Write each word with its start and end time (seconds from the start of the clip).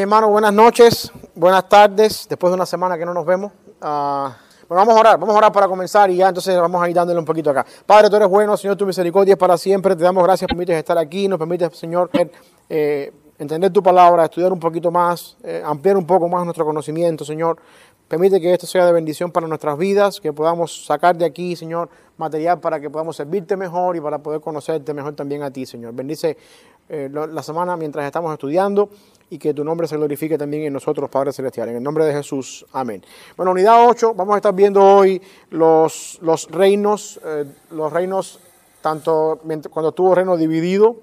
Hermano, 0.00 0.30
buenas 0.30 0.54
noches, 0.54 1.12
buenas 1.34 1.68
tardes, 1.68 2.26
después 2.26 2.50
de 2.50 2.54
una 2.54 2.64
semana 2.64 2.96
que 2.96 3.04
no 3.04 3.12
nos 3.12 3.26
vemos. 3.26 3.52
Ah, 3.82 4.34
bueno, 4.66 4.80
vamos 4.80 4.96
a 4.96 5.00
orar, 5.00 5.20
vamos 5.20 5.34
a 5.34 5.38
orar 5.38 5.52
para 5.52 5.68
comenzar 5.68 6.10
y 6.10 6.16
ya 6.16 6.28
entonces 6.28 6.58
vamos 6.58 6.82
a 6.82 6.88
ir 6.88 6.94
dándole 6.96 7.18
un 7.18 7.26
poquito 7.26 7.50
acá. 7.50 7.66
Padre, 7.84 8.08
tú 8.08 8.16
eres 8.16 8.28
bueno, 8.28 8.56
Señor, 8.56 8.76
tu 8.76 8.86
misericordia 8.86 9.32
es 9.32 9.38
para 9.38 9.58
siempre. 9.58 9.94
Te 9.94 10.02
damos 10.02 10.24
gracias, 10.24 10.48
permites 10.48 10.74
estar 10.74 10.96
aquí, 10.96 11.28
nos 11.28 11.38
permites, 11.38 11.76
Señor, 11.76 12.08
eh, 12.70 13.12
entender 13.38 13.70
tu 13.70 13.82
palabra, 13.82 14.24
estudiar 14.24 14.50
un 14.54 14.58
poquito 14.58 14.90
más, 14.90 15.36
eh, 15.44 15.62
ampliar 15.62 15.98
un 15.98 16.06
poco 16.06 16.30
más 16.30 16.44
nuestro 16.44 16.64
conocimiento, 16.64 17.22
Señor. 17.22 17.58
Permite 18.08 18.40
que 18.40 18.54
esto 18.54 18.66
sea 18.66 18.86
de 18.86 18.92
bendición 18.92 19.30
para 19.30 19.46
nuestras 19.46 19.76
vidas, 19.76 20.18
que 20.18 20.32
podamos 20.32 20.86
sacar 20.86 21.14
de 21.14 21.26
aquí, 21.26 21.56
Señor, 21.56 21.90
material 22.16 22.58
para 22.58 22.80
que 22.80 22.88
podamos 22.88 23.16
servirte 23.16 23.54
mejor 23.54 23.96
y 23.96 24.00
para 24.00 24.18
poder 24.18 24.40
conocerte 24.40 24.94
mejor 24.94 25.12
también 25.14 25.42
a 25.42 25.50
ti, 25.50 25.66
Señor. 25.66 25.92
Bendice 25.92 26.38
eh, 26.88 27.10
la 27.12 27.42
semana 27.42 27.76
mientras 27.76 28.06
estamos 28.06 28.32
estudiando 28.32 28.88
y 29.30 29.38
que 29.38 29.54
tu 29.54 29.64
nombre 29.64 29.86
se 29.86 29.96
glorifique 29.96 30.36
también 30.36 30.64
en 30.64 30.72
nosotros, 30.72 31.08
Padre 31.08 31.32
Celestial. 31.32 31.68
En 31.68 31.76
el 31.76 31.82
nombre 31.82 32.04
de 32.04 32.12
Jesús, 32.12 32.66
amén. 32.72 33.02
Bueno, 33.36 33.52
unidad 33.52 33.88
8, 33.88 34.14
vamos 34.14 34.34
a 34.34 34.38
estar 34.38 34.52
viendo 34.52 34.84
hoy 34.84 35.22
los, 35.50 36.18
los 36.20 36.50
reinos, 36.50 37.20
eh, 37.24 37.44
los 37.70 37.92
reinos, 37.92 38.40
tanto 38.82 39.40
cuando 39.70 39.90
estuvo 39.90 40.14
reino 40.14 40.36
dividido, 40.36 40.96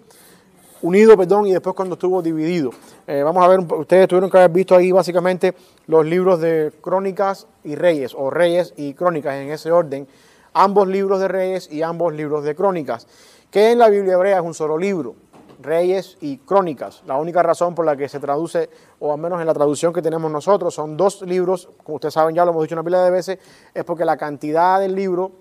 unido, 0.81 1.17
perdón, 1.17 1.47
y 1.47 1.53
después 1.53 1.73
cuando 1.73 1.93
estuvo 1.93 2.21
dividido. 2.21 2.71
Eh, 3.07 3.23
vamos 3.23 3.43
a 3.43 3.47
ver, 3.47 3.59
ustedes 3.59 4.09
tuvieron 4.09 4.29
que 4.29 4.37
haber 4.37 4.51
visto 4.51 4.75
ahí 4.75 4.91
básicamente 4.91 5.53
los 5.87 6.05
libros 6.05 6.41
de 6.41 6.73
crónicas 6.81 7.47
y 7.63 7.75
reyes, 7.75 8.13
o 8.13 8.29
reyes 8.29 8.73
y 8.75 8.93
crónicas 8.93 9.35
en 9.35 9.51
ese 9.51 9.71
orden, 9.71 10.05
ambos 10.53 10.89
libros 10.89 11.21
de 11.21 11.29
reyes 11.29 11.71
y 11.71 11.81
ambos 11.81 12.13
libros 12.13 12.43
de 12.43 12.55
crónicas, 12.55 13.07
que 13.49 13.71
en 13.71 13.79
la 13.79 13.89
Biblia 13.89 14.15
hebrea 14.15 14.39
es 14.39 14.43
un 14.43 14.53
solo 14.53 14.77
libro. 14.77 15.15
Reyes 15.59 16.17
y 16.21 16.37
Crónicas. 16.37 17.03
La 17.05 17.17
única 17.17 17.41
razón 17.43 17.75
por 17.75 17.85
la 17.85 17.95
que 17.95 18.09
se 18.09 18.19
traduce, 18.19 18.69
o 18.99 19.11
al 19.11 19.19
menos 19.19 19.39
en 19.41 19.47
la 19.47 19.53
traducción 19.53 19.93
que 19.93 20.01
tenemos 20.01 20.31
nosotros, 20.31 20.73
son 20.73 20.97
dos 20.97 21.21
libros, 21.23 21.69
como 21.83 21.95
ustedes 21.95 22.13
saben 22.13 22.35
ya 22.35 22.45
lo 22.45 22.51
hemos 22.51 22.63
dicho 22.63 22.75
una 22.75 22.83
pila 22.83 23.03
de 23.03 23.11
veces, 23.11 23.39
es 23.73 23.83
porque 23.83 24.05
la 24.05 24.17
cantidad 24.17 24.79
del 24.79 24.95
libro, 24.95 25.31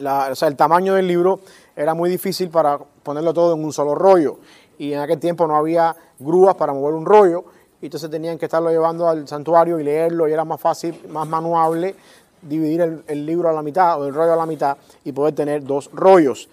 o 0.00 0.34
sea, 0.34 0.48
el 0.48 0.56
tamaño 0.56 0.94
del 0.94 1.06
libro 1.06 1.40
era 1.76 1.94
muy 1.94 2.10
difícil 2.10 2.50
para 2.50 2.78
ponerlo 2.78 3.32
todo 3.32 3.54
en 3.54 3.64
un 3.64 3.72
solo 3.72 3.94
rollo. 3.94 4.38
Y 4.78 4.92
en 4.92 5.00
aquel 5.00 5.18
tiempo 5.18 5.46
no 5.46 5.56
había 5.56 5.94
grúas 6.18 6.54
para 6.54 6.72
mover 6.72 6.94
un 6.94 7.04
rollo, 7.04 7.44
y 7.80 7.86
entonces 7.86 8.10
tenían 8.10 8.38
que 8.38 8.46
estarlo 8.46 8.70
llevando 8.70 9.08
al 9.08 9.26
santuario 9.28 9.78
y 9.78 9.84
leerlo, 9.84 10.28
y 10.28 10.32
era 10.32 10.44
más 10.44 10.60
fácil, 10.60 11.00
más 11.08 11.26
manuable 11.28 11.94
dividir 12.42 12.80
el, 12.80 13.04
el 13.06 13.26
libro 13.26 13.48
a 13.50 13.52
la 13.52 13.62
mitad 13.62 14.00
o 14.00 14.06
el 14.06 14.14
rollo 14.14 14.32
a 14.32 14.36
la 14.36 14.46
mitad 14.46 14.76
y 15.04 15.12
poder 15.12 15.34
tener 15.34 15.62
dos 15.62 15.90
rollos. 15.92 16.48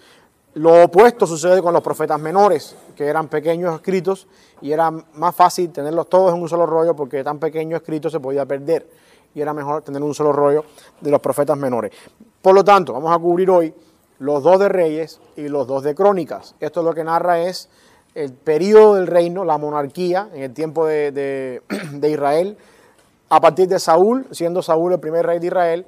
Lo 0.58 0.82
opuesto 0.82 1.24
sucede 1.24 1.62
con 1.62 1.72
los 1.72 1.84
profetas 1.84 2.18
menores, 2.18 2.74
que 2.96 3.06
eran 3.06 3.28
pequeños 3.28 3.76
escritos 3.76 4.26
y 4.60 4.72
era 4.72 4.90
más 4.90 5.32
fácil 5.32 5.70
tenerlos 5.70 6.08
todos 6.08 6.34
en 6.34 6.42
un 6.42 6.48
solo 6.48 6.66
rollo 6.66 6.96
porque 6.96 7.22
tan 7.22 7.38
pequeño 7.38 7.76
escrito 7.76 8.10
se 8.10 8.18
podía 8.18 8.44
perder 8.44 8.90
y 9.36 9.40
era 9.40 9.54
mejor 9.54 9.82
tener 9.82 10.02
un 10.02 10.12
solo 10.14 10.32
rollo 10.32 10.64
de 11.00 11.12
los 11.12 11.20
profetas 11.20 11.56
menores. 11.56 11.92
Por 12.42 12.56
lo 12.56 12.64
tanto, 12.64 12.92
vamos 12.92 13.14
a 13.14 13.20
cubrir 13.20 13.48
hoy 13.50 13.72
los 14.18 14.42
dos 14.42 14.58
de 14.58 14.68
Reyes 14.68 15.20
y 15.36 15.46
los 15.46 15.68
dos 15.68 15.84
de 15.84 15.94
Crónicas. 15.94 16.56
Esto 16.58 16.82
lo 16.82 16.92
que 16.92 17.04
narra 17.04 17.38
es 17.38 17.68
el 18.16 18.32
periodo 18.32 18.96
del 18.96 19.06
reino, 19.06 19.44
la 19.44 19.58
monarquía 19.58 20.28
en 20.34 20.42
el 20.42 20.54
tiempo 20.54 20.86
de, 20.86 21.62
de 21.92 22.10
Israel, 22.10 22.58
a 23.28 23.40
partir 23.40 23.68
de 23.68 23.78
Saúl, 23.78 24.26
siendo 24.32 24.60
Saúl 24.62 24.94
el 24.94 24.98
primer 24.98 25.24
rey 25.24 25.38
de 25.38 25.46
Israel, 25.46 25.86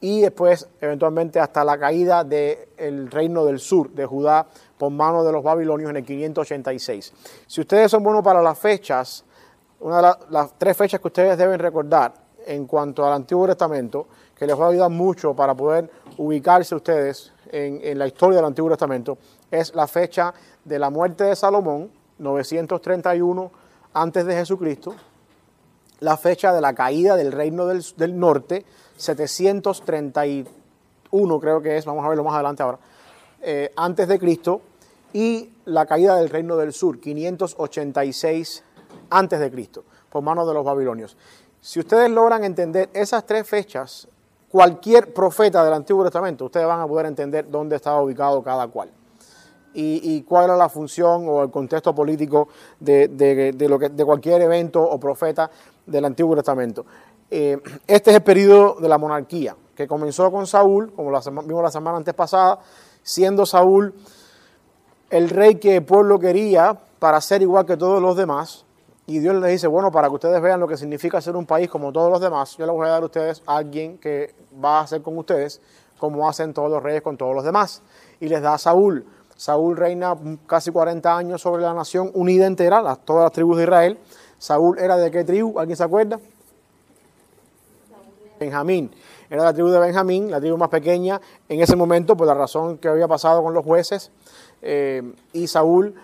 y 0.00 0.20
después 0.20 0.68
eventualmente 0.80 1.40
hasta 1.40 1.64
la 1.64 1.78
caída 1.78 2.22
del 2.24 3.10
reino 3.10 3.44
del 3.44 3.58
sur 3.58 3.90
de 3.90 4.04
Judá 4.04 4.46
por 4.76 4.90
mano 4.90 5.24
de 5.24 5.32
los 5.32 5.42
babilonios 5.42 5.90
en 5.90 5.96
el 5.96 6.04
586. 6.04 7.12
Si 7.46 7.60
ustedes 7.60 7.90
son 7.90 8.02
buenos 8.02 8.22
para 8.22 8.42
las 8.42 8.58
fechas, 8.58 9.24
una 9.80 9.96
de 9.96 10.14
las, 10.30 10.58
tres 10.58 10.76
fechas 10.76 11.00
que 11.00 11.08
ustedes 11.08 11.38
deben 11.38 11.58
recordar 11.58 12.14
en 12.46 12.66
cuanto 12.66 13.04
al 13.04 13.12
Antiguo 13.14 13.46
Testamento, 13.46 14.06
que 14.36 14.46
les 14.46 14.58
va 14.58 14.66
a 14.66 14.68
ayudar 14.68 14.90
mucho 14.90 15.34
para 15.34 15.54
poder 15.54 15.90
ubicarse 16.18 16.74
ustedes 16.74 17.32
en, 17.50 17.80
en 17.82 17.98
la 17.98 18.06
historia 18.06 18.36
del 18.36 18.46
Antiguo 18.46 18.70
Testamento, 18.70 19.18
es 19.50 19.74
la 19.74 19.86
fecha 19.86 20.32
de 20.64 20.78
la 20.78 20.90
muerte 20.90 21.24
de 21.24 21.36
Salomón, 21.36 21.90
931 22.18 23.50
antes 23.94 24.26
de 24.26 24.34
Jesucristo, 24.34 24.94
la 26.00 26.16
fecha 26.16 26.52
de 26.52 26.60
la 26.60 26.74
caída 26.74 27.16
del 27.16 27.32
reino 27.32 27.66
del, 27.66 27.84
del 27.96 28.18
norte, 28.18 28.64
731 28.96 31.40
creo 31.40 31.62
que 31.62 31.76
es, 31.76 31.84
vamos 31.84 32.04
a 32.04 32.08
verlo 32.08 32.24
más 32.24 32.34
adelante 32.34 32.62
ahora, 32.62 32.78
eh, 33.42 33.72
antes 33.76 34.08
de 34.08 34.18
Cristo, 34.18 34.60
y 35.12 35.50
la 35.64 35.86
caída 35.86 36.16
del 36.16 36.28
reino 36.28 36.56
del 36.56 36.72
sur, 36.72 37.00
586 37.00 38.62
antes 39.10 39.40
de 39.40 39.50
Cristo, 39.50 39.84
por 40.10 40.22
manos 40.22 40.46
de 40.46 40.54
los 40.54 40.64
babilonios. 40.64 41.16
Si 41.60 41.80
ustedes 41.80 42.10
logran 42.10 42.44
entender 42.44 42.90
esas 42.92 43.24
tres 43.24 43.48
fechas, 43.48 44.08
cualquier 44.50 45.12
profeta 45.12 45.64
del 45.64 45.72
Antiguo 45.72 46.04
Testamento, 46.04 46.44
ustedes 46.44 46.66
van 46.66 46.80
a 46.80 46.86
poder 46.86 47.06
entender 47.06 47.50
dónde 47.50 47.76
estaba 47.76 48.02
ubicado 48.02 48.42
cada 48.42 48.68
cual. 48.68 48.90
Y, 49.78 50.22
cuál 50.22 50.44
era 50.44 50.56
la 50.56 50.70
función 50.70 51.28
o 51.28 51.42
el 51.42 51.50
contexto 51.50 51.94
político 51.94 52.48
de, 52.80 53.54
lo 53.68 53.78
que, 53.78 53.90
de 53.90 54.04
cualquier 54.06 54.40
evento 54.40 54.80
o 54.82 54.98
profeta 54.98 55.50
del 55.84 56.06
Antiguo 56.06 56.34
Testamento. 56.34 56.86
Eh, 57.30 57.58
este 57.86 58.10
es 58.10 58.16
el 58.16 58.22
periodo 58.22 58.76
de 58.80 58.88
la 58.88 58.96
monarquía, 58.96 59.54
que 59.74 59.86
comenzó 59.86 60.30
con 60.30 60.46
Saúl, 60.46 60.92
como 60.94 61.10
lo 61.10 61.20
vimos 61.42 61.62
la 61.62 61.70
semana 61.70 61.98
antes 61.98 62.14
pasada, 62.14 62.60
siendo 63.02 63.44
Saúl 63.44 63.92
el 65.10 65.28
rey 65.28 65.56
que 65.56 65.76
el 65.76 65.84
pueblo 65.84 66.18
quería 66.18 66.78
para 66.98 67.20
ser 67.20 67.42
igual 67.42 67.66
que 67.66 67.76
todos 67.76 68.00
los 68.00 68.16
demás. 68.16 68.64
Y 69.06 69.20
Dios 69.20 69.36
le 69.36 69.48
dice, 69.48 69.68
bueno, 69.68 69.90
para 69.90 70.08
que 70.08 70.14
ustedes 70.14 70.40
vean 70.40 70.58
lo 70.58 70.66
que 70.66 70.76
significa 70.76 71.20
ser 71.20 71.36
un 71.36 71.46
país 71.46 71.68
como 71.68 71.92
todos 71.92 72.10
los 72.10 72.20
demás, 72.20 72.56
yo 72.56 72.66
les 72.66 72.74
voy 72.74 72.86
a 72.86 72.90
dar 72.90 73.02
a 73.02 73.06
ustedes 73.06 73.42
a 73.46 73.56
alguien 73.56 73.98
que 73.98 74.34
va 74.62 74.78
a 74.78 74.82
hacer 74.82 75.02
con 75.02 75.16
ustedes 75.16 75.60
como 75.98 76.28
hacen 76.28 76.52
todos 76.52 76.70
los 76.70 76.82
reyes 76.82 77.02
con 77.02 77.16
todos 77.16 77.34
los 77.34 77.44
demás. 77.44 77.82
Y 78.20 78.28
les 78.28 78.42
da 78.42 78.54
a 78.54 78.58
Saúl. 78.58 79.06
Saúl 79.36 79.76
reina 79.76 80.16
casi 80.46 80.70
40 80.70 81.16
años 81.16 81.42
sobre 81.42 81.62
la 81.62 81.74
nación 81.74 82.10
unida 82.14 82.46
entera, 82.46 82.96
todas 82.96 83.24
las 83.24 83.32
tribus 83.32 83.58
de 83.58 83.64
Israel. 83.64 83.98
Saúl 84.38 84.78
era 84.78 84.96
de 84.96 85.10
qué 85.10 85.24
tribu, 85.24 85.58
¿alguien 85.58 85.76
se 85.76 85.84
acuerda? 85.84 86.18
Benjamín. 88.40 88.90
Era 89.28 89.44
la 89.44 89.52
tribu 89.52 89.68
de 89.68 89.78
Benjamín, 89.78 90.30
la 90.30 90.40
tribu 90.40 90.56
más 90.56 90.68
pequeña 90.68 91.20
en 91.48 91.60
ese 91.60 91.76
momento, 91.76 92.16
por 92.16 92.26
la 92.26 92.34
razón 92.34 92.78
que 92.78 92.88
había 92.88 93.08
pasado 93.08 93.42
con 93.42 93.52
los 93.52 93.64
jueces. 93.64 94.10
Eh, 94.62 95.02
y 95.32 95.46
Saúl 95.46 95.94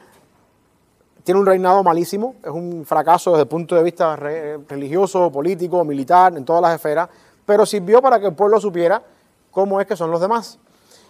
tiene 1.25 1.41
un 1.41 1.47
reinado 1.47 1.83
malísimo, 1.83 2.35
es 2.43 2.51
un 2.51 2.85
fracaso 2.85 3.31
desde 3.31 3.43
el 3.43 3.49
punto 3.49 3.77
de 3.77 3.83
vista 3.83 4.17
religioso, 4.17 5.31
político, 5.31 5.85
militar, 5.85 6.37
en 6.37 6.45
todas 6.45 6.61
las 6.61 6.75
esferas, 6.75 7.09
pero 7.47 7.65
sirvió 7.65 8.03
para 8.03 8.19
que 8.19 8.27
el 8.27 8.35
pueblo 8.35 8.61
supiera 8.61 9.03
cómo 9.51 9.81
es 9.81 9.87
que 9.87 9.97
son 9.97 10.11
los 10.11 10.21
demás. 10.21 10.59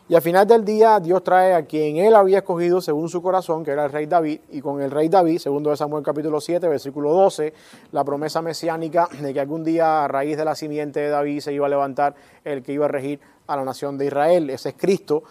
Y 0.08 0.14
al 0.14 0.22
final 0.22 0.46
del 0.46 0.64
día 0.64 0.98
Dios 0.98 1.22
trae 1.22 1.54
a 1.54 1.64
quien 1.64 1.96
él 1.96 2.14
había 2.14 2.38
escogido 2.38 2.80
según 2.80 3.08
su 3.08 3.22
corazón, 3.22 3.64
que 3.64 3.70
era 3.70 3.84
el 3.84 3.92
rey 3.92 4.06
David, 4.06 4.40
y 4.50 4.60
con 4.60 4.82
el 4.82 4.90
rey 4.90 5.08
David, 5.08 5.38
segundo 5.38 5.70
de 5.70 5.76
Samuel 5.76 6.02
capítulo 6.02 6.40
7, 6.40 6.66
versículo 6.68 7.12
12, 7.12 7.54
la 7.92 8.02
promesa 8.04 8.42
mesiánica 8.42 9.08
de 9.20 9.32
que 9.32 9.40
algún 9.40 9.62
día 9.62 10.04
a 10.04 10.08
raíz 10.08 10.36
de 10.36 10.44
la 10.44 10.56
simiente 10.56 11.00
de 11.00 11.08
David 11.08 11.40
se 11.40 11.52
iba 11.52 11.66
a 11.66 11.70
levantar 11.70 12.14
el 12.44 12.62
que 12.62 12.72
iba 12.72 12.86
a 12.86 12.88
regir 12.88 13.20
a 13.46 13.56
la 13.56 13.64
nación 13.64 13.96
de 13.96 14.06
Israel, 14.06 14.50
ese 14.50 14.70
es 14.70 14.74
Cristo. 14.76 15.22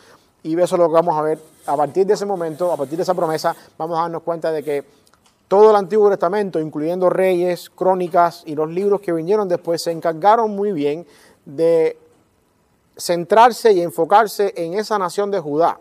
Y 0.44 0.60
eso 0.60 0.76
es 0.76 0.80
lo 0.80 0.88
que 0.88 0.94
vamos 0.94 1.16
a 1.18 1.22
ver. 1.22 1.40
A 1.68 1.76
partir 1.78 2.06
de 2.06 2.14
ese 2.14 2.26
momento, 2.26 2.72
a 2.72 2.78
partir 2.78 2.98
de 2.98 3.04
esa 3.04 3.14
promesa, 3.14 3.56
vamos 3.78 4.00
a 4.00 4.04
darnos 4.04 4.24
cuenta 4.24 4.52
de 4.52 4.64
que 4.64 4.84
todo 5.48 5.70
el 5.70 5.76
Antiguo 5.76 6.10
Testamento, 6.10 6.60
incluyendo 6.60 7.10
reyes, 7.10 7.70
crónicas 7.70 8.44
y 8.46 8.56
los 8.56 8.70
libros 8.70 9.02
que 9.02 9.12
vinieron 9.12 9.48
después, 9.48 9.84
se 9.84 9.92
encargaron 9.92 10.56
muy 10.56 10.72
bien 10.72 11.06
de 11.46 11.98
centrarse 13.02 13.74
y 13.74 13.82
enfocarse 13.82 14.54
en 14.56 14.74
esa 14.76 14.98
nación 14.98 15.32
de 15.32 15.40
Judá, 15.40 15.80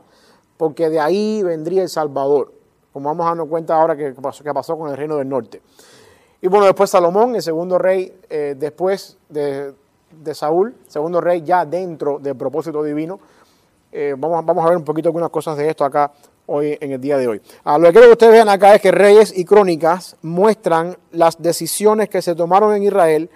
porque 0.57 0.89
de 0.89 0.99
ahí 0.99 1.43
vendría 1.43 1.83
el 1.83 1.89
Salvador, 1.89 2.53
como 2.93 3.09
vamos 3.09 3.25
a 3.27 3.31
darnos 3.31 3.49
cuenta 3.49 3.81
ahora 3.81 3.97
que 3.97 4.13
pasó, 4.13 4.43
que 4.43 4.53
pasó 4.53 4.77
con 4.77 4.91
el 4.91 4.97
reino 4.97 5.17
del 5.17 5.29
norte. 5.29 5.63
Y 6.43 6.49
bueno, 6.49 6.65
después 6.67 6.89
Salomón, 6.89 7.37
el 7.37 7.43
segundo 7.43 7.79
rey 7.79 8.13
eh, 8.31 8.55
después 8.59 9.19
de, 9.29 9.75
Saúl, 10.33 10.75
segundo 10.87 11.21
rey 11.21 11.43
ya 11.43 11.67
dentro 11.67 12.19
del 12.19 12.35
propósito 12.35 12.83
divino. 12.83 13.21
Eh, 13.93 14.15
vamos, 14.17 14.45
vamos 14.45 14.65
a 14.65 14.69
ver 14.69 14.77
un 14.79 14.85
poquito 14.85 15.09
algunas 15.09 15.31
cosas 15.31 15.57
de 15.57 15.69
esto 15.69 15.85
acá 15.85 16.13
hoy 16.47 16.79
en 16.81 16.93
el 16.93 17.01
día 17.01 17.19
de 17.19 17.29
hoy. 17.29 17.43
A 17.65 17.77
lo 17.77 17.87
que 17.87 17.93
quiero 17.93 18.07
que 18.09 18.13
ustedes 18.13 18.33
vean 18.33 18.49
acá 18.49 18.75
es 18.75 18.81
que 18.81 18.91
Reyes 18.91 19.37
y 19.37 19.45
Crónicas 19.45 20.17
muestran 20.23 20.97
las 21.13 21.41
decisiones 21.41 22.09
que 22.09 22.23
se 22.23 22.35
tomaron 22.35 22.75
en 22.75 22.85
Israel 22.85 23.31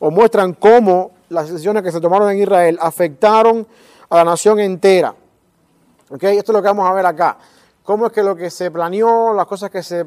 o 0.00 0.10
muestran 0.10 0.52
cómo 0.54 1.12
las 1.28 1.50
decisiones 1.50 1.82
que 1.82 1.92
se 1.92 2.00
tomaron 2.00 2.30
en 2.30 2.38
Israel 2.38 2.78
afectaron 2.80 3.66
a 4.08 4.16
la 4.16 4.24
nación 4.24 4.60
entera. 4.60 5.14
¿Okay? 6.10 6.38
Esto 6.38 6.52
es 6.52 6.54
lo 6.54 6.62
que 6.62 6.68
vamos 6.68 6.88
a 6.88 6.92
ver 6.92 7.06
acá. 7.06 7.38
Cómo 7.82 8.06
es 8.06 8.12
que 8.12 8.22
lo 8.22 8.36
que 8.36 8.50
se 8.50 8.70
planeó, 8.70 9.32
las 9.34 9.46
cosas 9.46 9.70
que 9.70 9.82
se, 9.82 10.06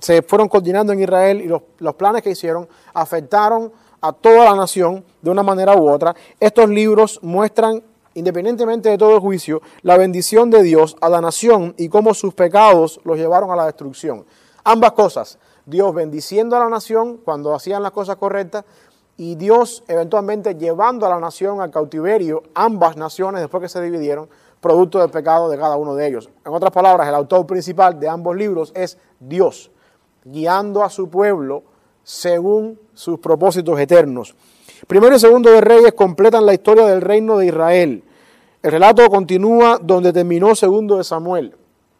se 0.00 0.22
fueron 0.22 0.48
coordinando 0.48 0.92
en 0.92 1.00
Israel 1.00 1.40
y 1.40 1.46
los, 1.46 1.62
los 1.78 1.94
planes 1.94 2.22
que 2.22 2.30
hicieron 2.30 2.68
afectaron 2.94 3.72
a 4.00 4.12
toda 4.12 4.44
la 4.44 4.54
nación 4.54 5.04
de 5.20 5.30
una 5.30 5.42
manera 5.42 5.76
u 5.76 5.88
otra. 5.90 6.14
Estos 6.38 6.68
libros 6.68 7.18
muestran, 7.22 7.82
independientemente 8.14 8.88
de 8.88 8.98
todo 8.98 9.20
juicio, 9.20 9.60
la 9.82 9.96
bendición 9.96 10.50
de 10.50 10.62
Dios 10.62 10.96
a 11.00 11.08
la 11.08 11.20
nación 11.20 11.74
y 11.76 11.88
cómo 11.88 12.14
sus 12.14 12.34
pecados 12.34 13.00
los 13.04 13.18
llevaron 13.18 13.50
a 13.50 13.56
la 13.56 13.66
destrucción. 13.66 14.24
Ambas 14.64 14.92
cosas, 14.92 15.38
Dios 15.66 15.94
bendiciendo 15.94 16.56
a 16.56 16.60
la 16.60 16.68
nación 16.68 17.18
cuando 17.18 17.54
hacían 17.54 17.82
las 17.82 17.92
cosas 17.92 18.16
correctas 18.16 18.64
y 19.18 19.34
Dios 19.34 19.82
eventualmente 19.88 20.54
llevando 20.54 21.04
a 21.04 21.08
la 21.08 21.18
nación 21.18 21.60
al 21.60 21.72
cautiverio, 21.72 22.44
ambas 22.54 22.96
naciones 22.96 23.40
después 23.40 23.60
que 23.60 23.68
se 23.68 23.82
dividieron, 23.82 24.28
producto 24.60 25.00
del 25.00 25.10
pecado 25.10 25.50
de 25.50 25.58
cada 25.58 25.76
uno 25.76 25.96
de 25.96 26.06
ellos. 26.06 26.30
En 26.46 26.54
otras 26.54 26.72
palabras, 26.72 27.06
el 27.08 27.14
autor 27.16 27.44
principal 27.44 27.98
de 27.98 28.08
ambos 28.08 28.36
libros 28.36 28.72
es 28.76 28.96
Dios, 29.18 29.72
guiando 30.24 30.84
a 30.84 30.88
su 30.88 31.10
pueblo 31.10 31.64
según 32.04 32.78
sus 32.94 33.18
propósitos 33.18 33.78
eternos. 33.80 34.36
Primero 34.86 35.16
y 35.16 35.18
segundo 35.18 35.50
de 35.50 35.60
Reyes 35.60 35.94
completan 35.94 36.46
la 36.46 36.54
historia 36.54 36.86
del 36.86 37.00
reino 37.00 37.38
de 37.38 37.46
Israel. 37.46 38.04
El 38.62 38.70
relato 38.70 39.08
continúa 39.10 39.80
donde 39.82 40.12
terminó 40.12 40.54
segundo 40.54 40.96
de 40.96 41.04
Samuel. 41.04 41.56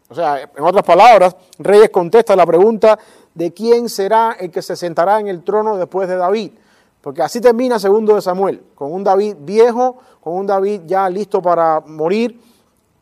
O 0.08 0.14
sea, 0.14 0.40
en 0.40 0.64
otras 0.64 0.84
palabras, 0.84 1.34
Reyes 1.58 1.90
contesta 1.90 2.36
la 2.36 2.46
pregunta 2.46 2.96
de 3.34 3.52
quién 3.52 3.88
será 3.88 4.36
el 4.38 4.52
que 4.52 4.62
se 4.62 4.76
sentará 4.76 5.18
en 5.18 5.26
el 5.26 5.42
trono 5.42 5.76
después 5.76 6.08
de 6.08 6.16
David. 6.16 6.52
Porque 7.00 7.22
así 7.22 7.40
termina 7.40 7.78
segundo 7.78 8.14
de 8.14 8.22
Samuel, 8.22 8.62
con 8.74 8.92
un 8.92 9.04
David 9.04 9.36
viejo, 9.40 9.98
con 10.20 10.34
un 10.34 10.46
David 10.46 10.82
ya 10.86 11.08
listo 11.08 11.40
para 11.40 11.80
morir, 11.80 12.40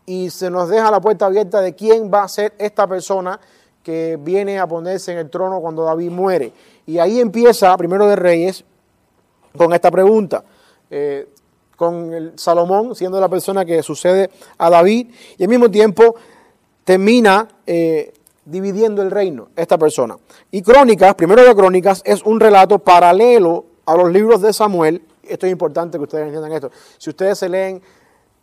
y 0.04 0.30
se 0.30 0.50
nos 0.50 0.68
deja 0.68 0.90
la 0.90 1.00
puerta 1.00 1.26
abierta 1.26 1.60
de 1.60 1.74
quién 1.74 2.10
va 2.12 2.22
a 2.22 2.28
ser 2.28 2.54
esta 2.58 2.86
persona 2.86 3.40
que 3.82 4.18
viene 4.20 4.58
a 4.58 4.66
ponerse 4.66 5.12
en 5.12 5.18
el 5.18 5.30
trono 5.30 5.60
cuando 5.60 5.84
David 5.84 6.10
muere. 6.10 6.52
Y 6.86 6.98
ahí 6.98 7.20
empieza, 7.20 7.76
primero 7.76 8.06
de 8.06 8.16
Reyes, 8.16 8.64
con 9.56 9.72
esta 9.72 9.90
pregunta. 9.90 10.44
Eh, 10.90 11.28
con 11.76 12.32
Salomón 12.36 12.94
siendo 12.94 13.20
la 13.20 13.28
persona 13.28 13.64
que 13.64 13.82
sucede 13.82 14.30
a 14.58 14.70
David, 14.70 15.10
y 15.36 15.42
al 15.42 15.48
mismo 15.48 15.70
tiempo 15.70 16.16
termina 16.84 17.46
eh, 17.66 18.12
dividiendo 18.44 19.02
el 19.02 19.10
reino, 19.10 19.48
esta 19.56 19.76
persona. 19.76 20.16
Y 20.50 20.62
Crónicas, 20.62 21.14
primero 21.14 21.44
de 21.44 21.54
Crónicas, 21.54 22.02
es 22.04 22.22
un 22.22 22.40
relato 22.40 22.78
paralelo 22.78 23.64
a 23.86 23.96
los 23.96 24.12
libros 24.12 24.42
de 24.42 24.52
Samuel. 24.52 25.02
Esto 25.22 25.46
es 25.46 25.52
importante 25.52 25.96
que 25.96 26.04
ustedes 26.04 26.24
entiendan 26.24 26.52
esto. 26.52 26.70
Si 26.98 27.10
ustedes 27.10 27.38
se 27.38 27.48
leen 27.48 27.80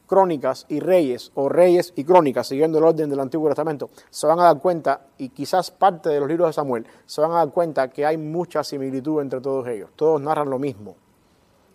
Crónicas 0.07 0.65
y 0.69 0.79
Reyes, 0.79 1.31
o 1.35 1.49
Reyes 1.49 1.93
y 1.95 2.03
Crónicas, 2.03 2.47
siguiendo 2.47 2.77
el 2.77 2.83
orden 2.83 3.09
del 3.09 3.19
Antiguo 3.19 3.47
Testamento, 3.49 3.89
se 4.09 4.27
van 4.27 4.39
a 4.39 4.43
dar 4.43 4.59
cuenta, 4.59 5.07
y 5.17 5.29
quizás 5.29 5.71
parte 5.71 6.09
de 6.09 6.19
los 6.19 6.27
libros 6.27 6.49
de 6.49 6.53
Samuel, 6.53 6.85
se 7.05 7.21
van 7.21 7.31
a 7.31 7.35
dar 7.35 7.51
cuenta 7.51 7.89
que 7.89 8.05
hay 8.05 8.17
mucha 8.17 8.63
similitud 8.63 9.21
entre 9.21 9.41
todos 9.41 9.67
ellos. 9.67 9.89
Todos 9.95 10.21
narran 10.21 10.49
lo 10.49 10.59
mismo. 10.59 10.95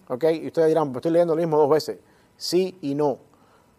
¿Ok? 0.09 0.25
Y 0.43 0.47
ustedes 0.47 0.69
dirán, 0.69 0.89
pues 0.93 1.01
estoy 1.01 1.13
leyendo 1.13 1.35
lo 1.35 1.41
mismo 1.41 1.59
dos 1.59 1.71
veces. 1.71 1.99
Sí 2.37 2.79
y 2.83 2.95
no. 2.95 3.19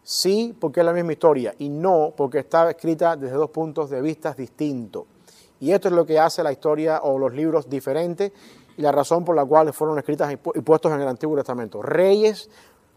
Sí, 0.03 0.55
porque 0.59 0.79
es 0.79 0.85
la 0.85 0.93
misma 0.93 1.11
historia, 1.11 1.53
y 1.57 1.69
no, 1.69 2.13
porque 2.15 2.39
está 2.39 2.69
escrita 2.69 3.15
desde 3.15 3.35
dos 3.35 3.51
puntos 3.51 3.89
de 3.89 4.01
vista 4.01 4.33
distintos. 4.33 5.05
Y 5.59 5.71
esto 5.71 5.89
es 5.89 5.93
lo 5.93 6.05
que 6.05 6.17
hace 6.17 6.41
la 6.41 6.51
historia 6.51 7.01
o 7.03 7.19
los 7.19 7.33
libros 7.33 7.69
diferentes 7.69 8.31
y 8.79 8.81
la 8.81 8.93
razón 8.93 9.25
por 9.25 9.35
la 9.35 9.43
cual 9.43 9.73
fueron 9.73 9.97
escritas 9.97 10.31
y 10.31 10.37
puestos 10.37 10.89
en 10.93 11.01
el 11.01 11.07
Antiguo 11.09 11.35
Testamento. 11.35 11.81
Reyes, 11.81 12.49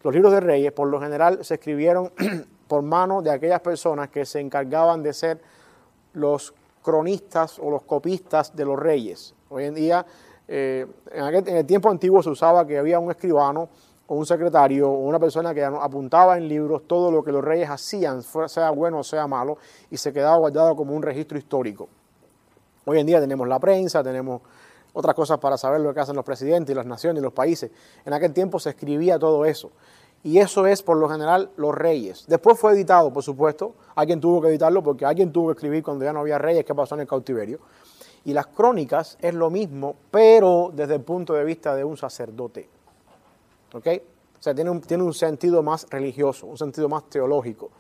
los 0.05 0.15
libros 0.15 0.33
de 0.33 0.39
reyes, 0.39 0.71
por 0.71 0.87
lo 0.87 1.01
general, 1.01 1.45
se 1.45 1.55
escribieron 1.55 2.13
por 2.69 2.83
mano 2.83 3.21
de 3.21 3.33
aquellas 3.33 3.61
personas 3.63 4.09
que 4.09 4.25
se 4.25 4.39
encargaban 4.39 5.03
de 5.03 5.13
ser 5.13 5.41
los 6.13 6.55
cronistas 6.85 7.59
o 7.59 7.69
los 7.69 7.83
copistas 7.83 8.55
de 8.55 8.65
los 8.65 8.79
reyes. 8.79 9.35
Hoy 9.49 9.65
en 9.65 9.75
día, 9.75 10.07
eh, 10.47 10.87
en, 11.11 11.49
el 11.49 11.67
tiempo 11.67 11.91
antiguo 11.91 12.23
se 12.23 12.31
usaba 12.31 12.65
que 12.65 12.79
había 12.79 13.01
un 13.01 13.11
escribano 13.11 13.69
o 14.07 14.15
un 14.15 14.25
secretario 14.25 14.89
o 14.89 14.99
una 14.99 15.19
persona 15.19 15.53
que 15.53 15.65
apuntaba 15.65 16.39
en 16.39 16.47
libros 16.47 16.83
todo 16.87 17.11
lo 17.11 17.25
que 17.25 17.33
los 17.33 17.43
reyes 17.43 17.69
hacían, 17.69 18.23
sea 18.23 18.71
bueno 18.71 19.01
o 19.01 19.03
sea 19.03 19.27
malo, 19.27 19.59
y 19.91 19.97
se 19.97 20.13
quedaba 20.13 20.37
guardado 20.37 20.77
como 20.77 20.95
un 20.95 21.03
registro 21.03 21.37
histórico. 21.39 21.89
Hoy 22.85 23.01
en 23.01 23.07
día 23.07 23.21
tenemos 23.21 23.49
la 23.49 23.59
prensa, 23.59 24.01
tenemos 24.05 24.43
otras 24.93 25.15
cosas 25.15 25.39
para 25.39 25.57
saber 25.57 25.81
lo 25.81 25.95
que 25.95 26.01
hacen 26.01 26.17
los 26.17 26.25
presidentes 26.25 26.73
y 26.73 26.77
las 26.77 26.87
naciones 26.87 27.21
y 27.21 27.25
los 27.25 27.33
países. 27.33 27.71
En 28.05 28.13
aquel 28.13 28.33
tiempo 28.33 28.59
se 28.59 28.71
escribía 28.71 29.19
todo 29.19 29.45
eso. 29.45 29.71
Y 30.25 30.39
eso 30.39 30.67
es 30.67 30.83
por 30.83 30.97
lo 30.97 31.09
general 31.09 31.51
los 31.57 31.75
reyes. 31.75 32.25
Después 32.29 32.59
fue 32.59 32.73
editado, 32.73 33.13
por 33.13 33.23
supuesto. 33.23 33.75
Alguien 33.97 34.21
tuvo 34.21 34.41
que 34.41 34.49
editarlo 34.49 34.83
porque 34.83 35.05
alguien 35.05 35.33
tuvo 35.33 35.49
que 35.49 35.55
escribir 35.55 35.83
cuando 35.83 36.05
ya 36.05 36.13
no 36.13 36.21
había 36.21 36.39
reyes 36.39 36.65
qué 36.65 36.75
pasó 36.75 36.95
en 36.95 37.03
el 37.03 37.09
cautiverio. 37.09 37.59
Y 38.25 38.33
las 38.33 38.47
crónicas 38.47 39.19
es 39.21 39.35
lo 39.35 39.51
mismo, 39.51 39.97
pero 40.11 40.71
desde 40.73 40.95
el 40.95 41.01
punto 41.01 41.35
de 41.35 41.45
vista 41.45 41.75
de 41.75 41.83
un 41.83 41.97
sacerdote. 41.97 42.69
¿Ok? 43.73 43.89
O 44.39 44.43
sea, 44.43 44.55
tiene 44.55 44.71
un, 44.71 44.81
tiene 44.81 45.03
un 45.03 45.15
sentido 45.15 45.63
más 45.63 45.87
religioso, 45.91 46.47
un 46.47 46.59
sentido 46.59 46.89
más 46.89 47.09
teológico. 47.09 47.71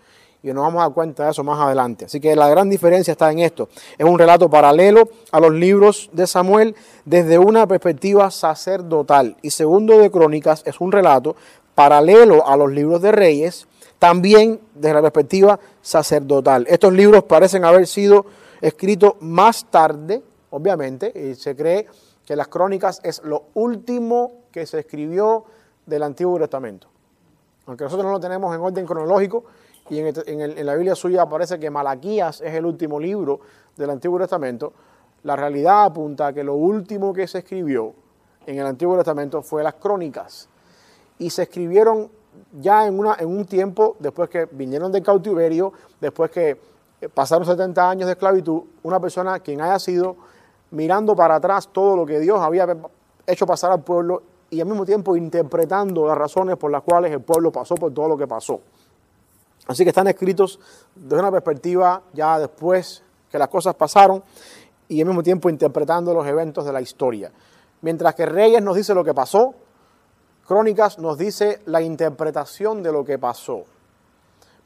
Y 0.43 0.53
nos 0.53 0.65
vamos 0.65 0.81
a 0.81 0.87
dar 0.87 0.93
cuenta 0.93 1.25
de 1.25 1.31
eso 1.31 1.45
más 1.45 1.61
adelante. 1.61 2.07
Así 2.07 2.19
que 2.21 2.35
la 2.35 2.49
gran 2.49 2.69
diferencia 2.69 3.13
está 3.13 3.31
en 3.31 3.39
esto. 3.39 3.69
Es 3.97 4.05
un 4.05 4.19
relato 4.19 4.51
paralelo 4.51 5.09
a 5.31 5.39
los 5.39 5.53
libros 5.53 6.11
de 6.13 6.27
Samuel 6.27 6.75
desde 7.05 7.39
una 7.39 7.67
perspectiva 7.69 8.31
sacerdotal. 8.31 9.37
Y 9.43 9.51
segundo 9.51 9.99
de 9.99 10.11
Crónicas 10.11 10.63
es 10.67 10.81
un 10.81 10.91
relato 10.91 11.37
paralelo 11.77 12.47
a 12.47 12.57
los 12.57 12.73
libros 12.73 13.01
de 13.03 13.13
Reyes, 13.13 13.67
también 13.99 14.61
desde 14.75 14.95
la 14.95 15.03
perspectiva 15.03 15.61
sacerdotal. 15.81 16.67
Estos 16.69 16.93
libros 16.93 17.23
parecen 17.23 17.65
haber 17.65 17.87
sido 17.87 18.27
escritos 18.61 19.15
más 19.21 19.71
tarde, 19.71 20.23
obviamente, 20.51 21.13
y 21.15 21.37
se 21.37 21.55
cree 21.55 21.87
que 22.27 22.35
las 22.35 22.49
crónicas 22.49 23.01
es 23.05 23.23
lo 23.23 23.45
último 23.55 24.33
que 24.51 24.67
se 24.67 24.81
escribió 24.81 25.45
del 25.87 26.03
Antiguo 26.03 26.39
Testamento. 26.39 26.89
Aunque 27.67 27.85
nosotros 27.85 28.07
no 28.07 28.13
lo 28.13 28.21
tenemos 28.21 28.55
en 28.55 28.61
orden 28.61 28.85
cronológico, 28.85 29.45
y 29.93 29.99
en, 29.99 30.67
la 30.67 30.75
Biblia 30.75 30.95
suya 30.95 31.21
aparece 31.21 31.61
que 31.61 31.69
Malaquías 31.69 32.41
es 32.41 32.55
el 32.55 32.65
último 32.65 32.99
libro 32.99 33.41
del 33.77 33.91
Antiguo 33.91 34.19
Testamento, 34.19 34.73
la 35.23 35.37
realidad 35.37 35.85
apunta 35.85 36.29
a 36.29 36.33
que 36.33 36.43
lo 36.43 36.55
último 36.55 37.13
que 37.13 37.29
se 37.29 37.41
escribió 37.41 37.93
en 38.47 38.59
el 38.59 38.65
Antiguo 38.65 38.97
Testamento 38.97 39.43
fue 39.43 39.63
las 39.63 39.75
crónicas. 39.75 40.49
Y 41.19 41.29
se 41.29 41.43
escribieron 41.43 42.11
ya 42.59 42.87
en, 42.87 42.99
en 43.19 43.29
un 43.29 43.45
tiempo, 43.45 43.97
después 43.99 44.31
que 44.31 44.49
vinieron 44.51 44.91
del 44.91 45.03
cautiverio, 45.03 45.75
después 46.01 46.31
que 46.31 46.59
pasaron 47.13 47.45
70 47.45 47.91
años 47.91 48.07
de 48.07 48.13
esclavitud, 48.13 48.63
una 48.85 48.99
persona 48.99 49.41
quien 49.41 49.61
haya 49.61 49.79
sido 49.79 50.17
mirando 50.71 51.15
para 51.15 51.35
atrás 51.35 51.69
todo 51.71 51.97
lo 51.97 52.07
que 52.07 52.19
Dios 52.19 52.41
había 52.41 52.67
hecho 53.27 53.45
pasar 53.45 53.73
al 53.73 53.83
pueblo 53.83 54.23
y 54.49 54.59
al 54.63 54.67
mismo 54.67 54.87
tiempo 54.87 55.17
interpretando 55.17 56.07
las 56.07 56.17
razones 56.17 56.57
por 56.57 56.71
las 56.71 56.81
cuales 56.81 57.13
el 57.13 57.21
pueblo 57.21 57.53
pasó 57.53 57.75
por 57.75 57.93
todo 57.93 58.09
lo 58.09 58.17
que 58.17 58.27
pasó. 58.27 58.63
Así 59.67 59.85
que 59.85 59.91
están 59.91 60.09
escritos 60.09 60.59
desde 60.95 61.21
una 61.21 61.31
perspectiva 61.31 62.03
ya 62.13 62.39
después 62.39 63.03
que 63.31 63.39
las 63.39 63.49
cosas 63.49 63.75
pasaron 63.75 64.23
y 64.89 65.01
al 65.01 65.07
mismo 65.07 65.23
tiempo 65.23 65.49
interpretando 65.49 66.13
los 66.13 66.27
eventos 66.27 66.65
de 66.65 66.73
la 66.73 66.81
historia. 66.81 67.33
Mientras 67.81 68.15
que 68.15 68.27
Reyes 68.27 68.63
nos 68.63 68.77
dice 68.77 68.95
lo 68.95 69.05
que 69.05 69.15
pasó, 69.15 69.55
Crónicas 70.47 70.99
nos 70.99 71.17
dice 71.17 71.61
la 71.67 71.81
interpretación 71.81 72.83
de 72.83 72.93
lo 72.93 73.05
que 73.05 73.19
pasó. 73.19 73.65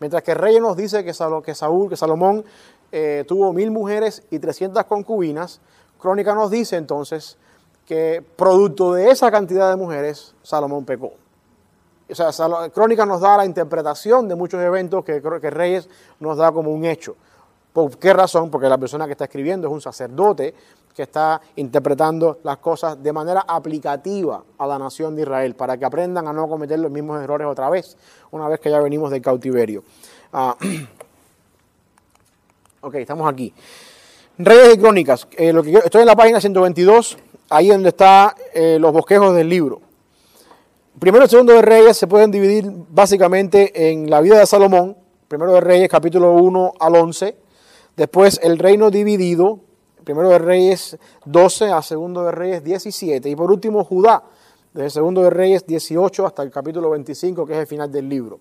Mientras 0.00 0.22
que 0.22 0.34
Reyes 0.34 0.60
nos 0.60 0.76
dice 0.76 1.04
que, 1.04 1.14
Saúl, 1.14 1.42
que 1.88 1.96
Salomón 1.96 2.44
eh, 2.92 3.24
tuvo 3.26 3.52
mil 3.52 3.70
mujeres 3.70 4.22
y 4.30 4.38
trescientas 4.38 4.84
concubinas, 4.84 5.60
Crónica 5.98 6.34
nos 6.34 6.50
dice 6.50 6.76
entonces 6.76 7.38
que 7.86 8.22
producto 8.36 8.92
de 8.92 9.10
esa 9.10 9.30
cantidad 9.30 9.70
de 9.70 9.76
mujeres, 9.76 10.34
Salomón 10.42 10.84
pecó. 10.84 11.12
O 12.08 12.14
sea, 12.14 12.30
Crónica 12.72 13.04
nos 13.04 13.20
da 13.20 13.38
la 13.38 13.44
interpretación 13.44 14.28
de 14.28 14.36
muchos 14.36 14.60
eventos 14.60 15.04
que, 15.04 15.20
que 15.20 15.50
Reyes 15.50 15.88
nos 16.20 16.36
da 16.36 16.52
como 16.52 16.70
un 16.70 16.84
hecho. 16.84 17.16
¿Por 17.72 17.98
qué 17.98 18.12
razón? 18.12 18.50
Porque 18.50 18.68
la 18.68 18.78
persona 18.78 19.06
que 19.06 19.12
está 19.12 19.24
escribiendo 19.24 19.66
es 19.66 19.72
un 19.72 19.80
sacerdote 19.80 20.54
que 20.94 21.02
está 21.02 21.42
interpretando 21.56 22.38
las 22.42 22.56
cosas 22.56 23.02
de 23.02 23.12
manera 23.12 23.44
aplicativa 23.46 24.42
a 24.56 24.66
la 24.66 24.78
nación 24.78 25.14
de 25.14 25.22
Israel, 25.22 25.54
para 25.54 25.76
que 25.76 25.84
aprendan 25.84 26.26
a 26.26 26.32
no 26.32 26.48
cometer 26.48 26.78
los 26.78 26.90
mismos 26.90 27.22
errores 27.22 27.46
otra 27.46 27.68
vez, 27.68 27.98
una 28.30 28.48
vez 28.48 28.60
que 28.60 28.70
ya 28.70 28.80
venimos 28.80 29.10
del 29.10 29.20
cautiverio. 29.20 29.84
Ah, 30.32 30.56
ok, 32.80 32.94
estamos 32.94 33.30
aquí. 33.30 33.52
Reyes 34.38 34.76
y 34.76 34.78
Crónicas. 34.78 35.28
Eh, 35.36 35.52
estoy 35.84 36.00
en 36.00 36.06
la 36.06 36.16
página 36.16 36.40
122, 36.40 37.18
ahí 37.50 37.68
donde 37.68 37.90
están 37.90 38.30
eh, 38.54 38.78
los 38.80 38.90
bosquejos 38.90 39.34
del 39.34 39.50
libro. 39.50 39.85
Primero 40.98 41.26
y 41.26 41.28
segundo 41.28 41.52
de 41.52 41.60
Reyes 41.60 41.94
se 41.98 42.06
pueden 42.06 42.30
dividir 42.30 42.72
básicamente 42.88 43.90
en 43.90 44.08
la 44.08 44.22
vida 44.22 44.38
de 44.38 44.46
Salomón, 44.46 44.96
primero 45.28 45.52
de 45.52 45.60
Reyes 45.60 45.90
capítulo 45.90 46.32
1 46.32 46.72
al 46.80 46.96
11, 46.96 47.36
después 47.94 48.40
el 48.42 48.58
reino 48.58 48.90
dividido, 48.90 49.60
primero 50.04 50.30
de 50.30 50.38
Reyes 50.38 50.96
12 51.26 51.70
a 51.70 51.82
segundo 51.82 52.24
de 52.24 52.32
Reyes 52.32 52.64
17. 52.64 53.28
Y 53.28 53.36
por 53.36 53.52
último 53.52 53.84
Judá, 53.84 54.22
desde 54.72 54.88
segundo 54.88 55.20
de 55.20 55.28
Reyes 55.28 55.66
18 55.66 56.24
hasta 56.24 56.42
el 56.42 56.50
capítulo 56.50 56.88
25, 56.88 57.44
que 57.44 57.52
es 57.52 57.58
el 57.58 57.66
final 57.66 57.92
del 57.92 58.08
libro. 58.08 58.40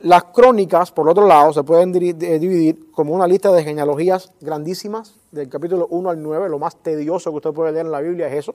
Las 0.00 0.24
crónicas, 0.24 0.92
por 0.92 1.08
otro 1.08 1.26
lado, 1.26 1.54
se 1.54 1.62
pueden 1.62 1.96
eh, 1.96 2.38
dividir 2.38 2.92
como 2.92 3.14
una 3.14 3.26
lista 3.26 3.50
de 3.52 3.64
genealogías 3.64 4.32
grandísimas, 4.42 5.16
del 5.32 5.48
capítulo 5.48 5.86
1 5.88 6.10
al 6.10 6.22
9. 6.22 6.50
Lo 6.50 6.58
más 6.58 6.76
tedioso 6.76 7.30
que 7.30 7.36
usted 7.36 7.52
puede 7.52 7.72
leer 7.72 7.86
en 7.86 7.92
la 7.92 8.00
Biblia 8.00 8.28
es 8.28 8.34
eso. 8.34 8.54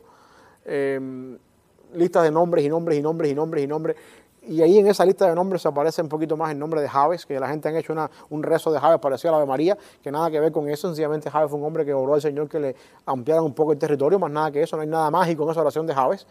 Em, 0.63 1.39
listas 1.93 2.23
de 2.23 2.31
nombres 2.31 2.65
y 2.65 2.69
nombres 2.69 2.97
y 2.97 3.01
nombres 3.01 3.31
y 3.31 3.35
nombres 3.35 3.63
y 3.63 3.67
nombres. 3.67 3.95
y 4.43 4.61
ahí 4.61 4.77
en 4.77 4.87
esa 4.87 5.05
lista 5.05 5.27
de 5.27 5.35
nombres 5.35 5.65
aparece 5.65 6.01
un 6.01 6.09
poquito 6.09 6.35
más 6.35 6.51
el 6.51 6.59
nombre 6.59 6.81
de 6.81 6.89
Javes, 6.89 7.25
que 7.25 7.39
la 7.39 7.47
gente 7.47 7.69
ha 7.69 7.79
hecho 7.79 7.93
un 8.29 8.43
rezo 8.43 8.71
de 8.71 8.79
Javes 8.79 8.99
parecido 8.99 9.33
a 9.33 9.37
la 9.37 9.41
de 9.41 9.47
María, 9.47 9.77
que 10.01 10.11
nada 10.11 10.29
que 10.29 10.39
ver 10.39 10.51
con 10.51 10.67
eso, 10.69 10.87
sencillamente 10.87 11.29
Javes 11.29 11.49
fue 11.49 11.59
un 11.59 11.65
hombre 11.65 11.85
que 11.85 11.93
oró 11.93 12.13
al 12.15 12.21
Señor 12.21 12.49
que 12.49 12.59
le 12.59 12.75
ampliara 13.05 13.41
un 13.41 13.53
poco 13.53 13.71
el 13.71 13.77
territorio, 13.77 14.19
más 14.19 14.31
nada 14.31 14.51
que 14.51 14.61
eso, 14.61 14.75
no 14.75 14.81
hay 14.81 14.89
nada 14.89 15.09
mágico 15.09 15.43
en 15.43 15.51
esa 15.51 15.61
oración 15.61 15.87
de 15.87 15.93
Javes. 15.93 16.27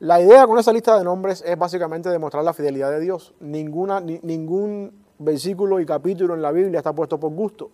La 0.00 0.20
idea 0.20 0.46
con 0.46 0.58
esa 0.58 0.72
lista 0.72 0.98
de 0.98 1.04
nombres 1.04 1.44
es 1.46 1.56
básicamente 1.56 2.08
demostrar 2.08 2.42
la 2.42 2.52
fidelidad 2.52 2.90
de 2.90 2.98
Dios. 2.98 3.34
Ninguna, 3.38 4.00
ningún 4.00 4.92
versículo 5.16 5.78
y 5.78 5.86
capítulo 5.86 6.34
en 6.34 6.42
la 6.42 6.50
Biblia 6.50 6.78
está 6.78 6.92
puesto 6.92 7.18
por 7.20 7.32
gusto. 7.32 7.70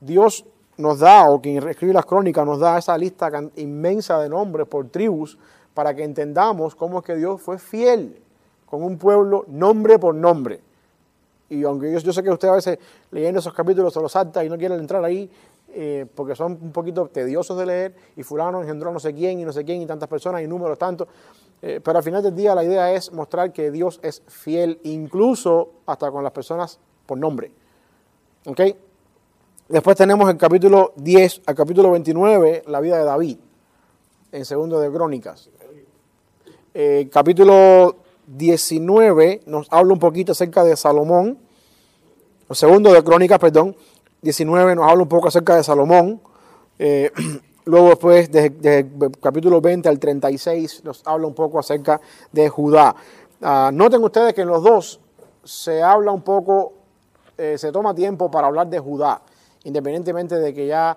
Dios 0.00 0.46
nos 0.78 1.00
da, 1.00 1.24
o 1.28 1.40
quien 1.40 1.56
escribe 1.68 1.92
las 1.92 2.06
crónicas, 2.06 2.46
nos 2.46 2.60
da 2.60 2.78
esa 2.78 2.96
lista 2.96 3.28
inmensa 3.56 4.20
de 4.20 4.28
nombres 4.28 4.68
por 4.68 4.88
tribus 4.90 5.38
para 5.76 5.94
que 5.94 6.04
entendamos 6.04 6.74
cómo 6.74 7.00
es 7.00 7.04
que 7.04 7.14
Dios 7.14 7.38
fue 7.38 7.58
fiel 7.58 8.18
con 8.64 8.82
un 8.82 8.96
pueblo 8.96 9.44
nombre 9.46 9.98
por 9.98 10.14
nombre. 10.14 10.58
Y 11.50 11.64
aunque 11.64 11.92
yo, 11.92 11.98
yo 11.98 12.14
sé 12.14 12.22
que 12.22 12.30
usted 12.30 12.48
a 12.48 12.54
veces 12.54 12.78
leyendo 13.10 13.40
esos 13.40 13.52
capítulos 13.52 13.92
se 13.92 14.00
los 14.00 14.10
salta 14.10 14.42
y 14.42 14.48
no 14.48 14.56
quiere 14.56 14.74
entrar 14.74 15.04
ahí, 15.04 15.30
eh, 15.74 16.06
porque 16.14 16.34
son 16.34 16.58
un 16.62 16.72
poquito 16.72 17.08
tediosos 17.08 17.58
de 17.58 17.66
leer, 17.66 17.94
y 18.16 18.22
fulano 18.22 18.62
engendró 18.62 18.90
no 18.90 18.98
sé 18.98 19.12
quién 19.12 19.38
y 19.38 19.44
no 19.44 19.52
sé 19.52 19.66
quién 19.66 19.82
y 19.82 19.86
tantas 19.86 20.08
personas 20.08 20.40
y 20.40 20.46
números 20.46 20.78
tantos, 20.78 21.08
eh, 21.60 21.78
pero 21.84 21.98
al 21.98 22.02
final 22.02 22.22
del 22.22 22.34
día 22.34 22.54
la 22.54 22.64
idea 22.64 22.90
es 22.92 23.12
mostrar 23.12 23.52
que 23.52 23.70
Dios 23.70 24.00
es 24.02 24.22
fiel, 24.28 24.80
incluso 24.84 25.72
hasta 25.84 26.10
con 26.10 26.24
las 26.24 26.32
personas 26.32 26.78
por 27.04 27.18
nombre. 27.18 27.52
¿Ok? 28.46 28.62
Después 29.68 29.94
tenemos 29.94 30.30
el 30.30 30.38
capítulo 30.38 30.94
10 30.96 31.42
al 31.44 31.54
capítulo 31.54 31.90
29, 31.90 32.62
la 32.66 32.80
vida 32.80 32.96
de 32.96 33.04
David, 33.04 33.38
en 34.36 34.44
segundo 34.44 34.78
de 34.78 34.92
Crónicas. 34.92 35.48
Eh, 36.74 37.08
capítulo 37.10 37.96
19 38.26 39.42
nos 39.46 39.66
habla 39.70 39.94
un 39.94 39.98
poquito 39.98 40.32
acerca 40.32 40.62
de 40.62 40.76
Salomón. 40.76 41.38
El 42.50 42.54
segundo 42.56 42.92
de 42.92 43.02
Crónicas, 43.02 43.38
perdón. 43.38 43.74
19 44.20 44.76
nos 44.76 44.90
habla 44.90 45.04
un 45.04 45.08
poco 45.08 45.28
acerca 45.28 45.56
de 45.56 45.64
Salomón. 45.64 46.20
Eh, 46.78 47.10
luego 47.64 47.88
después, 47.88 48.30
de, 48.30 48.86
capítulo 49.22 49.62
20 49.62 49.88
al 49.88 49.98
36, 49.98 50.84
nos 50.84 51.00
habla 51.06 51.26
un 51.26 51.34
poco 51.34 51.58
acerca 51.58 51.98
de 52.30 52.50
Judá. 52.50 52.94
Ah, 53.40 53.70
noten 53.72 54.04
ustedes 54.04 54.34
que 54.34 54.42
en 54.42 54.48
los 54.48 54.62
dos 54.62 55.00
se 55.44 55.82
habla 55.82 56.12
un 56.12 56.22
poco, 56.22 56.74
eh, 57.38 57.56
se 57.56 57.72
toma 57.72 57.94
tiempo 57.94 58.30
para 58.30 58.48
hablar 58.48 58.68
de 58.68 58.80
Judá, 58.80 59.22
independientemente 59.64 60.34
de 60.36 60.52
que 60.52 60.66
ya 60.66 60.94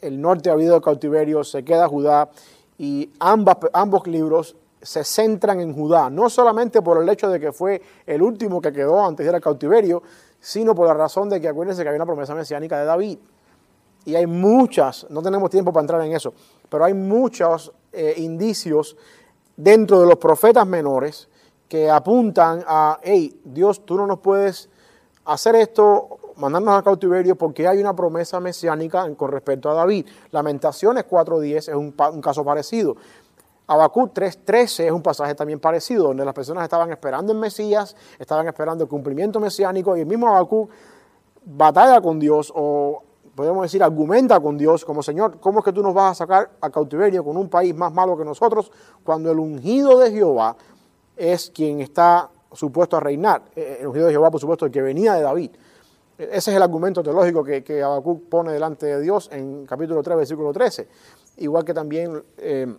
el 0.00 0.20
norte 0.20 0.50
ha 0.50 0.52
habido 0.52 0.80
cautiverio, 0.80 1.44
se 1.44 1.64
queda 1.64 1.88
Judá, 1.88 2.30
y 2.78 3.10
ambos 3.18 4.06
libros 4.06 4.56
se 4.80 5.02
centran 5.04 5.60
en 5.60 5.74
Judá, 5.74 6.08
no 6.10 6.30
solamente 6.30 6.80
por 6.82 7.02
el 7.02 7.08
hecho 7.08 7.28
de 7.28 7.40
que 7.40 7.52
fue 7.52 7.82
el 8.06 8.22
último 8.22 8.60
que 8.60 8.72
quedó 8.72 9.04
antes 9.04 9.26
del 9.26 9.40
cautiverio, 9.40 10.02
sino 10.40 10.74
por 10.74 10.86
la 10.86 10.94
razón 10.94 11.28
de 11.28 11.40
que 11.40 11.48
acuérdense 11.48 11.82
que 11.82 11.88
había 11.88 11.98
una 11.98 12.06
promesa 12.06 12.34
mesiánica 12.34 12.78
de 12.78 12.84
David. 12.84 13.18
Y 14.04 14.14
hay 14.14 14.26
muchas, 14.26 15.06
no 15.10 15.20
tenemos 15.20 15.50
tiempo 15.50 15.72
para 15.72 15.82
entrar 15.82 16.00
en 16.02 16.12
eso, 16.12 16.32
pero 16.68 16.84
hay 16.84 16.94
muchos 16.94 17.72
eh, 17.92 18.14
indicios 18.18 18.96
dentro 19.56 20.00
de 20.00 20.06
los 20.06 20.16
profetas 20.18 20.66
menores 20.66 21.28
que 21.68 21.90
apuntan 21.90 22.64
a, 22.66 22.98
hey, 23.02 23.40
Dios, 23.44 23.84
tú 23.84 23.96
no 23.96 24.06
nos 24.06 24.20
puedes 24.20 24.70
hacer 25.24 25.56
esto, 25.56 26.17
mandarnos 26.38 26.74
al 26.74 26.82
cautiverio 26.82 27.36
porque 27.36 27.66
hay 27.66 27.80
una 27.80 27.94
promesa 27.94 28.40
mesiánica 28.40 29.12
con 29.16 29.30
respecto 29.30 29.68
a 29.70 29.74
David. 29.74 30.06
Lamentaciones 30.30 31.04
4.10 31.06 31.56
es 31.56 31.68
un, 31.68 31.92
caso 32.20 32.44
parecido. 32.44 32.96
Habacuc 33.66 34.14
3.13 34.14 34.86
es 34.86 34.92
un 34.92 35.02
pasaje 35.02 35.34
también 35.34 35.60
parecido, 35.60 36.04
donde 36.04 36.24
las 36.24 36.32
personas 36.32 36.64
estaban 36.64 36.90
esperando 36.90 37.32
en 37.32 37.40
Mesías, 37.40 37.94
estaban 38.18 38.46
esperando 38.46 38.84
el 38.84 38.88
cumplimiento 38.88 39.40
mesiánico, 39.40 39.96
y 39.96 40.00
el 40.00 40.06
mismo 40.06 40.28
Habacuc 40.28 40.70
batalla 41.44 42.00
con 42.00 42.18
Dios, 42.18 42.50
o 42.54 43.02
podemos 43.34 43.62
decir, 43.62 43.82
argumenta 43.82 44.40
con 44.40 44.56
Dios, 44.56 44.84
como 44.84 45.02
Señor, 45.02 45.38
¿cómo 45.40 45.58
es 45.58 45.64
que 45.64 45.72
tú 45.72 45.82
nos 45.82 45.92
vas 45.92 46.12
a 46.12 46.14
sacar 46.14 46.50
a 46.60 46.70
cautiverio 46.70 47.22
con 47.22 47.36
un 47.36 47.48
país 47.48 47.74
más 47.74 47.92
malo 47.92 48.16
que 48.16 48.24
nosotros, 48.24 48.72
cuando 49.04 49.30
el 49.30 49.38
ungido 49.38 49.98
de 49.98 50.10
Jehová 50.12 50.56
es 51.16 51.50
quien 51.50 51.80
está 51.80 52.30
supuesto 52.52 52.96
a 52.96 53.00
reinar? 53.00 53.42
Eh, 53.54 53.78
el 53.80 53.88
ungido 53.88 54.06
de 54.06 54.12
Jehová, 54.12 54.30
por 54.30 54.40
supuesto, 54.40 54.64
el 54.64 54.72
que 54.72 54.80
venía 54.80 55.12
de 55.14 55.22
David. 55.22 55.50
Ese 56.18 56.50
es 56.50 56.56
el 56.56 56.62
argumento 56.62 57.02
teológico 57.02 57.44
que, 57.44 57.62
que 57.62 57.82
Habacuc 57.82 58.28
pone 58.28 58.52
delante 58.52 58.86
de 58.86 59.00
Dios 59.00 59.28
en 59.32 59.64
capítulo 59.66 60.02
3, 60.02 60.16
versículo 60.18 60.52
13. 60.52 60.88
Igual 61.38 61.64
que 61.64 61.74
también... 61.74 62.22
Eh, 62.38 62.76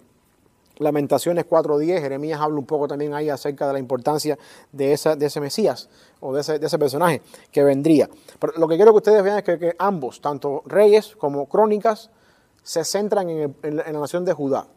Lamentaciones 0.79 1.45
4.10, 1.45 1.99
Jeremías 1.99 2.39
habla 2.39 2.57
un 2.57 2.65
poco 2.65 2.87
también 2.87 3.13
ahí 3.13 3.29
acerca 3.29 3.67
de 3.67 3.73
la 3.73 3.79
importancia 3.79 4.39
de, 4.71 4.93
esa, 4.93 5.17
de 5.17 5.25
ese 5.25 5.41
Mesías 5.41 5.89
o 6.21 6.33
de 6.33 6.39
ese, 6.39 6.57
de 6.57 6.67
ese, 6.67 6.79
personaje 6.79 7.21
que 7.51 7.63
vendría. 7.63 8.09
Pero 8.39 8.53
lo 8.55 8.65
que 8.65 8.77
quiero 8.77 8.93
que 8.93 8.97
ustedes 8.97 9.21
vean 9.21 9.39
es 9.39 9.43
que, 9.43 9.75
ambos, 9.77 10.21
tanto 10.21 10.63
Reyes 10.65 11.17
como 11.17 11.47
Crónicas, 11.47 12.09
se 12.63 12.85
centran 12.85 13.29
en, 13.29 13.75
la, 13.75 13.91
nación 13.91 14.23
de 14.23 14.31
Judá. 14.31 14.67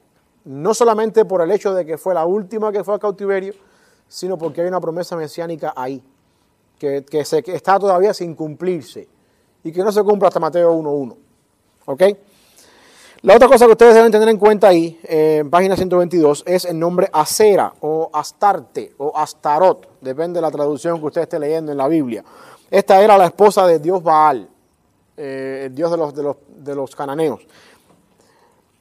No 0.44 0.74
solamente 0.74 1.24
por 1.24 1.40
el 1.40 1.52
hecho 1.52 1.72
de 1.72 1.86
que 1.86 1.96
fue 1.96 2.14
la 2.14 2.26
última 2.26 2.72
que 2.72 2.82
fue 2.82 2.94
al 2.94 3.00
cautiverio, 3.00 3.54
sino 4.08 4.36
porque 4.36 4.62
hay 4.62 4.66
una 4.66 4.80
promesa 4.80 5.14
mesiánica 5.14 5.72
ahí, 5.76 6.02
que, 6.82 7.24
se, 7.24 7.44
está 7.46 7.78
todavía 7.78 8.12
sin 8.12 8.34
cumplirse 8.34 9.06
y 9.62 9.70
que 9.70 9.84
no 9.84 9.92
se 9.92 10.02
cumple 10.02 10.26
hasta 10.26 10.40
Mateo 10.40 10.74
1.1. 10.74 11.16
¿Ok? 11.86 12.02
La 13.22 13.36
otra 13.36 13.46
cosa 13.46 13.66
que 13.66 13.72
ustedes 13.72 13.94
deben 13.94 14.10
tener 14.10 14.28
en 14.28 14.36
cuenta 14.36 14.66
ahí, 14.66 14.98
en 15.04 15.48
página 15.48 15.76
122, 15.76 16.42
es 16.44 16.64
el 16.64 16.76
nombre 16.76 17.08
Acera 17.12 17.72
o 17.80 18.10
Astarte 18.12 18.94
o 18.98 19.12
Astarot, 19.14 20.00
depende 20.00 20.38
de 20.38 20.42
la 20.42 20.50
traducción 20.50 20.98
que 20.98 21.06
usted 21.06 21.22
esté 21.22 21.38
leyendo 21.38 21.70
en 21.70 21.78
la 21.78 21.86
Biblia. 21.86 22.24
Esta 22.68 23.00
era 23.00 23.16
la 23.16 23.26
esposa 23.26 23.64
de 23.64 23.78
Dios 23.78 24.02
Baal, 24.02 24.48
eh, 25.16 25.64
el 25.66 25.74
Dios 25.74 25.92
de 25.92 26.74
los 26.74 26.96
cananeos. 26.96 27.46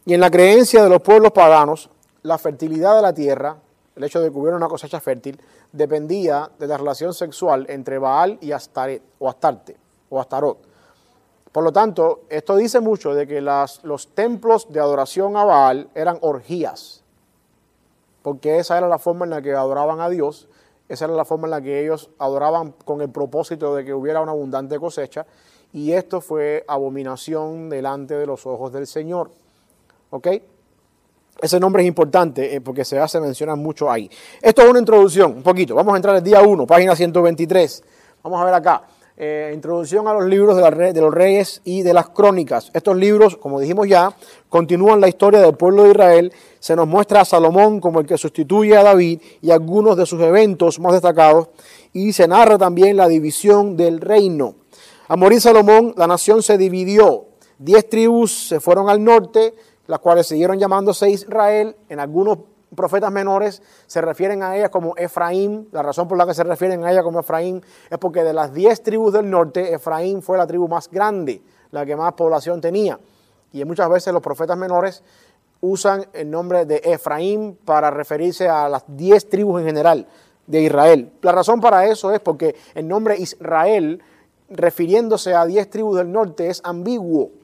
Y 0.06 0.16
en 0.16 0.20
la 0.20 0.32
creencia 0.32 0.82
de 0.82 0.90
los 0.90 1.04
pueblos 1.04 1.32
paganos, 1.32 1.92
la 2.24 2.40
fertilidad 2.40 2.96
de 2.96 3.02
la 3.04 3.14
tierra, 3.14 3.58
el 3.96 4.04
hecho 4.04 4.22
de 4.22 4.32
que 4.32 4.38
hubiera 4.38 4.58
una 4.58 4.68
cosecha 4.68 5.00
fértil, 5.00 5.40
dependía 5.72 6.50
de 6.58 6.68
la 6.68 6.78
relación 6.78 7.14
sexual 7.14 7.66
entre 7.70 7.98
Baal 7.98 8.38
y 8.42 8.52
Astaret, 8.52 9.02
o 9.20 9.30
Astarte 9.30 9.78
o 10.10 10.20
Astarot. 10.20 10.58
Por 11.52 11.64
lo 11.64 11.72
tanto, 11.74 12.22
esto 12.30 12.56
dice 12.56 12.80
mucho 12.80 13.14
de 13.14 13.28
que 13.28 13.42
los 13.42 14.08
templos 14.16 14.72
de 14.72 14.80
adoración 14.80 15.36
a 15.36 15.44
Baal 15.44 15.90
eran 15.96 16.18
orgías, 16.22 17.04
porque 18.22 18.60
esa 18.60 18.78
era 18.78 18.88
la 18.88 19.00
forma 19.00 19.26
en 19.26 19.32
la 19.32 19.42
que 19.42 19.54
adoraban 19.54 20.00
a 20.00 20.10
Dios, 20.10 20.48
esa 20.88 21.06
era 21.06 21.14
la 21.14 21.26
forma 21.26 21.48
en 21.48 21.52
la 21.52 21.62
que 21.62 21.84
ellos 21.84 22.10
adoraban 22.20 22.74
con 22.86 23.02
el 23.02 23.10
propósito 23.10 23.76
de 23.76 23.84
que 23.84 23.94
hubiera 23.94 24.22
una 24.22 24.32
abundante 24.32 24.80
cosecha, 24.80 25.26
y 25.74 25.94
esto 25.94 26.22
fue 26.22 26.64
abominación 26.68 27.70
delante 27.70 28.14
de 28.16 28.26
los 28.26 28.46
ojos 28.46 28.72
del 28.72 28.88
Señor. 28.88 29.32
¿Ok? 30.10 30.28
Ese 31.40 31.60
nombre 31.60 31.84
es 31.84 31.88
importante 31.88 32.56
eh, 32.56 32.62
porque 32.62 32.84
se 32.84 33.00
hace 33.00 33.20
mencionar 33.20 33.58
mucho 33.58 33.90
ahí. 33.92 34.10
Esto 34.42 34.64
es 34.64 34.70
una 34.70 34.80
introducción, 34.80 35.32
un 35.38 35.44
poquito. 35.44 35.76
Vamos 35.76 35.94
a 35.94 35.98
entrar 35.98 36.16
al 36.16 36.24
día 36.24 36.42
1, 36.42 36.66
página 36.66 36.96
123. 36.96 37.84
Vamos 38.24 38.42
a 38.42 38.46
ver 38.46 38.54
acá. 38.54 38.84
Eh, 39.18 39.52
introducción 39.54 40.08
a 40.08 40.14
los 40.14 40.26
libros 40.26 40.56
de, 40.56 40.94
de, 40.94 41.02
los 41.02 41.14
reyes 41.14 41.62
y 41.64 41.84
de 41.84 41.94
las 41.94 42.10
crónicas. 42.10 42.72
Estos 42.74 42.96
libros, 42.98 43.38
como 43.38 43.60
dijimos 43.60 43.88
ya, 43.88 44.16
continúan 44.50 45.00
la 45.00 45.08
historia 45.08 45.42
del 45.42 45.56
pueblo 45.56 45.84
de 45.84 45.92
Israel. 45.92 46.34
Se 46.60 46.76
nos 46.76 46.88
muestra 46.88 47.22
a 47.22 47.26
Salomón 47.26 47.80
como 47.80 48.00
el 48.00 48.08
que 48.08 48.18
sustituye 48.18 48.76
a 48.76 48.84
David 48.84 49.22
y 49.42 49.52
algunos 49.52 49.96
de 49.98 50.06
sus 50.06 50.22
eventos 50.22 50.80
más 50.80 50.94
destacados. 50.94 51.50
Y 51.94 52.14
se 52.14 52.28
narra 52.28 52.58
también 52.58 52.98
la 52.98 53.08
división 53.08 53.78
del 53.78 54.02
reino. 54.02 54.56
A 55.08 55.16
morir 55.18 55.42
Salomón, 55.42 55.94
la 55.98 56.08
nación 56.08 56.42
se 56.42 56.58
dividió. 56.58 57.26
Diez 57.60 57.88
tribus 57.90 58.48
se 58.48 58.60
fueron 58.60 58.90
al 58.90 59.04
norte, 59.04 59.54
las 59.92 60.00
cuales 60.00 60.26
siguieron 60.26 60.58
llamándose 60.58 61.10
Israel. 61.10 61.76
En 61.90 62.00
algunos 62.00 62.38
profetas 62.74 63.12
menores 63.12 63.62
se 63.88 64.00
refieren 64.00 64.42
a 64.42 64.56
ella 64.56 64.70
como 64.70 64.96
Efraín. 64.96 65.68
La 65.74 65.84
razón 65.84 66.08
por 66.08 66.18
la 66.18 66.26
que 66.26 66.34
se 66.34 66.46
refieren 66.46 66.86
a 66.86 66.94
ella 66.94 67.04
como 67.04 67.20
Efraín 67.20 67.62
es 67.90 67.98
porque 67.98 68.24
de 68.24 68.32
las 68.32 68.54
diez 68.54 68.82
tribus 68.84 69.12
del 69.12 69.30
norte, 69.30 69.74
Efraín 69.74 70.22
fue 70.22 70.38
la 70.38 70.48
tribu 70.48 70.70
más 70.70 70.90
grande, 70.90 71.42
la 71.72 71.86
que 71.86 71.98
más 71.98 72.14
población 72.14 72.62
tenía. 72.62 72.98
Y 73.52 73.66
muchas 73.66 73.90
veces 73.90 74.14
los 74.14 74.22
profetas 74.22 74.58
menores 74.58 75.04
usan 75.60 76.06
el 76.14 76.32
nombre 76.32 76.66
de 76.66 76.78
Efraín 76.86 77.60
para 77.66 77.92
referirse 77.92 78.48
a 78.48 78.70
las 78.70 78.86
diez 78.88 79.28
tribus 79.28 79.60
en 79.60 79.68
general 79.68 80.08
de 80.48 80.62
Israel. 80.62 81.12
La 81.22 81.34
razón 81.34 81.60
para 81.60 81.86
eso 81.88 82.14
es 82.14 82.22
porque 82.22 82.56
el 82.76 82.88
nombre 82.88 83.18
Israel, 83.18 84.02
refiriéndose 84.50 85.36
a 85.36 85.46
diez 85.46 85.70
tribus 85.70 85.98
del 85.98 86.14
norte, 86.14 86.48
es 86.48 86.62
ambiguo, 86.64 87.41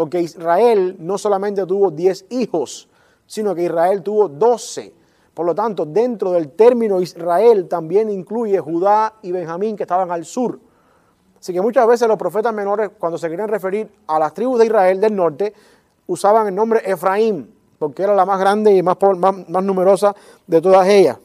porque 0.00 0.22
Israel 0.22 0.96
no 0.98 1.18
solamente 1.18 1.66
tuvo 1.66 1.90
diez 1.90 2.24
hijos, 2.30 2.88
sino 3.26 3.54
que 3.54 3.64
Israel 3.64 4.02
tuvo 4.02 4.30
doce. 4.30 4.94
Por 5.34 5.44
lo 5.44 5.54
tanto, 5.54 5.84
dentro 5.84 6.32
del 6.32 6.52
término 6.52 7.02
Israel 7.02 7.68
también 7.68 8.08
incluye 8.08 8.58
Judá 8.60 9.16
y 9.20 9.30
Benjamín 9.30 9.76
que 9.76 9.82
estaban 9.82 10.10
al 10.10 10.24
sur. 10.24 10.58
Así 11.38 11.52
que 11.52 11.60
muchas 11.60 11.86
veces 11.86 12.08
los 12.08 12.16
profetas 12.16 12.54
menores, 12.54 12.92
cuando 12.98 13.18
se 13.18 13.28
querían 13.28 13.50
referir 13.50 13.92
a 14.06 14.18
las 14.18 14.32
tribus 14.32 14.60
de 14.60 14.64
Israel 14.64 15.02
del 15.02 15.14
norte, 15.14 15.52
usaban 16.06 16.46
el 16.46 16.54
nombre 16.54 16.80
Efraín, 16.90 17.54
porque 17.78 18.02
era 18.02 18.14
la 18.14 18.24
más 18.24 18.40
grande 18.40 18.74
y 18.74 18.82
más, 18.82 18.96
más, 19.18 19.62
numerosa 19.62 20.16
de 20.46 20.62
todas 20.62 20.88
ellas. 20.88 21.18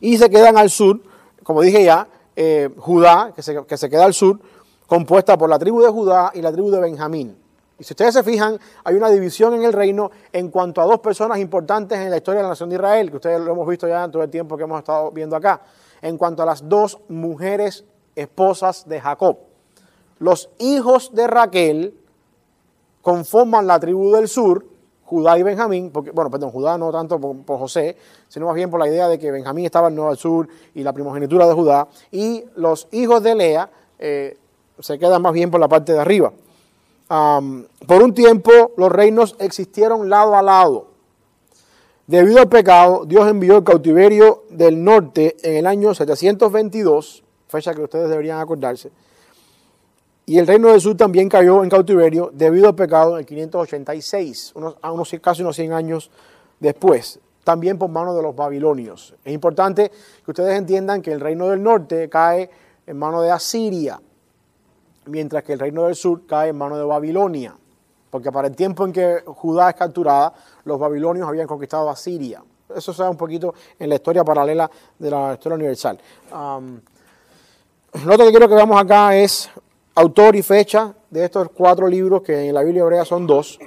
Y 0.00 0.16
se 0.16 0.30
quedan 0.30 0.56
al 0.56 0.70
sur, 0.70 1.02
como 1.42 1.60
dije 1.60 1.84
ya, 1.84 2.08
eh, 2.34 2.70
Judá, 2.78 3.34
que 3.36 3.42
se, 3.42 3.62
que 3.66 3.76
se 3.76 3.90
queda 3.90 4.06
al 4.06 4.14
sur, 4.14 4.40
compuesta 4.86 5.36
por 5.36 5.50
la 5.50 5.58
tribu 5.58 5.82
de 5.82 5.90
Judá 5.90 6.30
y 6.32 6.40
la 6.40 6.50
tribu 6.50 6.70
de 6.70 6.80
Benjamín. 6.80 7.36
Y 7.78 7.84
si 7.84 7.92
ustedes 7.92 8.14
se 8.14 8.24
fijan, 8.24 8.58
hay 8.82 8.96
una 8.96 9.08
división 9.08 9.54
en 9.54 9.62
el 9.62 9.72
reino 9.72 10.10
en 10.32 10.50
cuanto 10.50 10.80
a 10.80 10.84
dos 10.84 10.98
personas 10.98 11.38
importantes 11.38 11.98
en 11.98 12.10
la 12.10 12.16
historia 12.16 12.38
de 12.38 12.42
la 12.42 12.48
nación 12.50 12.68
de 12.68 12.74
Israel, 12.74 13.10
que 13.10 13.16
ustedes 13.16 13.40
lo 13.40 13.52
hemos 13.52 13.68
visto 13.68 13.86
ya 13.86 14.04
en 14.04 14.10
todo 14.10 14.22
el 14.22 14.30
tiempo 14.30 14.56
que 14.56 14.64
hemos 14.64 14.80
estado 14.80 15.12
viendo 15.12 15.36
acá, 15.36 15.60
en 16.02 16.18
cuanto 16.18 16.42
a 16.42 16.46
las 16.46 16.68
dos 16.68 16.98
mujeres 17.08 17.84
esposas 18.16 18.88
de 18.88 19.00
Jacob. 19.00 19.38
Los 20.18 20.50
hijos 20.58 21.14
de 21.14 21.28
Raquel 21.28 21.94
conforman 23.00 23.68
la 23.68 23.78
tribu 23.78 24.10
del 24.12 24.26
sur, 24.26 24.64
Judá 25.04 25.38
y 25.38 25.44
Benjamín, 25.44 25.90
porque, 25.92 26.10
bueno, 26.10 26.30
perdón, 26.30 26.50
Judá 26.50 26.76
no 26.76 26.90
tanto 26.90 27.20
por, 27.20 27.58
José, 27.58 27.96
sino 28.28 28.46
más 28.46 28.56
bien 28.56 28.70
por 28.70 28.80
la 28.80 28.88
idea 28.88 29.08
de 29.08 29.20
que 29.20 29.30
Benjamín 29.30 29.64
estaba 29.64 29.88
en 29.88 29.98
el 29.98 30.16
sur 30.16 30.48
y 30.74 30.82
la 30.82 30.92
primogenitura 30.92 31.46
de 31.46 31.54
Judá, 31.54 31.86
y 32.10 32.44
los 32.56 32.88
hijos 32.90 33.22
de 33.22 33.36
Lea 33.36 33.70
eh, 34.00 34.36
se 34.80 34.98
quedan 34.98 35.22
más 35.22 35.32
bien 35.32 35.50
por 35.50 35.60
la 35.60 35.68
parte 35.68 35.92
de 35.92 36.00
arriba. 36.00 36.32
Por 37.08 38.02
un 38.02 38.14
tiempo 38.14 38.72
los 38.76 38.92
reinos 38.92 39.36
existieron 39.38 40.08
lado 40.08 40.36
a 40.36 40.42
lado. 40.42 40.88
Debido 42.06 42.40
al 42.40 42.48
pecado, 42.48 43.04
Dios 43.06 43.28
envió 43.28 43.58
el 43.58 43.64
cautiverio 43.64 44.44
del 44.50 44.82
norte 44.82 45.36
en 45.42 45.56
el 45.56 45.66
año 45.66 45.94
722, 45.94 47.22
fecha 47.48 47.74
que 47.74 47.82
ustedes 47.82 48.08
deberían 48.08 48.40
acordarse, 48.40 48.90
y 50.24 50.38
el 50.38 50.46
reino 50.46 50.68
del 50.68 50.80
sur 50.80 50.96
también 50.96 51.28
cayó 51.28 51.62
en 51.62 51.70
cautiverio 51.70 52.30
debido 52.32 52.68
al 52.68 52.74
pecado 52.74 53.12
en 53.12 53.20
el 53.20 53.26
586, 53.26 54.52
unos, 54.54 54.76
a 54.80 54.92
unos, 54.92 55.10
casi 55.22 55.42
unos 55.42 55.56
100 55.56 55.72
años 55.72 56.10
después, 56.60 57.20
también 57.44 57.78
por 57.78 57.88
mano 57.88 58.14
de 58.14 58.22
los 58.22 58.36
babilonios. 58.36 59.14
Es 59.24 59.32
importante 59.32 59.90
que 60.24 60.30
ustedes 60.30 60.58
entiendan 60.58 61.00
que 61.00 61.12
el 61.12 61.20
reino 61.20 61.48
del 61.48 61.62
norte 61.62 62.08
cae 62.10 62.50
en 62.86 62.98
mano 62.98 63.22
de 63.22 63.30
Asiria, 63.30 64.00
mientras 65.08 65.42
que 65.42 65.54
el 65.54 65.58
reino 65.58 65.84
del 65.84 65.94
sur 65.94 66.26
cae 66.26 66.50
en 66.50 66.56
mano 66.56 66.76
de 66.76 66.84
Babilonia, 66.84 67.56
porque 68.10 68.32
para 68.32 68.48
el 68.48 68.56
tiempo 68.56 68.84
en 68.86 68.92
que 68.92 69.22
Judá 69.26 69.70
es 69.70 69.76
capturada, 69.76 70.32
los 70.64 70.78
babilonios 70.78 71.28
habían 71.28 71.46
conquistado 71.46 71.90
a 71.90 71.96
Siria. 71.96 72.42
Eso 72.74 72.92
se 72.92 73.02
da 73.02 73.10
un 73.10 73.16
poquito 73.16 73.54
en 73.78 73.88
la 73.88 73.94
historia 73.96 74.24
paralela 74.24 74.70
de 74.98 75.10
la 75.10 75.34
historia 75.34 75.56
universal. 75.56 75.98
lo 76.30 78.14
otro 78.14 78.26
que 78.26 78.30
quiero 78.30 78.48
que 78.48 78.54
veamos 78.54 78.80
acá 78.80 79.16
es 79.16 79.50
autor 79.94 80.36
y 80.36 80.42
fecha 80.42 80.94
de 81.10 81.24
estos 81.24 81.48
cuatro 81.50 81.88
libros, 81.88 82.22
que 82.22 82.48
en 82.48 82.54
la 82.54 82.62
Biblia 82.62 82.82
hebrea 82.82 83.04
son 83.04 83.26
dos. 83.26 83.58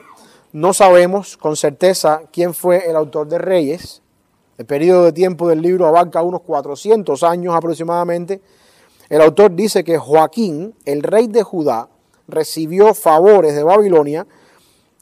No 0.53 0.73
sabemos 0.73 1.37
con 1.37 1.55
certeza 1.55 2.23
quién 2.31 2.53
fue 2.53 2.89
el 2.89 2.95
autor 2.95 3.27
de 3.27 3.37
Reyes. 3.37 4.01
El 4.57 4.65
periodo 4.65 5.05
de 5.05 5.13
tiempo 5.13 5.47
del 5.47 5.61
libro 5.61 5.87
abarca 5.87 6.21
unos 6.21 6.41
400 6.41 7.23
años 7.23 7.55
aproximadamente. 7.55 8.41
El 9.11 9.19
autor 9.19 9.53
dice 9.53 9.83
que 9.83 9.97
Joaquín, 9.97 10.73
el 10.85 11.03
rey 11.03 11.27
de 11.27 11.43
Judá, 11.43 11.89
recibió 12.29 12.93
favores 12.93 13.53
de 13.53 13.61
Babilonia. 13.61 14.25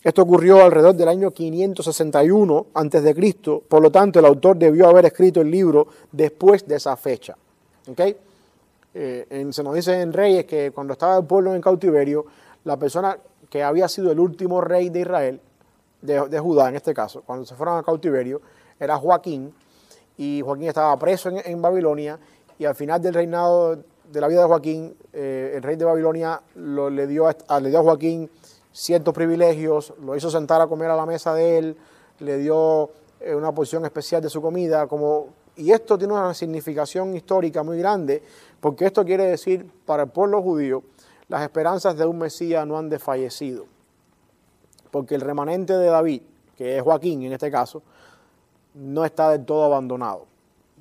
Esto 0.04 0.24
ocurrió 0.24 0.64
alrededor 0.64 0.96
del 0.96 1.10
año 1.10 1.30
561 1.30 2.66
a.C., 2.74 3.62
por 3.70 3.84
lo 3.84 3.92
tanto 3.92 4.18
el 4.18 4.26
autor 4.26 4.58
debió 4.58 4.88
haber 4.90 5.06
escrito 5.06 5.42
el 5.42 5.52
libro 5.52 5.90
después 6.12 6.68
de 6.68 6.78
esa 6.78 6.98
fecha. 6.98 7.38
¿Okay? 7.88 8.18
Eh, 8.96 9.48
se 9.52 9.62
nos 9.62 9.76
dice 9.76 10.02
en 10.02 10.12
Reyes 10.12 10.46
que 10.46 10.72
cuando 10.72 10.94
estaba 10.94 11.16
el 11.20 11.26
pueblo 11.26 11.54
en 11.54 11.62
cautiverio, 11.62 12.26
la 12.64 12.78
persona 12.78 13.16
que 13.48 13.62
había 13.62 13.88
sido 13.88 14.12
el 14.12 14.20
último 14.20 14.60
rey 14.60 14.90
de 14.90 15.02
Israel, 15.02 15.40
de, 16.02 16.40
Judá 16.40 16.68
en 16.70 16.78
este 16.78 16.96
caso, 16.96 17.22
cuando 17.24 17.46
se 17.46 17.54
fueron 17.54 17.78
a 17.78 17.84
cautiverio, 17.84 18.42
era 18.80 18.98
Joaquín, 18.98 19.54
y 20.18 20.42
Joaquín 20.44 20.68
estaba 20.68 20.98
preso 20.98 21.30
en, 21.30 21.62
Babilonia, 21.62 22.18
y 22.58 22.66
al 22.66 22.74
final 22.74 23.00
del 23.04 23.14
reinado 23.14 23.84
de 24.12 24.22
la 24.22 24.28
vida 24.28 24.42
de 24.42 24.48
Joaquín, 24.48 24.96
eh, 25.14 25.54
el 25.56 25.64
rey 25.64 25.76
de 25.76 25.86
Babilonia 25.86 26.42
le, 26.56 27.08
dio 27.08 27.28
a, 27.28 27.60
le 27.60 27.70
dio 27.70 27.80
a 27.80 27.84
Joaquín 27.84 28.30
ciertos 28.72 29.14
privilegios, 29.14 29.94
lo 30.04 30.16
hizo 30.16 30.32
sentar 30.32 30.62
a 30.62 30.68
comer 30.68 30.90
a 30.90 30.96
la 30.96 31.06
mesa 31.06 31.34
de 31.34 31.58
él, 31.58 31.78
le 32.20 32.38
dio 32.38 32.90
eh, 33.20 33.36
una 33.36 33.52
porción 33.52 33.86
especial 33.86 34.22
de 34.22 34.30
su 34.30 34.42
comida, 34.42 34.88
como, 34.88 35.28
y 35.56 35.72
esto 35.72 35.98
tiene 35.98 36.14
una 36.14 36.34
significación 36.34 37.16
histórica 37.16 37.62
muy 37.62 37.78
grande, 37.78 38.24
porque 38.60 38.86
esto 38.86 39.06
quiere 39.06 39.26
decir 39.26 39.70
para 39.86 40.04
el 40.04 40.10
pueblo 40.10 40.42
judío, 40.42 40.84
las 41.28 41.44
esperanzas 41.44 41.96
de 41.96 42.06
un 42.06 42.18
Mesías 42.18 42.66
no 42.66 42.78
han 42.78 42.90
desfallecido. 42.90 43.66
Porque 44.90 45.14
el 45.14 45.22
remanente 45.22 45.74
de 45.74 45.86
David, 45.86 46.24
que 46.58 46.78
es 46.78 46.82
Joaquín 46.82 47.22
en 47.22 47.34
este 47.34 47.52
caso, 47.52 47.84
no 48.74 49.06
está 49.06 49.30
del 49.30 49.46
todo 49.46 49.64
abandonado. 49.64 50.29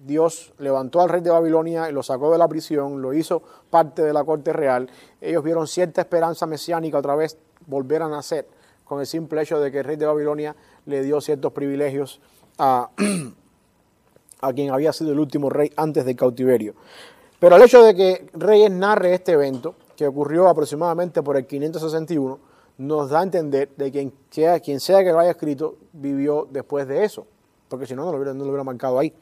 Dios 0.05 0.53
levantó 0.59 1.01
al 1.01 1.09
rey 1.09 1.21
de 1.21 1.31
Babilonia 1.31 1.89
y 1.89 1.93
lo 1.93 2.03
sacó 2.03 2.31
de 2.33 2.39
la 2.39 2.49
prisión, 2.49 3.03
lo 3.03 3.13
hizo 3.13 3.43
parte 3.71 4.03
de 4.03 4.13
la 4.13 4.25
corte 4.25 4.53
real. 4.53 4.89
Ellos 5.21 5.43
vieron 5.43 5.67
cierta 5.67 6.01
esperanza 6.01 6.47
mesiánica 6.47 6.99
otra 6.99 7.15
vez 7.15 7.37
volver 7.67 8.03
a 8.03 8.09
nacer 8.09 8.47
con 8.85 9.01
el 9.01 9.07
simple 9.07 9.43
hecho 9.43 9.61
de 9.61 9.71
que 9.71 9.81
el 9.81 9.85
rey 9.85 9.97
de 9.97 10.07
Babilonia 10.07 10.57
le 10.87 11.03
dio 11.03 11.21
ciertos 11.21 11.53
privilegios 11.53 12.21
a, 12.57 12.91
a 14.41 14.53
quien 14.53 14.71
había 14.71 14.93
sido 14.93 15.13
el 15.13 15.21
último 15.21 15.51
rey 15.51 15.71
antes 15.77 16.05
del 16.05 16.17
cautiverio. 16.17 16.75
Pero 17.39 17.57
el 17.57 17.63
hecho 17.63 17.83
de 17.83 17.95
que 17.95 18.31
Reyes 18.33 18.71
narre 18.71 19.15
este 19.15 19.33
evento, 19.33 19.75
que 19.97 20.07
ocurrió 20.07 20.49
aproximadamente 20.49 21.23
por 21.23 21.37
el 21.37 21.47
561, 21.47 22.39
nos 22.79 23.11
da 23.11 23.21
a 23.21 23.23
entender 23.23 23.69
de 23.77 23.91
quien 23.91 24.13
sea, 24.31 24.59
quien 24.61 24.81
sea 24.81 25.05
que 25.05 25.13
lo 25.13 25.19
haya 25.19 25.33
escrito 25.33 25.77
vivió 25.93 26.49
después 26.51 26.89
de 26.89 27.05
eso, 27.05 27.27
porque 27.69 27.87
si 27.87 27.95
no, 27.95 28.05
no 28.05 28.13
lo, 28.13 28.19
hubiera, 28.19 28.65
marcado 28.65 28.99
ahí. 28.99 29.13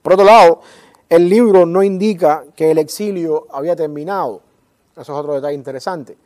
Por 0.00 0.14
otro 0.14 0.24
lado, 0.24 0.60
el 1.08 1.28
libro 1.28 1.66
no 1.66 1.82
indica 1.82 2.44
que 2.54 2.70
el 2.70 2.78
exilio 2.78 3.46
había 3.50 3.74
terminado. 3.74 4.40
Eso 4.92 5.02
es 5.02 5.10
otro 5.10 5.34
detalle 5.34 5.54
interesante. 5.54 6.16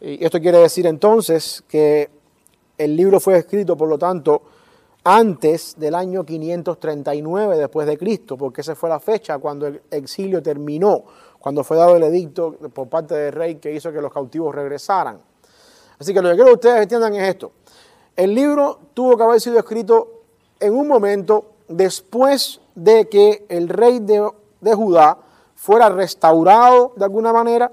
Y 0.00 0.24
esto 0.24 0.40
quiere 0.40 0.58
decir 0.58 0.86
entonces 0.86 1.62
que 1.68 2.10
el 2.78 2.96
libro 2.96 3.20
fue 3.20 3.36
escrito, 3.36 3.76
por 3.76 3.88
lo 3.88 3.98
tanto, 3.98 4.42
antes 5.04 5.76
del 5.78 5.94
año 5.94 6.24
539 6.24 7.56
después 7.56 7.86
de 7.86 7.96
Cristo, 7.96 8.36
porque 8.36 8.60
esa 8.60 8.74
fue 8.74 8.88
la 8.88 9.00
fecha 9.00 9.38
cuando 9.38 9.66
el 9.66 9.82
exilio 9.90 10.42
terminó, 10.42 11.04
cuando 11.38 11.64
fue 11.64 11.76
dado 11.76 11.96
el 11.96 12.02
edicto 12.02 12.52
por 12.72 12.88
parte 12.88 13.14
del 13.14 13.32
rey 13.32 13.54
que 13.56 13.72
hizo 13.72 13.92
que 13.92 14.00
los 14.00 14.12
cautivos 14.12 14.54
regresaran. 14.54 15.20
Así 15.98 16.14
que 16.14 16.22
lo 16.22 16.30
que 16.30 16.34
quiero 16.34 16.48
que 16.48 16.54
ustedes 16.54 16.82
entiendan 16.82 17.14
es 17.14 17.28
esto. 17.28 17.52
El 18.16 18.34
libro 18.34 18.78
tuvo 18.94 19.16
que 19.16 19.22
haber 19.22 19.40
sido 19.40 19.58
escrito 19.58 20.19
en 20.60 20.74
un 20.74 20.86
momento 20.86 21.52
después 21.68 22.60
de 22.74 23.08
que 23.08 23.46
el 23.48 23.68
rey 23.68 23.98
de, 24.00 24.30
de 24.60 24.74
Judá 24.74 25.18
fuera 25.54 25.88
restaurado 25.88 26.92
de 26.96 27.04
alguna 27.04 27.32
manera, 27.32 27.72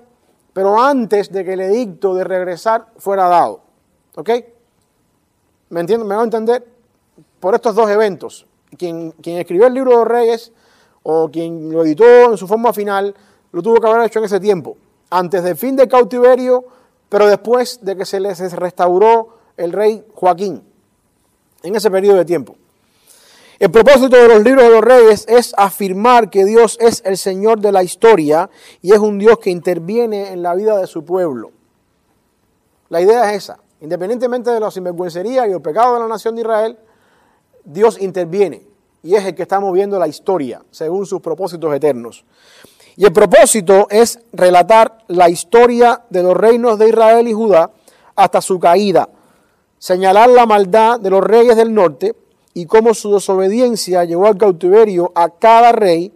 pero 0.54 0.82
antes 0.82 1.32
de 1.32 1.46
que 1.46 1.54
el 1.54 1.62
edicto 1.62 2.16
de 2.16 2.24
regresar 2.24 2.88
fuera 2.98 3.28
dado. 3.28 3.62
¿Ok? 4.16 4.30
¿Me 5.70 5.82
entienden? 5.82 6.08
¿Me 6.08 6.16
van 6.16 6.22
a 6.22 6.26
entender? 6.26 6.78
por 7.40 7.56
estos 7.56 7.76
dos 7.76 7.90
eventos. 7.90 8.46
Quien, 8.78 9.12
quien 9.12 9.38
escribió 9.38 9.68
el 9.68 9.74
libro 9.74 9.92
de 9.92 9.98
los 9.98 10.08
reyes 10.08 10.52
o 11.04 11.30
quien 11.30 11.72
lo 11.72 11.84
editó 11.84 12.32
en 12.32 12.38
su 12.38 12.48
forma 12.48 12.74
final, 12.74 13.16
lo 13.52 13.62
tuvo 13.62 13.80
que 13.80 13.88
haber 13.88 14.06
hecho 14.06 14.20
en 14.20 14.26
ese 14.26 14.40
tiempo, 14.40 14.78
antes 15.10 15.44
del 15.44 15.56
fin 15.56 15.76
del 15.76 15.88
cautiverio, 15.88 16.66
pero 17.08 17.28
después 17.28 17.80
de 17.82 17.96
que 17.96 18.06
se 18.06 18.20
les 18.20 18.52
restauró 18.54 19.38
el 19.56 19.72
rey 19.72 20.06
Joaquín, 20.14 20.62
en 21.64 21.76
ese 21.76 21.90
periodo 21.90 22.18
de 22.18 22.26
tiempo. 22.26 22.56
El 23.60 23.72
propósito 23.72 24.16
de 24.16 24.28
los 24.28 24.44
libros 24.44 24.66
de 24.66 24.70
los 24.70 24.82
reyes 24.82 25.26
es 25.28 25.54
afirmar 25.58 26.30
que 26.30 26.46
Dios 26.46 26.78
es 26.80 27.02
el 27.06 27.18
Señor 27.18 27.60
de 27.60 27.72
la 27.72 27.82
historia 27.82 28.52
y 28.84 28.92
es 28.92 29.00
un 29.00 29.18
Dios 29.18 29.40
que 29.40 29.50
interviene 29.50 30.32
en 30.32 30.44
la 30.44 30.54
vida 30.54 30.78
de 30.78 30.86
su 30.86 31.04
pueblo. 31.04 31.52
La 32.90 33.02
idea 33.02 33.32
es 33.32 33.44
esa. 33.44 33.60
Independientemente 33.82 34.52
de 34.52 34.60
la 34.60 34.70
sinvergüencería 34.70 35.48
y 35.48 35.52
el 35.52 35.62
pecado 35.62 35.96
de 35.96 36.02
la 36.02 36.08
nación 36.08 36.36
de 36.36 36.42
Israel, 36.42 36.78
Dios 37.64 38.00
interviene 38.00 38.68
y 39.02 39.16
es 39.16 39.26
el 39.26 39.34
que 39.34 39.42
está 39.44 39.60
moviendo 39.60 39.98
la 39.98 40.08
historia 40.08 40.62
según 40.70 41.08
sus 41.08 41.20
propósitos 41.20 41.74
eternos. 41.74 42.26
Y 42.96 43.06
el 43.06 43.14
propósito 43.14 43.88
es 43.90 44.20
relatar 44.34 45.00
la 45.08 45.30
historia 45.30 46.04
de 46.12 46.22
los 46.22 46.38
reinos 46.38 46.78
de 46.78 46.90
Israel 46.90 47.28
y 47.28 47.34
Judá 47.34 47.72
hasta 48.16 48.40
su 48.40 48.60
caída, 48.60 49.10
señalar 49.80 50.30
la 50.30 50.46
maldad 50.46 51.00
de 51.00 51.10
los 51.10 51.24
reyes 51.24 51.56
del 51.56 51.74
norte 51.74 52.16
y 52.58 52.66
cómo 52.66 52.96
su 52.96 53.14
desobediencia 53.14 54.04
llevó 54.04 54.26
al 54.26 54.36
cautiverio 54.36 55.12
a 55.14 55.30
cada 55.30 55.72
rey 55.74 56.12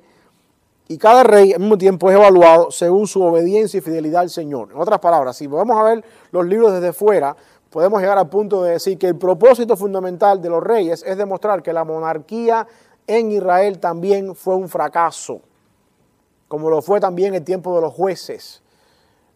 y 0.88 0.98
cada 0.98 1.22
rey 1.22 1.54
al 1.54 1.60
mismo 1.60 1.78
tiempo 1.78 2.10
es 2.10 2.16
evaluado 2.16 2.72
según 2.72 3.06
su 3.06 3.22
obediencia 3.22 3.78
y 3.78 3.82
fidelidad 3.82 4.22
al 4.22 4.32
Señor. 4.32 4.70
En 4.72 4.82
otras 4.82 4.98
palabras, 4.98 5.38
si 5.38 5.46
vamos 5.46 5.78
a 5.78 5.84
ver 5.84 6.04
los 6.32 6.44
libros 6.48 6.74
desde 6.74 6.94
fuera, 6.94 7.36
podemos 7.70 8.02
llegar 8.02 8.18
al 8.18 8.28
punto 8.28 8.64
de 8.64 8.72
decir 8.72 8.98
que 8.98 9.06
el 9.06 9.20
propósito 9.20 9.78
fundamental 9.78 10.42
de 10.42 10.50
los 10.50 10.64
reyes 10.64 11.04
es 11.06 11.16
demostrar 11.16 11.62
que 11.62 11.74
la 11.74 11.84
monarquía 11.84 12.68
en 13.06 13.32
Israel 13.32 13.78
también 13.78 14.34
fue 14.34 14.56
un 14.56 14.68
fracaso, 14.68 15.42
como 16.48 16.72
lo 16.72 16.82
fue 16.82 17.00
también 17.00 17.36
el 17.36 17.44
tiempo 17.44 17.76
de 17.76 17.82
los 17.82 17.94
jueces. 17.94 18.64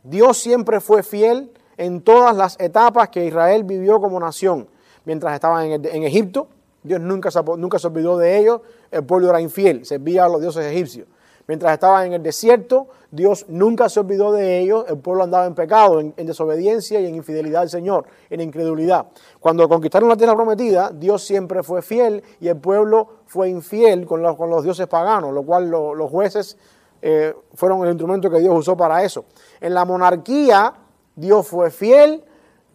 Dios 0.03 0.39
siempre 0.39 0.81
fue 0.81 1.03
fiel 1.03 1.51
en 1.77 2.01
todas 2.01 2.35
las 2.35 2.59
etapas 2.59 3.09
que 3.09 3.25
Israel 3.25 3.63
vivió 3.63 4.01
como 4.01 4.19
nación, 4.19 4.67
mientras 5.05 5.35
estaba 5.35 5.63
en, 5.63 6.03
Egipto, 6.03 6.47
Dios 6.85 7.01
nunca 7.01 7.31
se, 7.31 7.41
nunca 7.57 7.79
se 7.79 7.87
olvidó 7.87 8.17
de 8.17 8.37
ellos, 8.37 8.61
el 8.91 9.03
pueblo 9.03 9.29
era 9.29 9.41
infiel, 9.41 9.85
servía 9.85 10.25
a 10.25 10.29
los 10.29 10.39
dioses 10.39 10.63
egipcios. 10.65 11.07
Mientras 11.47 11.73
estaban 11.73 12.07
en 12.07 12.13
el 12.13 12.23
desierto, 12.23 12.87
Dios 13.11 13.45
nunca 13.49 13.87
se 13.89 13.99
olvidó 13.99 14.31
de 14.31 14.59
ellos, 14.59 14.85
el 14.87 14.97
pueblo 14.97 15.23
andaba 15.23 15.45
en 15.45 15.53
pecado, 15.53 15.99
en, 15.99 16.13
desobediencia 16.15 16.99
y 16.99 17.05
en 17.05 17.15
infidelidad 17.15 17.63
al 17.63 17.69
Señor, 17.69 18.05
en 18.29 18.41
incredulidad. 18.41 19.07
Cuando 19.39 19.69
conquistaron 19.69 20.09
la 20.09 20.17
tierra 20.17 20.35
prometida, 20.35 20.91
Dios 20.93 21.23
siempre 21.23 21.61
fue 21.61 21.81
fiel 21.81 22.23
y 22.39 22.47
el 22.47 22.57
pueblo 22.57 23.07
fue 23.25 23.49
infiel 23.49 24.05
con 24.05 24.21
los, 24.23 24.35
con 24.35 24.49
los 24.49 24.63
dioses 24.63 24.87
paganos, 24.87 25.33
lo 25.33 25.43
cual 25.43 25.69
los 25.69 26.09
jueces 26.09 26.57
eh, 27.01 27.35
fueron 27.53 27.83
el 27.83 27.89
instrumento 27.89 28.29
que 28.29 28.39
Dios 28.39 28.57
usó 28.57 28.75
para 28.75 29.03
eso. 29.03 29.25
En 29.61 29.73
la 29.73 29.85
monarquía, 29.85 30.73
Dios 31.15 31.47
fue 31.47 31.69
fiel 31.69 32.23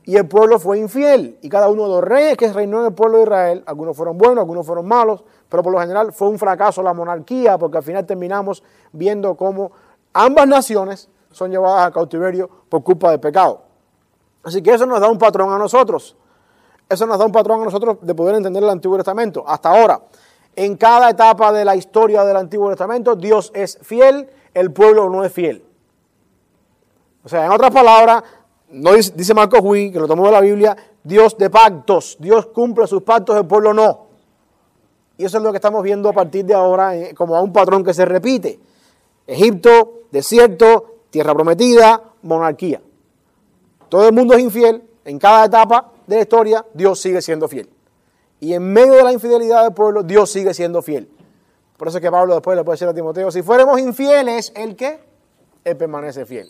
y 0.05 0.17
el 0.17 0.27
pueblo 0.27 0.59
fue 0.59 0.79
infiel. 0.79 1.39
Y 1.43 1.49
cada 1.49 1.69
uno 1.69 1.85
de 1.85 1.89
los 1.91 2.05
reyes 2.05 2.37
que 2.37 2.53
reinó 2.53 2.81
en 2.81 2.87
el 2.87 2.95
pueblo 2.95 3.19
de 3.19 3.25
Israel, 3.25 3.63
algunos 3.67 3.97
fueron 3.97 4.19
buenos, 4.19 4.39
algunos 4.39 4.67
fueron 4.67 4.87
malos, 4.87 5.25
pero 5.49 5.63
por 5.63 5.73
lo 5.73 5.81
general 5.81 6.13
fue 6.13 6.29
un 6.29 6.39
fracaso 6.39 6.83
la 6.83 6.95
monarquía, 6.95 7.59
porque 7.59 7.79
al 7.79 7.83
final 7.83 8.07
terminamos 8.07 8.63
viendo 8.93 9.37
cómo 9.37 9.73
ambas 10.13 10.47
naciones 10.49 11.09
son 11.31 11.51
llevadas 11.51 11.87
a 11.87 11.91
cautiverio 11.91 12.49
por 12.69 12.83
culpa 12.83 13.11
del 13.11 13.21
pecado. 13.21 13.63
Así 14.43 14.63
que 14.63 14.73
eso 14.73 14.87
nos 14.87 15.01
da 15.01 15.09
un 15.09 15.19
patrón 15.19 15.53
a 15.53 15.59
nosotros. 15.59 16.17
Eso 16.89 17.07
nos 17.07 17.19
da 17.19 17.27
un 17.27 17.33
patrón 17.33 17.61
a 17.61 17.65
nosotros 17.65 17.99
de 18.01 18.15
poder 18.15 18.35
entender 18.35 18.63
el 18.63 18.71
Antiguo 18.71 18.97
Testamento. 18.97 19.45
Hasta 19.47 19.69
ahora, 19.69 20.01
en 20.57 20.77
cada 20.77 21.11
etapa 21.11 21.53
de 21.53 21.65
la 21.65 21.77
historia 21.77 22.25
del 22.25 22.37
Antiguo 22.37 22.69
Testamento, 22.71 23.15
Dios 23.15 23.53
es 23.55 23.79
fiel, 23.83 24.29
el 24.55 24.73
pueblo 24.73 25.09
no 25.09 25.25
es 25.25 25.33
fiel. 25.33 25.65
O 27.23 27.29
sea, 27.29 27.45
en 27.45 27.53
otras 27.53 27.71
palabras, 27.71 28.25
no 28.73 28.93
dice, 28.95 29.35
Marco 29.35 29.59
Huy, 29.59 29.91
que 29.91 29.99
lo 29.99 30.07
tomó 30.07 30.27
de 30.27 30.33
la 30.33 30.41
Biblia, 30.41 30.77
Dios 31.03 31.37
de 31.37 31.51
pactos, 31.51 32.17
Dios 32.21 32.47
cumple 32.47 32.87
sus 32.87 33.03
pactos, 33.03 33.37
el 33.37 33.47
pueblo 33.47 33.75
no. 33.75 34.07
Y 35.17 35.25
eso 35.25 35.39
es 35.39 35.43
lo 35.43 35.51
que 35.51 35.57
estamos 35.57 35.83
viendo 35.83 36.09
a 36.09 36.13
partir 36.13 36.45
de 36.45 36.55
ahora 36.55 36.97
eh, 36.97 37.15
como 37.15 37.37
a 37.37 37.43
un 37.43 37.53
patrón 37.53 37.85
que 37.85 37.93
se 37.93 38.05
repite. 38.05 38.59
Egipto, 39.27 40.05
desierto, 40.11 41.01
tierra 41.11 41.35
prometida, 41.35 42.03
monarquía. 42.23 42.81
Todo 43.89 44.09
el 44.09 44.15
mundo 44.15 44.35
es 44.35 44.41
infiel, 44.41 44.83
en 45.05 45.19
cada 45.19 45.45
etapa 45.45 45.93
de 46.07 46.17
la 46.17 46.23
historia 46.23 46.65
Dios 46.73 47.01
sigue 47.01 47.21
siendo 47.21 47.49
fiel. 47.49 47.69
Y 48.41 48.55
en 48.55 48.73
medio 48.73 48.95
de 48.95 49.05
la 49.05 49.13
infidelidad 49.13 49.65
del 49.65 49.75
pueblo, 49.75 50.03
Dios 50.03 50.31
sigue 50.31 50.55
siendo 50.55 50.81
fiel. 50.81 51.11
Por 51.77 51.89
eso 51.89 51.99
es 51.99 52.03
que 52.03 52.11
Pablo 52.11 52.35
después 52.35 52.57
le 52.57 52.65
puede 52.65 52.75
decir 52.75 52.89
a 52.89 52.95
Timoteo, 52.95 53.31
si 53.31 53.43
fuéramos 53.43 53.81
infieles, 53.81 54.53
¿el 54.55 54.77
qué? 54.77 55.01
Él 55.65 55.77
permanece 55.77 56.25
fiel. 56.25 56.49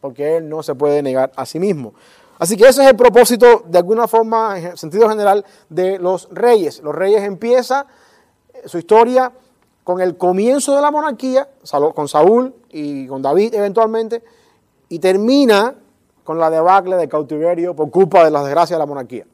Porque 0.00 0.36
él 0.36 0.48
no 0.48 0.62
se 0.62 0.74
puede 0.74 1.02
negar 1.02 1.32
a 1.36 1.44
sí 1.46 1.58
mismo. 1.58 1.94
Así 2.38 2.56
que 2.56 2.66
ese 2.66 2.82
es 2.82 2.88
el 2.88 2.96
propósito, 2.96 3.64
de 3.66 3.78
alguna 3.78 4.08
forma, 4.08 4.58
en 4.58 4.76
sentido 4.76 5.08
general, 5.08 5.44
de 5.68 5.98
los 5.98 6.28
reyes. 6.30 6.80
Los 6.82 6.94
reyes 6.94 7.22
empiezan 7.22 7.86
su 8.64 8.78
historia 8.78 9.30
con 9.84 10.00
el 10.00 10.16
comienzo 10.16 10.74
de 10.74 10.80
la 10.80 10.90
monarquía, 10.90 11.48
con 11.94 12.08
Saúl 12.08 12.54
y 12.70 13.06
con 13.06 13.20
David 13.20 13.54
eventualmente, 13.54 14.22
y 14.88 14.98
termina 14.98 15.74
con 16.24 16.38
la 16.38 16.48
debacle 16.48 16.96
del 16.96 17.08
cautiverio 17.08 17.74
por 17.74 17.90
culpa 17.90 18.24
de 18.24 18.30
las 18.30 18.44
desgracias 18.44 18.76
de 18.76 18.78
la 18.78 18.86
monarquía. 18.86 19.26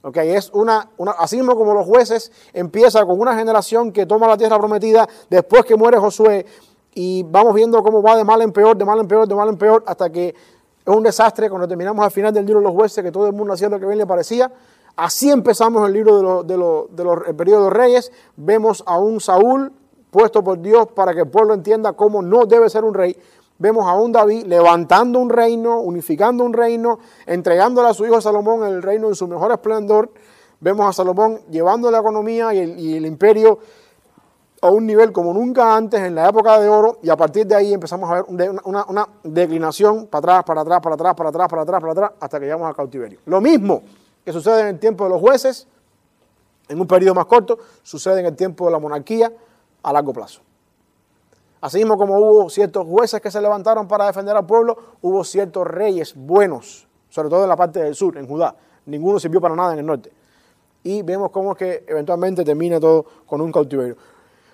Okay, 0.00 0.30
es 0.30 0.50
una, 0.52 0.90
una, 0.96 1.10
así 1.12 1.36
mismo 1.36 1.56
como 1.56 1.74
los 1.74 1.84
jueces 1.84 2.30
empieza 2.52 3.04
con 3.04 3.18
una 3.20 3.36
generación 3.36 3.92
que 3.92 4.06
toma 4.06 4.28
la 4.28 4.36
tierra 4.36 4.56
prometida 4.56 5.08
después 5.28 5.64
que 5.64 5.74
muere 5.74 5.98
Josué 5.98 6.46
y 7.00 7.22
vamos 7.22 7.54
viendo 7.54 7.80
cómo 7.80 8.02
va 8.02 8.16
de 8.16 8.24
mal 8.24 8.42
en 8.42 8.50
peor, 8.50 8.76
de 8.76 8.84
mal 8.84 8.98
en 8.98 9.06
peor, 9.06 9.28
de 9.28 9.34
mal 9.36 9.48
en 9.48 9.56
peor, 9.56 9.84
hasta 9.86 10.10
que 10.10 10.30
es 10.30 10.96
un 10.96 11.04
desastre 11.04 11.48
cuando 11.48 11.68
terminamos 11.68 12.04
al 12.04 12.10
final 12.10 12.34
del 12.34 12.44
libro 12.44 12.58
de 12.58 12.66
los 12.66 12.74
jueces, 12.74 13.04
que 13.04 13.12
todo 13.12 13.28
el 13.28 13.32
mundo 13.34 13.52
hacía 13.52 13.68
lo 13.68 13.78
que 13.78 13.86
bien 13.86 13.98
le 13.98 14.06
parecía. 14.06 14.50
Así 14.96 15.30
empezamos 15.30 15.86
el 15.86 15.94
libro 15.94 16.42
de, 16.42 16.54
de, 16.54 17.04
los, 17.04 17.20
periodo 17.36 17.60
de 17.60 17.64
los 17.66 17.72
reyes. 17.72 18.10
Vemos 18.34 18.82
a 18.84 18.98
un 18.98 19.20
Saúl 19.20 19.70
puesto 20.10 20.42
por 20.42 20.60
Dios 20.60 20.88
para 20.88 21.14
que 21.14 21.20
el 21.20 21.28
pueblo 21.28 21.54
entienda 21.54 21.92
cómo 21.92 22.20
no 22.20 22.46
debe 22.46 22.68
ser 22.68 22.82
un 22.82 22.94
rey. 22.94 23.16
Vemos 23.58 23.86
a 23.86 23.94
un 23.94 24.10
David 24.10 24.46
levantando 24.46 25.20
un 25.20 25.30
reino, 25.30 25.78
unificando 25.78 26.42
un 26.42 26.52
reino, 26.52 26.98
entregándole 27.26 27.90
a 27.90 27.94
su 27.94 28.06
hijo 28.06 28.20
Salomón 28.20 28.64
el 28.64 28.82
reino 28.82 29.06
en 29.06 29.14
su 29.14 29.28
mejor 29.28 29.52
esplendor. 29.52 30.10
Vemos 30.58 30.88
a 30.88 30.92
Salomón 30.92 31.42
llevando 31.48 31.92
la 31.92 32.00
economía 32.00 32.52
y 32.52 32.96
el, 32.96 33.06
imperio 33.06 33.60
a 34.60 34.70
un 34.70 34.86
nivel 34.86 35.12
como 35.12 35.32
nunca 35.32 35.76
antes 35.76 36.00
en 36.00 36.14
la 36.14 36.28
época 36.28 36.58
de 36.58 36.68
oro 36.68 36.98
y 37.02 37.10
a 37.10 37.16
partir 37.16 37.46
de 37.46 37.54
ahí 37.54 37.72
empezamos 37.72 38.10
a 38.10 38.22
ver 38.22 38.24
una, 38.64 39.08
declinación 39.22 40.06
para 40.06 40.40
atrás, 40.40 40.44
para 40.44 40.60
atrás, 40.62 40.80
para 40.80 40.94
atrás, 40.94 41.14
para 41.14 41.28
atrás, 41.28 41.48
para 41.48 41.62
atrás, 41.62 41.80
para 41.80 41.92
atrás, 41.92 42.10
hasta 42.20 42.40
que 42.40 42.46
llegamos 42.46 42.66
al 42.66 42.74
cautiverio. 42.74 43.20
Lo 43.26 43.40
mismo 43.40 43.82
que 44.24 44.32
sucede 44.32 44.62
en 44.62 44.66
el 44.68 44.78
tiempo 44.78 45.04
de 45.04 45.10
los 45.10 45.20
jueces, 45.20 45.68
en 46.68 46.80
un 46.80 46.86
periodo 46.86 47.14
más 47.14 47.26
corto, 47.26 47.58
sucede 47.82 48.20
en 48.20 48.26
el 48.26 48.36
tiempo 48.36 48.66
de 48.66 48.72
la 48.72 48.78
monarquía 48.78 49.32
a 49.82 49.92
largo 49.92 50.12
plazo. 50.12 50.40
Así 51.60 51.78
mismo 51.78 51.96
como 51.96 52.18
hubo 52.18 52.50
ciertos 52.50 52.86
jueces 52.86 53.20
que 53.20 53.30
se 53.30 53.40
levantaron 53.40 53.88
para 53.88 54.06
defender 54.06 54.36
al 54.36 54.46
pueblo, 54.46 54.76
hubo 55.02 55.24
ciertos 55.24 55.66
reyes 55.66 56.14
buenos, 56.14 56.86
sobre 57.08 57.28
todo 57.28 57.42
en 57.42 57.48
la 57.48 57.56
parte 57.56 57.80
del 57.80 57.94
sur, 57.94 58.16
en 58.16 58.26
Judá. 58.26 58.54
Ninguno 58.86 59.18
sirvió 59.18 59.40
para 59.40 59.56
nada 59.56 59.72
en 59.72 59.80
el 59.80 59.86
norte. 59.86 60.12
Y 60.84 61.02
vemos 61.02 61.30
cómo 61.30 61.52
es 61.52 61.58
que 61.58 61.84
eventualmente 61.88 62.44
termina 62.44 62.78
todo 62.78 63.04
con 63.26 63.40
un 63.40 63.50
cautiverio. 63.50 63.96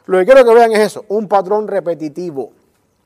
Lo 0.07 0.19
que 0.19 0.27
quiero 0.27 0.45
que 0.45 0.55
vean 0.55 0.73
es 0.73 0.81
eso, 0.81 1.05
un 1.09 1.29
patrón 1.29 1.67
repetitivo. 1.67 2.53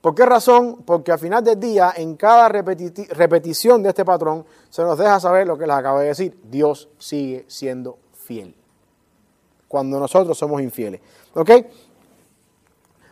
¿Por 0.01 0.15
qué 0.15 0.25
razón? 0.25 0.83
Porque 0.85 1.13
al 1.13 1.19
final 1.19 1.43
del 1.43 1.59
día, 1.59 1.93
en 1.97 2.17
cada 2.17 2.49
repetición 2.49 3.83
de 3.83 3.89
este 3.89 4.05
patrón, 4.05 4.45
se 4.71 4.83
nos 4.83 4.97
deja 4.99 5.19
saber 5.19 5.47
lo 5.47 5.59
que 5.59 5.67
les 5.67 5.77
acabo 5.77 5.99
de 5.99 6.07
decir. 6.07 6.39
Dios 6.45 6.89
sigue 6.99 7.45
siendo 7.49 7.99
fiel. 8.13 8.55
Cuando 9.67 9.99
nosotros 9.99 10.39
somos 10.39 10.63
infieles. 10.63 11.01
¿Ok? 11.35 11.51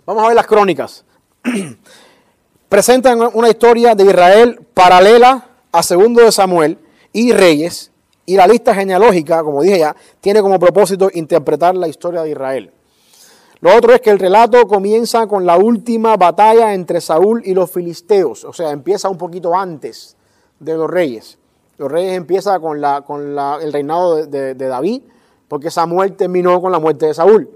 Vamos 0.05 0.23
a 0.23 0.27
ver 0.29 0.37
las 0.37 0.47
crónicas. 0.47 1.05
Presentan 2.69 3.21
una 3.35 3.49
historia 3.49 3.95
de 3.95 4.05
Israel 4.05 4.61
paralela 4.73 5.49
a 5.73 5.83
segundo 5.83 6.23
de 6.23 6.31
Samuel 6.31 6.79
y 7.13 7.33
Reyes. 7.33 7.91
Y 8.25 8.37
la 8.37 8.47
lista 8.47 8.75
genealógica, 8.75 9.43
como 9.43 9.63
dije 9.63 9.81
ya, 9.81 9.95
tiene 10.21 10.41
como 10.41 10.59
propósito 10.59 11.11
interpretar 11.13 11.75
la 11.75 11.89
historia 11.89 12.23
de 12.23 12.31
Israel. 12.31 12.73
Lo 13.61 13.75
otro 13.75 13.95
es 13.95 14.01
que 14.01 14.11
el 14.11 14.19
relato 14.19 14.67
comienza 14.67 15.27
con 15.27 15.47
la 15.47 15.57
última 15.57 16.17
batalla 16.17 16.75
entre 16.75 17.01
Saúl 17.01 17.43
y 17.45 17.55
los 17.55 17.71
filisteos, 17.71 18.45
o 18.45 18.53
sea, 18.53 18.71
empieza 18.71 19.09
un 19.09 19.17
poquito 19.17 19.55
antes 19.55 20.17
de 20.61 20.77
los 20.77 20.91
reyes. 20.91 21.39
Los 21.79 21.91
reyes 21.91 22.17
empieza 22.17 22.59
con, 22.61 22.83
el 22.85 23.73
reinado 23.73 24.27
de, 24.27 24.55
David, 24.55 25.03
porque 25.49 25.71
Samuel 25.71 26.17
terminó 26.17 26.61
con 26.61 26.73
la 26.73 26.79
muerte 26.79 27.07
de 27.07 27.15
Saúl. 27.15 27.49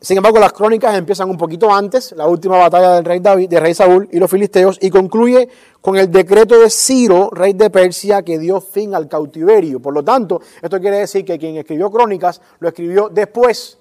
Sin 0.00 0.18
embargo, 0.18 0.38
las 0.38 0.52
crónicas 0.52 0.94
empiezan 0.96 1.30
un 1.30 1.38
poquito 1.38 1.72
antes, 1.72 2.12
la 2.12 2.26
última 2.26 2.58
batalla 2.58 2.92
del 2.92 3.06
rey 3.06 3.20
David, 3.20 3.48
del 3.48 3.62
rey 3.62 3.72
Saúl 3.72 4.06
y 4.12 4.18
los 4.18 4.30
filisteos, 4.30 4.78
y 4.82 4.90
concluye 4.90 5.48
con 5.80 5.96
el 5.96 6.10
decreto 6.10 6.60
de 6.60 6.68
Ciro, 6.68 7.30
rey 7.32 7.54
de 7.54 7.70
Persia, 7.70 8.22
que 8.22 8.38
dio 8.38 8.60
fin 8.60 8.94
al 8.94 9.08
cautiverio. 9.08 9.80
Por 9.80 9.94
lo 9.94 10.04
tanto, 10.04 10.42
esto 10.60 10.78
quiere 10.78 10.98
decir 10.98 11.24
que 11.24 11.38
quien 11.38 11.56
escribió 11.56 11.90
crónicas 11.90 12.42
lo 12.58 12.68
escribió 12.68 13.08
después 13.08 13.78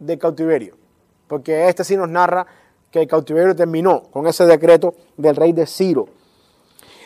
del 0.00 0.18
cautiverio, 0.18 0.76
porque 1.28 1.68
este 1.68 1.84
sí 1.84 1.96
nos 1.96 2.08
narra 2.08 2.46
que 2.90 3.02
el 3.02 3.06
cautiverio 3.06 3.54
terminó 3.54 4.02
con 4.10 4.26
ese 4.26 4.44
decreto 4.46 4.94
del 5.16 5.36
rey 5.36 5.52
de 5.52 5.66
Ciro. 5.66 6.08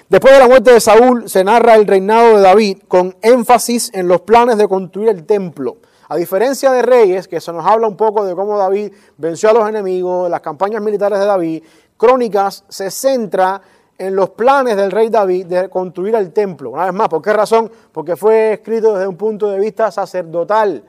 Después 0.09 0.35
de 0.35 0.40
la 0.40 0.48
muerte 0.48 0.72
de 0.72 0.80
Saúl 0.80 1.28
se 1.28 1.44
narra 1.44 1.74
el 1.74 1.87
reinado 1.87 2.37
de 2.37 2.42
David 2.42 2.78
con 2.88 3.16
énfasis 3.20 3.90
en 3.94 4.09
los 4.09 4.22
planes 4.22 4.57
de 4.57 4.68
construir 4.68 5.09
el 5.09 5.24
templo. 5.24 5.76
A 6.09 6.16
diferencia 6.16 6.70
de 6.70 6.83
Reyes, 6.83 7.26
que 7.26 7.40
se 7.40 7.52
nos 7.52 7.64
habla 7.66 7.88
un 7.88 7.96
poco 7.96 8.24
de 8.24 8.35
cómo 8.35 8.59
David 8.59 8.92
venció 9.16 9.50
a 9.50 9.54
los 9.54 9.68
enemigos, 9.68 10.30
las 10.30 10.40
campañas 10.40 10.83
militares 10.83 11.18
de 11.18 11.24
David, 11.24 11.62
Crónicas 11.96 12.64
se 12.68 12.90
centra 12.90 13.61
en 13.96 14.14
los 14.14 14.30
planes 14.30 14.76
del 14.76 14.90
rey 14.90 15.09
David 15.09 15.46
de 15.46 15.68
construir 15.68 16.14
el 16.16 16.33
templo. 16.33 16.70
Una 16.70 16.85
vez 16.87 16.94
más, 16.94 17.09
¿por 17.09 17.22
qué 17.22 17.33
razón? 17.33 17.70
Porque 17.92 18.16
fue 18.16 18.54
escrito 18.54 18.94
desde 18.94 19.07
un 19.07 19.16
punto 19.16 19.50
de 19.50 19.59
vista 19.59 19.90
sacerdotal. 19.90 20.85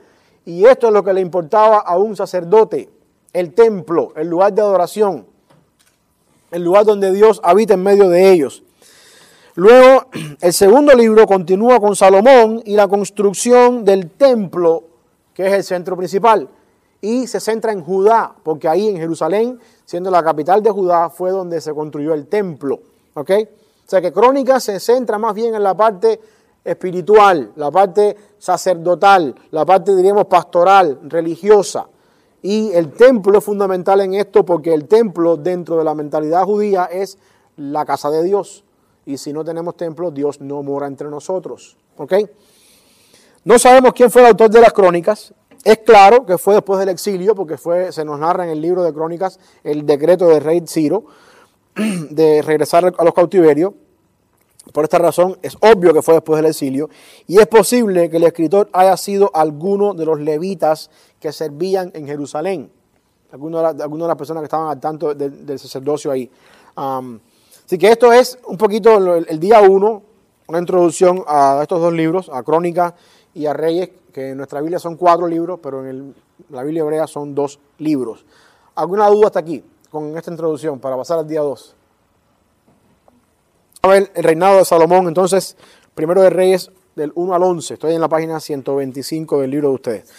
Y 0.46 0.64
esto 0.64 0.86
es 0.86 0.92
lo 0.92 1.02
que 1.02 1.12
le 1.12 1.20
importaba 1.20 1.78
a 1.80 1.98
un 1.98 2.16
sacerdote, 2.16 2.88
el 3.32 3.52
templo, 3.52 4.12
el 4.14 4.28
lugar 4.28 4.52
de 4.52 4.62
adoración, 4.62 5.26
el 6.52 6.62
lugar 6.62 6.84
donde 6.84 7.12
Dios 7.12 7.40
habita 7.42 7.74
en 7.74 7.82
medio 7.82 8.08
de 8.08 8.30
ellos. 8.30 8.62
Luego, 9.56 10.06
el 10.40 10.52
segundo 10.52 10.94
libro 10.94 11.26
continúa 11.26 11.80
con 11.80 11.96
Salomón 11.96 12.62
y 12.64 12.76
la 12.76 12.86
construcción 12.86 13.84
del 13.84 14.10
templo, 14.12 14.84
que 15.34 15.48
es 15.48 15.52
el 15.52 15.64
centro 15.64 15.96
principal, 15.96 16.48
y 17.00 17.26
se 17.26 17.40
centra 17.40 17.72
en 17.72 17.82
Judá, 17.82 18.32
porque 18.44 18.68
ahí 18.68 18.88
en 18.88 18.98
Jerusalén, 18.98 19.58
siendo 19.84 20.12
la 20.12 20.22
capital 20.22 20.62
de 20.62 20.70
Judá, 20.70 21.10
fue 21.10 21.32
donde 21.32 21.60
se 21.60 21.74
construyó 21.74 22.14
el 22.14 22.28
templo. 22.28 22.80
O 23.14 23.24
sea 23.86 24.00
que 24.00 24.12
Crónicas 24.12 24.62
se 24.62 24.78
centra 24.78 25.18
más 25.18 25.34
bien 25.34 25.56
en 25.56 25.62
la 25.64 25.76
parte 25.76 26.20
espiritual, 26.64 27.52
la 27.56 27.70
parte 27.70 28.16
sacerdotal, 28.46 29.34
la 29.50 29.66
parte, 29.66 29.94
diríamos, 29.96 30.26
pastoral, 30.26 31.00
religiosa. 31.02 31.88
Y 32.42 32.70
el 32.72 32.92
templo 32.92 33.38
es 33.38 33.44
fundamental 33.44 34.00
en 34.02 34.14
esto 34.14 34.44
porque 34.44 34.72
el 34.72 34.86
templo 34.86 35.36
dentro 35.36 35.76
de 35.78 35.82
la 35.82 35.94
mentalidad 35.94 36.44
judía 36.44 36.84
es 36.84 37.18
la 37.56 37.84
casa 37.84 38.08
de 38.08 38.22
Dios. 38.22 38.64
Y 39.04 39.18
si 39.18 39.32
no 39.32 39.44
tenemos 39.44 39.76
templo, 39.76 40.12
Dios 40.12 40.40
no 40.40 40.62
mora 40.62 40.86
entre 40.86 41.08
nosotros. 41.10 41.76
¿Ok? 41.96 42.12
No 43.42 43.58
sabemos 43.58 43.92
quién 43.94 44.12
fue 44.12 44.22
el 44.22 44.28
autor 44.28 44.50
de 44.50 44.60
las 44.60 44.72
crónicas. 44.72 45.34
Es 45.64 45.78
claro 45.78 46.24
que 46.24 46.38
fue 46.38 46.54
después 46.54 46.78
del 46.78 46.90
exilio, 46.90 47.34
porque 47.34 47.58
fue, 47.58 47.90
se 47.90 48.04
nos 48.04 48.20
narra 48.20 48.44
en 48.44 48.50
el 48.50 48.60
libro 48.60 48.84
de 48.84 48.92
crónicas 48.92 49.40
el 49.64 49.84
decreto 49.84 50.28
del 50.28 50.40
rey 50.40 50.62
Ciro 50.68 51.06
de 51.74 52.42
regresar 52.42 52.94
a 52.96 53.04
los 53.04 53.12
cautiverios. 53.12 53.72
Por 54.72 54.84
esta 54.84 54.98
razón 54.98 55.38
es 55.42 55.56
obvio 55.60 55.94
que 55.94 56.02
fue 56.02 56.14
después 56.14 56.36
del 56.36 56.50
exilio 56.50 56.90
y 57.26 57.38
es 57.38 57.46
posible 57.46 58.10
que 58.10 58.16
el 58.16 58.24
escritor 58.24 58.68
haya 58.72 58.96
sido 58.96 59.30
alguno 59.32 59.94
de 59.94 60.04
los 60.04 60.20
levitas 60.20 60.90
que 61.20 61.32
servían 61.32 61.90
en 61.94 62.06
Jerusalén, 62.06 62.70
alguno 63.30 63.72
de, 63.72 63.74
de 63.74 64.08
las 64.08 64.16
personas 64.16 64.40
que 64.40 64.46
estaban 64.46 64.68
al 64.68 64.80
tanto 64.80 65.14
del, 65.14 65.58
sacerdocio 65.58 66.10
ahí. 66.10 66.30
así 66.76 67.78
que 67.78 67.88
esto 67.88 68.12
es 68.12 68.38
un 68.46 68.58
poquito 68.58 69.14
el, 69.16 69.40
día 69.40 69.60
uno, 69.60 70.02
una 70.48 70.58
introducción 70.58 71.22
a 71.26 71.60
estos 71.62 71.80
dos 71.80 71.92
libros, 71.92 72.28
a 72.32 72.42
Crónicas 72.42 72.94
y 73.34 73.46
a 73.46 73.52
Reyes, 73.52 73.90
que 74.12 74.30
en 74.30 74.36
nuestra 74.36 74.60
Biblia 74.60 74.78
son 74.78 74.96
cuatro 74.96 75.28
libros, 75.28 75.60
pero 75.62 75.86
en 75.86 76.14
la 76.50 76.62
Biblia 76.62 76.82
hebrea 76.82 77.06
son 77.06 77.34
dos 77.34 77.60
libros. 77.78 78.24
¿Alguna 78.74 79.08
duda 79.08 79.26
hasta 79.28 79.38
aquí 79.38 79.62
con 79.90 80.16
esta 80.18 80.30
introducción 80.30 80.78
para 80.80 80.96
pasar 80.96 81.18
al 81.18 81.28
día 81.28 81.40
2? 81.40 81.74
A 83.82 83.88
ver, 83.88 84.10
el 84.14 84.24
reinado 84.24 84.58
de 84.58 84.64
Salomón, 84.64 85.08
entonces, 85.08 85.56
primero 85.94 86.22
de 86.22 86.30
Reyes 86.30 86.70
del 86.96 87.12
1 87.14 87.34
al 87.34 87.42
11, 87.42 87.74
estoy 87.74 87.94
en 87.94 88.00
la 88.00 88.08
página 88.08 88.40
125 88.40 89.40
del 89.40 89.50
libro 89.50 89.68
de 89.68 89.74
ustedes. 89.74 90.12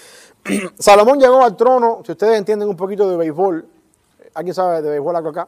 Salomón 0.79 1.19
llegó 1.19 1.43
al 1.43 1.55
trono, 1.57 2.01
si 2.05 2.11
ustedes 2.11 2.37
entienden 2.37 2.69
un 2.69 2.77
poquito 2.77 3.09
de 3.09 3.17
béisbol, 3.17 3.67
¿alguien 4.35 4.53
sabe 4.53 4.81
de 4.81 4.91
béisbol 4.91 5.15
acá? 5.15 5.47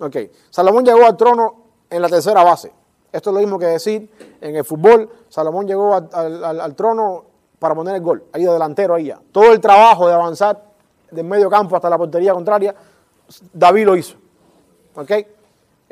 Ok, 0.00 0.16
Salomón 0.50 0.84
llegó 0.84 1.04
al 1.06 1.16
trono 1.16 1.54
en 1.88 2.02
la 2.02 2.08
tercera 2.08 2.44
base. 2.44 2.72
Esto 3.10 3.30
es 3.30 3.34
lo 3.34 3.40
mismo 3.40 3.58
que 3.58 3.66
decir 3.66 4.10
en 4.40 4.56
el 4.56 4.64
fútbol, 4.64 5.10
Salomón 5.28 5.66
llegó 5.66 5.94
al, 5.94 6.74
trono 6.76 7.24
para 7.58 7.74
poner 7.74 7.94
el 7.94 8.02
gol, 8.02 8.24
ahí 8.32 8.44
de 8.44 8.52
delantero, 8.52 8.94
ahí 8.94 9.06
ya. 9.06 9.18
Todo 9.32 9.52
el 9.52 9.60
trabajo 9.60 10.06
de 10.06 10.14
avanzar 10.14 10.62
del 11.10 11.24
medio 11.24 11.48
campo 11.48 11.74
hasta 11.74 11.88
la 11.88 11.96
portería 11.96 12.34
contraria, 12.34 12.74
David 13.52 13.86
lo 13.86 13.96
hizo. 13.96 14.16
¿Ok? 14.94 15.10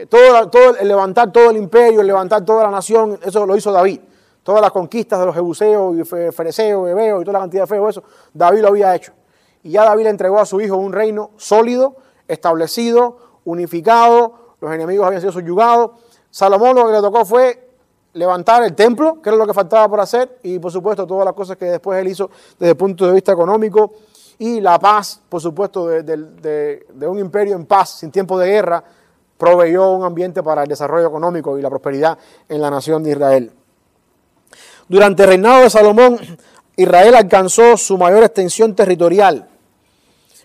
Todo, 0.09 0.51
todo 0.51 0.77
el 0.77 0.89
levantar 0.89 1.33
todo 1.33 1.51
el 1.51 1.57
imperio, 1.57 2.03
el 2.03 2.07
levantar 2.07 2.45
toda 2.45 2.65
la 2.65 2.71
nación, 2.71 3.19
eso 3.23 3.47
lo 3.47 3.57
hizo 3.57 3.73
David. 3.73 4.01
Todas 4.43 4.61
las 4.61 4.71
conquistas 4.71 5.19
de 5.19 5.27
los 5.27 5.35
jebuseos 5.35 5.97
y 5.97 6.05
fereceos, 6.05 6.89
hebeos 6.89 7.23
y 7.23 7.25
toda 7.25 7.39
la 7.39 7.41
cantidad 7.41 7.63
de 7.63 7.67
feos, 7.67 7.91
eso, 7.91 8.05
David 8.33 8.61
lo 8.61 8.69
había 8.69 8.95
hecho. 8.95 9.13
Y 9.63 9.71
ya 9.71 9.85
David 9.85 10.05
le 10.05 10.11
entregó 10.11 10.39
a 10.39 10.47
su 10.47 10.61
hijo 10.61 10.77
un 10.77 10.93
reino 10.93 11.31
sólido, 11.37 11.97
establecido, 12.29 13.41
unificado, 13.45 14.55
los 14.61 14.73
enemigos 14.73 15.07
habían 15.07 15.21
sido 15.21 15.33
subyugados. 15.33 15.93
Salomón 16.31 16.77
lo 16.77 16.87
que 16.87 16.93
le 16.93 17.01
tocó 17.01 17.25
fue 17.25 17.71
levantar 18.13 18.63
el 18.63 18.75
templo, 18.75 19.21
que 19.21 19.31
era 19.31 19.37
lo 19.37 19.47
que 19.47 19.55
faltaba 19.55 19.89
por 19.89 20.01
hacer, 20.01 20.39
y 20.43 20.59
por 20.59 20.71
supuesto 20.71 21.07
todas 21.07 21.25
las 21.25 21.35
cosas 21.35 21.57
que 21.57 21.65
después 21.65 21.99
él 22.01 22.09
hizo 22.09 22.31
desde 22.59 22.71
el 22.71 22.77
punto 22.77 23.07
de 23.07 23.15
vista 23.15 23.33
económico, 23.33 23.93
y 24.39 24.61
la 24.61 24.79
paz, 24.79 25.21
por 25.29 25.41
supuesto, 25.41 25.89
de 25.89 27.07
un 27.07 27.19
imperio 27.19 27.57
en 27.57 27.67
paz, 27.67 27.99
sin 27.99 28.11
tiempo 28.11 28.39
de 28.39 28.49
guerra, 28.49 28.85
proveyó 29.39 29.91
un 29.91 30.05
ambiente 30.05 30.43
para 30.43 30.63
el 30.63 30.69
desarrollo 30.69 31.09
económico 31.09 31.59
y 31.59 31.63
la 31.63 31.71
prosperidad 31.71 32.19
en 32.49 32.61
la 32.61 32.71
nación 32.71 33.03
de 33.03 33.11
Israel. 33.11 33.53
Durante 34.89 35.25
el 35.25 35.29
reinado 35.29 35.63
de 35.63 35.71
Salomón, 35.71 36.19
Israel 36.77 37.15
alcanzó 37.15 37.77
su 37.77 37.99
mayor 37.99 38.23
extensión 38.23 38.75
territorial. 38.75 39.49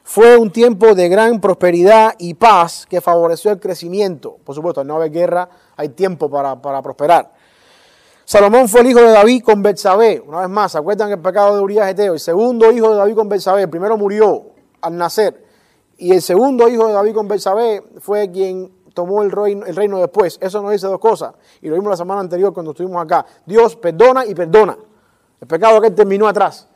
Fue 0.04 0.36
un 0.36 0.52
tiempo 0.52 0.96
de 0.96 1.08
gran 1.10 1.40
prosperidad 1.40 2.16
y 2.18 2.34
paz 2.34 2.86
que 2.90 3.02
favoreció 3.02 3.52
el 3.52 3.60
crecimiento. 3.60 4.38
Por 4.44 4.56
supuesto, 4.56 4.82
al 4.82 4.88
no 4.88 4.96
haber 4.96 5.12
guerra, 5.12 5.48
hay 5.78 5.90
tiempo 5.90 6.30
para, 6.30 6.60
prosperar. 6.82 7.32
Salomón 8.26 8.68
fue 8.68 8.82
el 8.82 8.88
hijo 8.88 9.02
de 9.02 9.12
David 9.12 9.44
con 9.44 9.62
Betsabé. 9.62 10.22
Una 10.26 10.42
vez 10.42 10.50
más, 10.50 10.72
¿se 10.72 10.80
acuerdan 10.80 11.12
el 11.12 11.20
pecado 11.20 11.56
de 11.56 11.62
Urias 11.62 11.90
Eteo? 11.90 12.14
El 12.14 12.20
segundo 12.20 12.72
hijo 12.72 12.90
de 12.90 12.98
David 12.98 13.16
con 13.16 13.30
Betsabé. 13.30 13.64
El 13.64 13.70
primero 13.70 13.98
murió 13.98 14.48
al 14.82 14.98
nacer. 14.98 15.46
Y 15.98 16.14
el 16.14 16.22
segundo 16.22 16.68
hijo 16.68 16.88
de 16.88 16.94
David 16.94 17.14
con 17.14 17.28
Betsabé 17.28 17.84
fue 18.00 18.32
quien 18.32 18.72
tomó 18.94 19.24
el 19.24 19.32
reino, 19.32 19.66
el 19.66 19.76
reino 19.76 20.00
después. 20.00 20.38
Eso 20.42 20.62
nos 20.62 20.72
dice 20.72 20.88
dos 20.88 21.00
cosas. 21.00 21.34
Y 21.62 21.70
lo 21.70 21.76
vimos 21.76 21.90
la 21.90 21.98
semana 21.98 22.22
anterior 22.22 22.54
cuando 22.54 22.72
estuvimos 22.72 23.02
acá. 23.04 23.26
Dios 23.46 23.76
perdona 23.76 24.26
y 24.26 24.36
perdona. 24.36 24.78
El 25.40 25.48
pecado 25.48 25.82
que 25.82 25.92
terminó 25.92 26.28
atrás. 26.28 26.68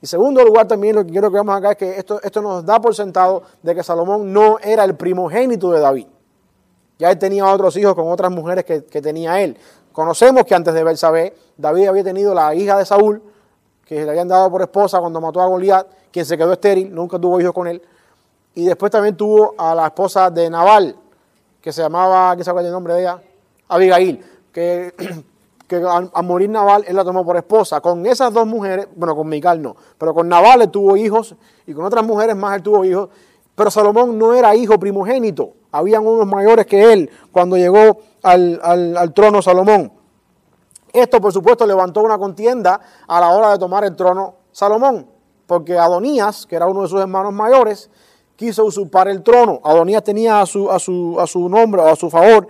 Y 0.00 0.06
segundo 0.06 0.44
lugar 0.44 0.68
también 0.68 0.96
lo 0.96 1.04
que 1.04 1.12
quiero 1.12 1.30
que 1.30 1.34
veamos 1.34 1.56
acá 1.56 1.72
es 1.72 1.76
que 1.78 1.98
esto, 1.98 2.20
esto 2.22 2.42
nos 2.42 2.64
da 2.64 2.80
por 2.80 2.94
sentado 2.94 3.42
de 3.62 3.74
que 3.74 3.82
Salomón 3.82 4.32
no 4.32 4.58
era 4.58 4.84
el 4.84 4.96
primogénito 4.96 5.70
de 5.70 5.80
David. 5.80 6.06
Ya 6.98 7.10
él 7.10 7.18
tenía 7.18 7.46
otros 7.46 7.76
hijos 7.76 7.94
con 7.94 8.10
otras 8.10 8.30
mujeres 8.30 8.64
que, 8.64 9.02
tenía 9.02 9.40
él. 9.40 9.56
Conocemos 9.92 10.44
que 10.44 10.54
antes 10.54 10.74
de 10.74 10.84
Bersabé, 10.84 11.34
David 11.56 11.88
había 11.88 12.04
tenido 12.04 12.34
la 12.34 12.54
hija 12.54 12.76
de 12.78 12.84
Saúl, 12.84 13.22
que 13.84 14.04
le 14.04 14.10
habían 14.10 14.28
dado 14.28 14.50
por 14.50 14.62
esposa 14.62 15.00
cuando 15.00 15.20
mató 15.20 15.40
a 15.40 15.46
Goliat, 15.46 15.86
quien 16.10 16.24
se 16.24 16.36
quedó 16.36 16.52
estéril, 16.52 16.94
nunca 16.94 17.18
tuvo 17.18 17.40
hijos 17.40 17.52
con 17.52 17.66
él. 17.66 17.82
Y 18.54 18.64
después 18.64 18.92
también 18.92 19.16
tuvo 19.16 19.54
a 19.58 19.74
la 19.74 19.86
esposa 19.86 20.30
de 20.30 20.48
Nabal, 20.48 20.96
que 21.64 21.72
se 21.72 21.80
llamaba, 21.80 22.36
¿qué 22.36 22.44
se 22.44 22.50
acuerda 22.50 22.68
el 22.68 22.74
nombre 22.74 22.92
de 22.92 23.00
ella? 23.00 23.22
Abigail, 23.68 24.22
que, 24.52 24.92
que 25.66 25.76
a, 25.76 26.20
morir 26.20 26.50
Naval 26.50 26.84
él 26.86 26.94
la 26.94 27.04
tomó 27.04 27.24
por 27.24 27.38
esposa. 27.38 27.80
Con 27.80 28.04
esas 28.04 28.34
dos 28.34 28.46
mujeres, 28.46 28.86
bueno, 28.94 29.16
con 29.16 29.26
Mical 29.26 29.62
no, 29.62 29.74
pero 29.96 30.12
con 30.12 30.28
Naval 30.28 30.60
él 30.60 30.70
tuvo 30.70 30.94
hijos 30.94 31.34
y 31.66 31.72
con 31.72 31.86
otras 31.86 32.04
mujeres 32.04 32.36
más 32.36 32.56
él 32.56 32.62
tuvo 32.62 32.84
hijos. 32.84 33.08
Pero 33.54 33.70
Salomón 33.70 34.18
no 34.18 34.34
era 34.34 34.54
hijo 34.54 34.78
primogénito, 34.78 35.54
habían 35.72 36.06
unos 36.06 36.26
mayores 36.26 36.66
que 36.66 36.92
él 36.92 37.10
cuando 37.32 37.56
llegó 37.56 37.96
al, 38.22 38.60
al 38.62 39.14
trono 39.14 39.40
Salomón. 39.40 39.90
Esto, 40.92 41.18
por 41.18 41.32
supuesto, 41.32 41.66
levantó 41.66 42.02
una 42.02 42.18
contienda 42.18 42.78
a 43.08 43.20
la 43.20 43.30
hora 43.30 43.52
de 43.52 43.58
tomar 43.58 43.84
el 43.84 43.96
trono 43.96 44.34
Salomón, 44.52 45.06
porque 45.46 45.78
Adonías, 45.78 46.44
que 46.44 46.56
era 46.56 46.66
uno 46.66 46.82
de 46.82 46.88
sus 46.88 47.00
hermanos 47.00 47.32
mayores, 47.32 47.88
quiso 48.36 48.64
usurpar 48.64 49.08
el 49.08 49.22
trono. 49.22 49.60
Adonías 49.64 50.02
tenía 50.02 50.40
a 50.40 50.46
su, 50.46 50.70
a 50.70 50.78
su, 50.78 51.18
a 51.20 51.26
su 51.26 51.48
nombre 51.48 51.82
o 51.82 51.88
a 51.88 51.96
su 51.96 52.10
favor 52.10 52.48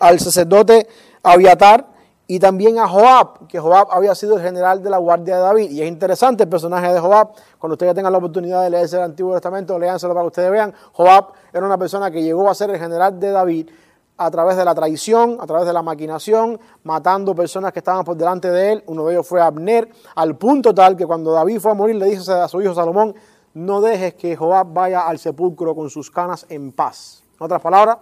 al 0.00 0.18
sacerdote 0.20 0.86
Abiatar 1.22 1.86
y 2.26 2.38
también 2.38 2.78
a 2.78 2.88
Joab, 2.88 3.46
que 3.48 3.58
Joab 3.58 3.88
había 3.90 4.14
sido 4.14 4.36
el 4.36 4.42
general 4.42 4.82
de 4.82 4.88
la 4.88 4.96
guardia 4.96 5.36
de 5.36 5.42
David. 5.42 5.70
Y 5.70 5.82
es 5.82 5.88
interesante 5.88 6.44
el 6.44 6.48
personaje 6.48 6.92
de 6.92 6.98
Joab. 6.98 7.32
Cuando 7.58 7.74
ustedes 7.74 7.94
tengan 7.94 8.12
la 8.12 8.18
oportunidad 8.18 8.62
de 8.62 8.70
leerse 8.70 8.96
el 8.96 9.02
Antiguo 9.02 9.34
Testamento, 9.34 9.78
léanselo 9.78 10.14
para 10.14 10.24
que 10.24 10.28
ustedes 10.28 10.50
vean. 10.50 10.72
Joab 10.92 11.32
era 11.52 11.66
una 11.66 11.76
persona 11.76 12.10
que 12.10 12.22
llegó 12.22 12.48
a 12.48 12.54
ser 12.54 12.70
el 12.70 12.78
general 12.78 13.20
de 13.20 13.30
David 13.30 13.70
a 14.16 14.30
través 14.30 14.56
de 14.56 14.64
la 14.64 14.74
traición, 14.74 15.38
a 15.40 15.46
través 15.46 15.66
de 15.66 15.72
la 15.72 15.82
maquinación, 15.82 16.58
matando 16.84 17.34
personas 17.34 17.72
que 17.72 17.80
estaban 17.80 18.04
por 18.04 18.16
delante 18.16 18.50
de 18.50 18.72
él. 18.72 18.84
Uno 18.86 19.04
de 19.06 19.14
ellos 19.14 19.26
fue 19.26 19.42
Abner, 19.42 19.88
al 20.14 20.36
punto 20.36 20.72
tal 20.74 20.96
que 20.96 21.04
cuando 21.04 21.32
David 21.32 21.60
fue 21.60 21.72
a 21.72 21.74
morir 21.74 21.96
le 21.96 22.06
dice 22.06 22.32
a 22.32 22.48
su 22.48 22.62
hijo 22.62 22.74
Salomón, 22.74 23.14
no 23.54 23.80
dejes 23.80 24.14
que 24.14 24.36
Joab 24.36 24.72
vaya 24.72 25.06
al 25.06 25.18
sepulcro 25.18 25.74
con 25.74 25.88
sus 25.88 26.10
canas 26.10 26.44
en 26.48 26.72
paz. 26.72 27.22
En 27.38 27.44
otras 27.44 27.60
palabras, 27.60 27.98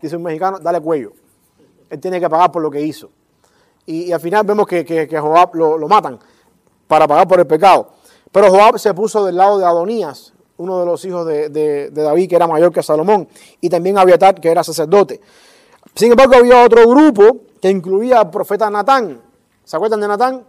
dice 0.00 0.16
un 0.16 0.24
mexicano, 0.24 0.58
dale 0.58 0.80
cuello. 0.80 1.12
Él 1.88 2.00
tiene 2.00 2.18
que 2.18 2.28
pagar 2.28 2.50
por 2.50 2.62
lo 2.62 2.70
que 2.70 2.80
hizo. 2.80 3.10
Y, 3.86 4.12
al 4.12 4.20
final 4.20 4.44
vemos 4.44 4.66
que, 4.66 4.84
que, 4.84 5.18
Joab 5.18 5.54
lo, 5.54 5.88
matan 5.88 6.18
para 6.86 7.06
pagar 7.06 7.28
por 7.28 7.38
el 7.38 7.46
pecado. 7.46 7.90
Pero 8.30 8.50
Joab 8.50 8.78
se 8.78 8.92
puso 8.94 9.24
del 9.24 9.36
lado 9.36 9.58
de 9.58 9.64
Adonías, 9.64 10.32
uno 10.56 10.80
de 10.80 10.86
los 10.86 11.04
hijos 11.04 11.26
de, 11.26 11.90
David, 11.90 12.28
que 12.28 12.36
era 12.36 12.46
mayor 12.46 12.72
que 12.72 12.82
Salomón, 12.82 13.28
y 13.60 13.68
también 13.68 13.98
Abiatar, 13.98 14.40
que 14.40 14.50
era 14.50 14.64
sacerdote. 14.64 15.20
Sin 15.94 16.10
embargo, 16.10 16.36
había 16.36 16.64
otro 16.64 16.88
grupo 16.88 17.38
que 17.60 17.70
incluía 17.70 18.20
al 18.20 18.30
profeta 18.30 18.70
Natán. 18.70 19.20
¿Se 19.64 19.76
acuerdan 19.76 20.00
de 20.00 20.08
Natán? 20.08 20.44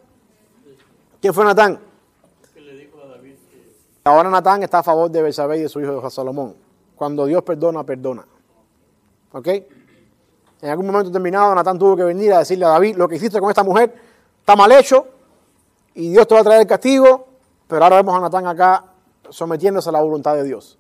¿Quién 1.20 1.34
fue 1.34 1.44
Natán? 1.46 1.93
Ahora 4.06 4.30
Natán 4.30 4.64
está 4.64 4.80
a 4.80 4.84
favor 4.84 5.10
de 5.10 5.22
Belsabé 5.22 5.58
y 5.58 5.62
de 5.62 5.70
su 5.70 5.80
hijo 5.80 6.10
Salomón. 6.10 6.56
Cuando 6.96 7.26
Dios 7.26 7.42
perdona, 7.44 7.84
perdona. 7.84 8.26
¿Ok? 9.32 9.48
En 10.62 10.70
algún 10.70 10.88
momento 10.88 11.10
determinado, 11.10 11.56
Natán 11.56 11.80
tuvo 11.80 11.96
que 11.96 12.04
venir 12.04 12.34
a 12.34 12.40
decirle 12.40 12.66
a 12.66 12.70
David, 12.70 12.96
lo 12.98 13.08
que 13.08 13.16
hiciste 13.16 13.40
con 13.40 13.50
esta 13.50 13.64
mujer 13.64 13.94
está 14.40 14.56
mal 14.56 14.72
hecho 14.72 15.06
y 15.94 16.12
Dios 16.12 16.28
te 16.28 16.36
va 16.36 16.42
a 16.42 16.44
traer 16.44 16.62
el 16.62 16.68
castigo, 16.68 17.28
pero 17.68 17.84
ahora 17.84 17.98
vemos 17.98 18.16
a 18.16 18.20
Natán 18.20 18.48
acá 18.48 18.86
sometiéndose 19.30 19.90
a 19.90 19.92
la 19.94 20.02
voluntad 20.02 20.36
de 20.36 20.44
Dios. 20.44 20.78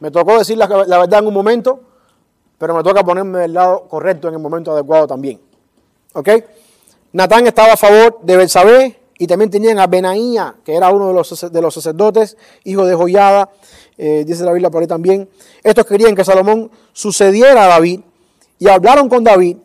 Me 0.00 0.10
tocó 0.10 0.38
decir 0.38 0.56
la, 0.56 0.66
verdad 0.66 1.20
en 1.20 1.26
un 1.26 1.34
momento, 1.34 1.80
pero 2.56 2.74
me 2.74 2.82
toca 2.82 3.04
ponerme 3.04 3.40
del 3.40 3.52
lado 3.52 3.88
correcto 3.88 4.28
en 4.28 4.34
el 4.34 4.40
momento 4.40 4.72
adecuado 4.72 5.06
también. 5.06 5.40
¿Ok? 6.14 6.28
Natán 7.12 7.46
estaba 7.46 7.74
a 7.74 7.76
favor 7.76 8.20
de 8.22 8.36
Belsabé, 8.36 9.00
y 9.18 9.26
también 9.26 9.50
tenían 9.50 9.78
a 9.80 9.86
Benaía, 9.86 10.54
que 10.64 10.74
era 10.74 10.90
uno 10.90 11.08
de 11.08 11.14
los, 11.14 11.52
de 11.52 11.60
los 11.60 11.74
sacerdotes, 11.74 12.36
hijo 12.64 12.86
de 12.86 12.94
Joyada, 12.94 13.50
eh, 13.96 14.24
dice 14.24 14.44
la 14.44 14.52
Biblia 14.52 14.70
por 14.70 14.80
ahí 14.80 14.86
también. 14.86 15.28
Estos 15.62 15.84
querían 15.84 16.14
que 16.14 16.24
Salomón 16.24 16.70
sucediera 16.92 17.64
a 17.64 17.68
David 17.68 18.00
y 18.60 18.68
hablaron 18.68 19.08
con 19.08 19.24
David 19.24 19.56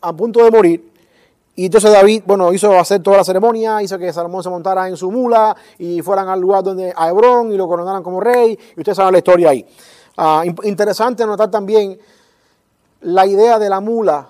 a 0.00 0.12
punto 0.12 0.44
de 0.44 0.50
morir. 0.50 0.90
Y 1.56 1.66
entonces 1.66 1.92
David, 1.92 2.22
bueno, 2.24 2.52
hizo 2.52 2.78
hacer 2.78 3.02
toda 3.02 3.18
la 3.18 3.24
ceremonia, 3.24 3.82
hizo 3.82 3.98
que 3.98 4.12
Salomón 4.12 4.44
se 4.44 4.48
montara 4.48 4.88
en 4.88 4.96
su 4.96 5.10
mula 5.10 5.56
y 5.78 6.00
fueran 6.02 6.28
al 6.28 6.40
lugar 6.40 6.62
donde 6.62 6.92
a 6.96 7.08
Hebrón 7.08 7.52
y 7.52 7.56
lo 7.56 7.66
coronaran 7.66 8.02
como 8.02 8.20
rey. 8.20 8.56
Y 8.76 8.80
ustedes 8.80 8.96
saben 8.96 9.12
la 9.12 9.18
historia 9.18 9.50
ahí. 9.50 9.66
Ah, 10.16 10.44
interesante 10.62 11.26
notar 11.26 11.50
también 11.50 11.98
la 13.00 13.26
idea 13.26 13.58
de 13.58 13.68
la 13.68 13.80
mula. 13.80 14.28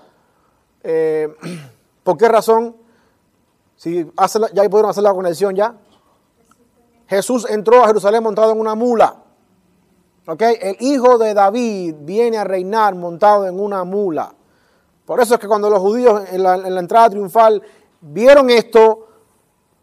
Eh, 0.83 1.29
¿Por 2.03 2.17
qué 2.17 2.27
razón? 2.27 2.75
Si 3.81 4.05
ya 4.53 4.69
pudieron 4.69 4.91
hacer 4.91 5.01
la 5.01 5.11
conexión 5.11 5.55
ya. 5.55 5.73
Jesús 7.07 7.47
entró 7.49 7.83
a 7.83 7.87
Jerusalén 7.87 8.21
montado 8.21 8.51
en 8.51 8.59
una 8.59 8.75
mula. 8.75 9.15
El 10.27 10.77
hijo 10.81 11.17
de 11.17 11.33
David 11.33 11.95
viene 12.01 12.37
a 12.37 12.43
reinar 12.43 12.93
montado 12.93 13.47
en 13.47 13.59
una 13.59 13.83
mula. 13.83 14.35
Por 15.03 15.19
eso 15.19 15.33
es 15.33 15.39
que 15.39 15.47
cuando 15.47 15.67
los 15.67 15.79
judíos 15.79 16.21
en 16.31 16.43
la, 16.43 16.57
en 16.57 16.77
entrada 16.77 17.09
triunfal 17.09 17.59
vieron 18.01 18.51
esto, 18.51 19.07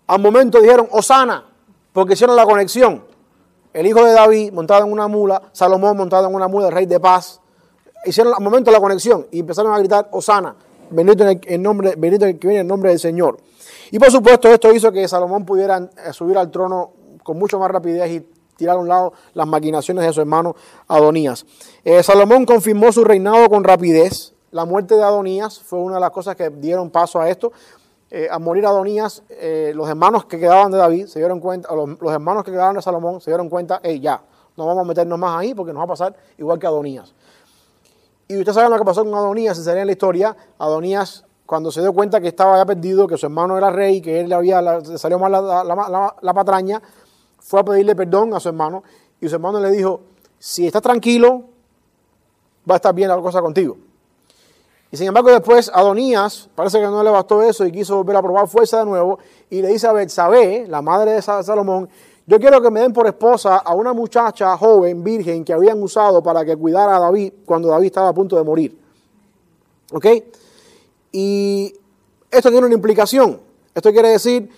al 0.06 0.20
momento 0.20 0.61
dijeron, 0.61 0.87
Osana, 0.92 1.44
porque 1.92 2.12
hicieron 2.12 2.37
la 2.37 2.46
conexión. 2.46 3.02
El 3.72 3.84
hijo 3.84 4.04
de 4.04 4.12
David 4.12 4.52
montado 4.52 4.84
en 4.84 4.92
una 4.92 5.08
mula, 5.08 5.42
Salomón 5.50 5.96
montado 5.96 6.28
en 6.28 6.37
una 6.37 6.46
mula, 6.46 6.68
el 6.68 6.72
rey 6.72 6.87
de 6.87 7.00
paz. 7.00 7.40
Hicieron 8.04 8.32
al 8.32 8.44
momento 8.44 8.70
la 8.70 8.78
conexión 8.78 9.26
y 9.32 9.40
empezaron 9.40 9.74
a 9.74 9.78
gritar, 9.80 10.08
Osana, 10.12 10.54
bendito, 10.88 11.26
en 11.26 11.40
el, 11.44 11.61
nombre, 11.61 11.94
bendito 11.98 12.26
que 12.26 12.46
viene 12.46 12.54
en 12.54 12.61
el 12.61 12.68
nombre 12.68 12.90
del 12.90 13.00
Señor. 13.00 13.38
Y 13.90 13.98
por 13.98 14.11
supuesto 14.11 14.48
esto 14.48 14.72
hizo 14.72 14.92
que 14.92 15.07
Salomón 15.09 15.44
pudiera 15.44 15.79
eh, 15.79 16.12
subir 16.12 16.37
al 16.38 16.51
trono 16.51 16.92
con 17.22 17.38
mucho 17.38 17.59
más 17.59 17.70
rapidez 17.70 18.11
y 18.11 18.27
tirar 18.59 18.77
a 18.77 18.81
un 18.81 18.88
lado 18.88 19.12
las 19.35 19.46
maquinaciones 19.46 20.05
de 20.05 20.12
su 20.12 20.20
hermano 20.20 20.55
Adonías. 20.88 21.46
Eh, 21.85 22.03
Salomón 22.03 22.44
confirmó 22.44 22.92
su 22.92 23.05
reinado 23.05 23.48
con 23.48 23.64
rapidez. 23.64 24.35
La 24.51 24.64
muerte 24.64 24.96
de 24.96 25.03
Adonías 25.03 25.61
fue 25.61 25.79
una 25.79 25.94
de 25.94 26.01
las 26.01 26.11
cosas 26.11 26.37
que 26.37 26.51
dieron 26.51 26.90
paso 26.90 27.20
a 27.20 27.31
esto. 27.31 27.53
Eh, 28.11 28.27
a 28.31 28.38
morir 28.38 28.64
Adonías, 28.64 29.22
eh, 29.29 29.72
los 29.74 29.88
hermanos 29.88 30.24
que 30.24 30.38
quedaban 30.38 30.72
de 30.72 30.79
David 30.79 31.07
se 31.07 31.18
dieron 31.18 31.40
cuenta, 31.40 31.74
los, 31.74 32.01
los, 32.01 32.11
hermanos 32.11 32.42
que 32.42 32.51
quedaban 32.51 32.74
de 32.74 32.81
Salomón 32.81 33.20
se 33.20 33.31
dieron 33.31 33.51
cuenta, 33.51 33.81
hey, 33.83 34.01
ya, 34.01 34.22
no 34.57 34.64
vamos 34.64 34.83
a 34.83 34.88
meternos 34.88 35.18
más 35.18 35.38
ahí 35.38 35.53
porque 35.53 35.74
nos 35.74 35.81
va 35.81 35.85
a 35.85 35.88
pasar 35.88 36.16
igual 36.38 36.59
que 36.59 36.66
Adonías. 36.66 37.14
Y 38.27 38.38
ustedes 38.38 38.55
saben 38.55 38.70
lo 38.70 38.79
que 38.79 38.85
pasó 38.85 39.05
con 39.05 39.14
Adonías, 39.14 39.59
se 39.59 39.79
en 39.79 39.87
la 39.87 39.92
historia, 39.92 40.35
Adonías 40.59 41.27
cuando 41.48 41.72
se 41.72 41.80
dio 41.80 41.94
cuenta 41.94 42.20
que 42.20 42.28
estaba 42.28 42.58
ya 42.58 42.66
perdido, 42.66 43.08
que 43.08 43.16
su 43.16 43.24
hermano 43.24 43.56
era 43.56 43.70
rey, 43.70 44.02
que 44.02 44.20
él 44.20 44.28
le 44.28 44.34
había 44.34 44.61
salió 44.98 45.18
mal 45.18 45.32
la, 45.32 45.64
la, 45.64 46.14
la, 46.20 46.34
patraña, 46.34 46.82
fue 47.38 47.61
a 47.61 47.64
pedirle 47.64 47.96
perdón 47.96 48.34
a 48.34 48.38
su 48.38 48.50
hermano 48.50 48.84
y 49.18 49.30
su 49.30 49.37
hermano 49.37 49.58
le 49.58 49.70
dijo, 49.70 50.02
si 50.38 50.66
estás 50.66 50.82
tranquilo, 50.82 51.44
va 52.70 52.74
a 52.74 52.76
estar 52.76 52.94
bien 52.94 53.08
la 53.08 53.16
cosa 53.16 53.40
contigo. 53.40 53.78
Y 54.90 54.98
sin 54.98 55.06
embargo 55.06 55.30
después 55.30 55.70
Adonías, 55.72 56.50
parece 56.54 56.80
que 56.80 56.84
no 56.84 57.02
le 57.02 57.08
bastó 57.08 57.42
eso 57.42 57.64
y 57.64 57.72
quiso 57.72 57.96
volver 57.96 58.16
a 58.16 58.22
probar 58.22 58.46
fuerza 58.46 58.80
de 58.80 58.84
nuevo 58.84 59.18
y 59.48 59.62
le 59.62 59.68
dice 59.68 59.87
a 59.87 59.92
Betsabé, 59.94 60.66
la 60.68 60.82
madre 60.82 61.12
de 61.12 61.22
Salomón, 61.22 61.88
yo 62.26 62.38
quiero 62.38 62.61
que 62.61 62.70
me 62.70 62.80
den 62.80 62.92
por 62.92 63.06
esposa 63.06 63.56
a 63.56 63.74
una 63.74 63.94
muchacha 63.94 64.54
joven, 64.58 65.02
virgen, 65.02 65.46
que 65.46 65.54
habían 65.54 65.82
usado 65.82 66.22
para 66.22 66.44
que 66.44 66.58
cuidara 66.58 66.98
a 66.98 67.00
David 67.00 67.32
cuando 67.46 67.68
David 67.68 67.87
estaba 67.87 68.11
a 68.11 68.12
punto 68.12 68.37
de 68.37 68.44
morir. 68.44 68.78
¿Ok? 69.92 70.06
Y 71.12 71.75
esto 72.31 72.51
tiene 72.51 72.66
una 72.66 72.75
implicación. 72.75 73.40
Esto 73.75 73.92
quiere 73.92 74.09
decir, 74.09 74.49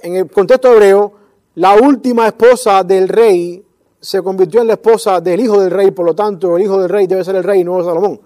en 0.00 0.16
el 0.16 0.30
contexto 0.30 0.72
hebreo, 0.72 1.12
la 1.56 1.74
última 1.74 2.26
esposa 2.26 2.84
del 2.84 3.08
rey 3.08 3.64
se 4.00 4.22
convirtió 4.22 4.60
en 4.60 4.68
la 4.68 4.74
esposa 4.74 5.20
del 5.20 5.40
hijo 5.40 5.60
del 5.60 5.70
rey, 5.70 5.90
por 5.90 6.06
lo 6.06 6.14
tanto 6.14 6.56
el 6.56 6.62
hijo 6.62 6.80
del 6.80 6.88
rey 6.88 7.06
debe 7.06 7.24
ser 7.24 7.36
el 7.36 7.42
rey, 7.42 7.64
no 7.64 7.82
Salomón. 7.82 8.20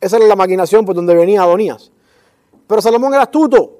Esa 0.00 0.16
era 0.16 0.26
la 0.26 0.36
maquinación 0.36 0.84
por 0.84 0.94
donde 0.94 1.14
venía 1.14 1.42
Adonías. 1.42 1.90
Pero 2.66 2.82
Salomón 2.82 3.14
era 3.14 3.22
astuto. 3.22 3.78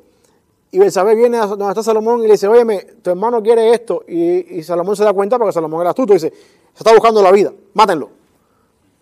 Y 0.71 0.79
Belsabé 0.79 1.15
viene 1.15 1.39
a 1.39 1.47
donde 1.47 1.69
está 1.69 1.83
Salomón 1.83 2.21
y 2.21 2.27
le 2.27 2.33
dice, 2.33 2.49
óyeme, 2.49 2.81
tu 3.03 3.11
hermano 3.11 3.43
quiere 3.43 3.73
esto. 3.73 4.05
Y, 4.09 4.63
Salomón 4.63 4.97
se 4.97 5.05
da 5.05 5.13
cuenta 5.13 5.39
porque 5.39 5.53
Salomón 5.53 5.81
era 5.83 5.91
astuto 5.91 6.13
y 6.13 6.17
dice, 6.17 6.31
se 6.31 6.79
está 6.79 6.93
buscando 6.93 7.23
la 7.23 7.31
vida, 7.31 7.53
mátenlo. 7.75 8.11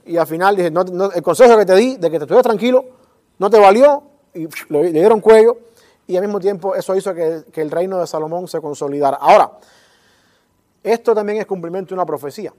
Y 0.04 0.16
al 0.16 0.26
final 0.26 0.56
dice, 0.56 0.72
el 1.14 1.22
consejo 1.22 1.56
que 1.56 1.64
te 1.64 1.74
di 1.76 1.96
de 1.96 2.10
que 2.10 2.18
te 2.18 2.24
estuvieras 2.24 2.44
tranquilo 2.44 2.84
no 3.42 3.50
te 3.50 3.58
valió 3.58 4.04
y 4.34 4.46
le, 4.68 4.92
dieron 4.92 5.20
cuello. 5.20 5.58
Y 6.06 6.16
al 6.16 6.22
mismo 6.22 6.38
tiempo 6.38 6.76
eso 6.76 6.94
hizo 6.94 7.12
que, 7.12 7.44
el 7.52 7.70
reino 7.72 7.98
de 7.98 8.06
Salomón 8.06 8.46
se 8.46 8.60
consolidara. 8.60 9.16
Ahora, 9.16 9.58
esto 10.80 11.12
también 11.12 11.38
es 11.38 11.46
cumplimiento 11.46 11.88
de 11.88 11.94
una 11.94 12.06
profecía 12.06 12.52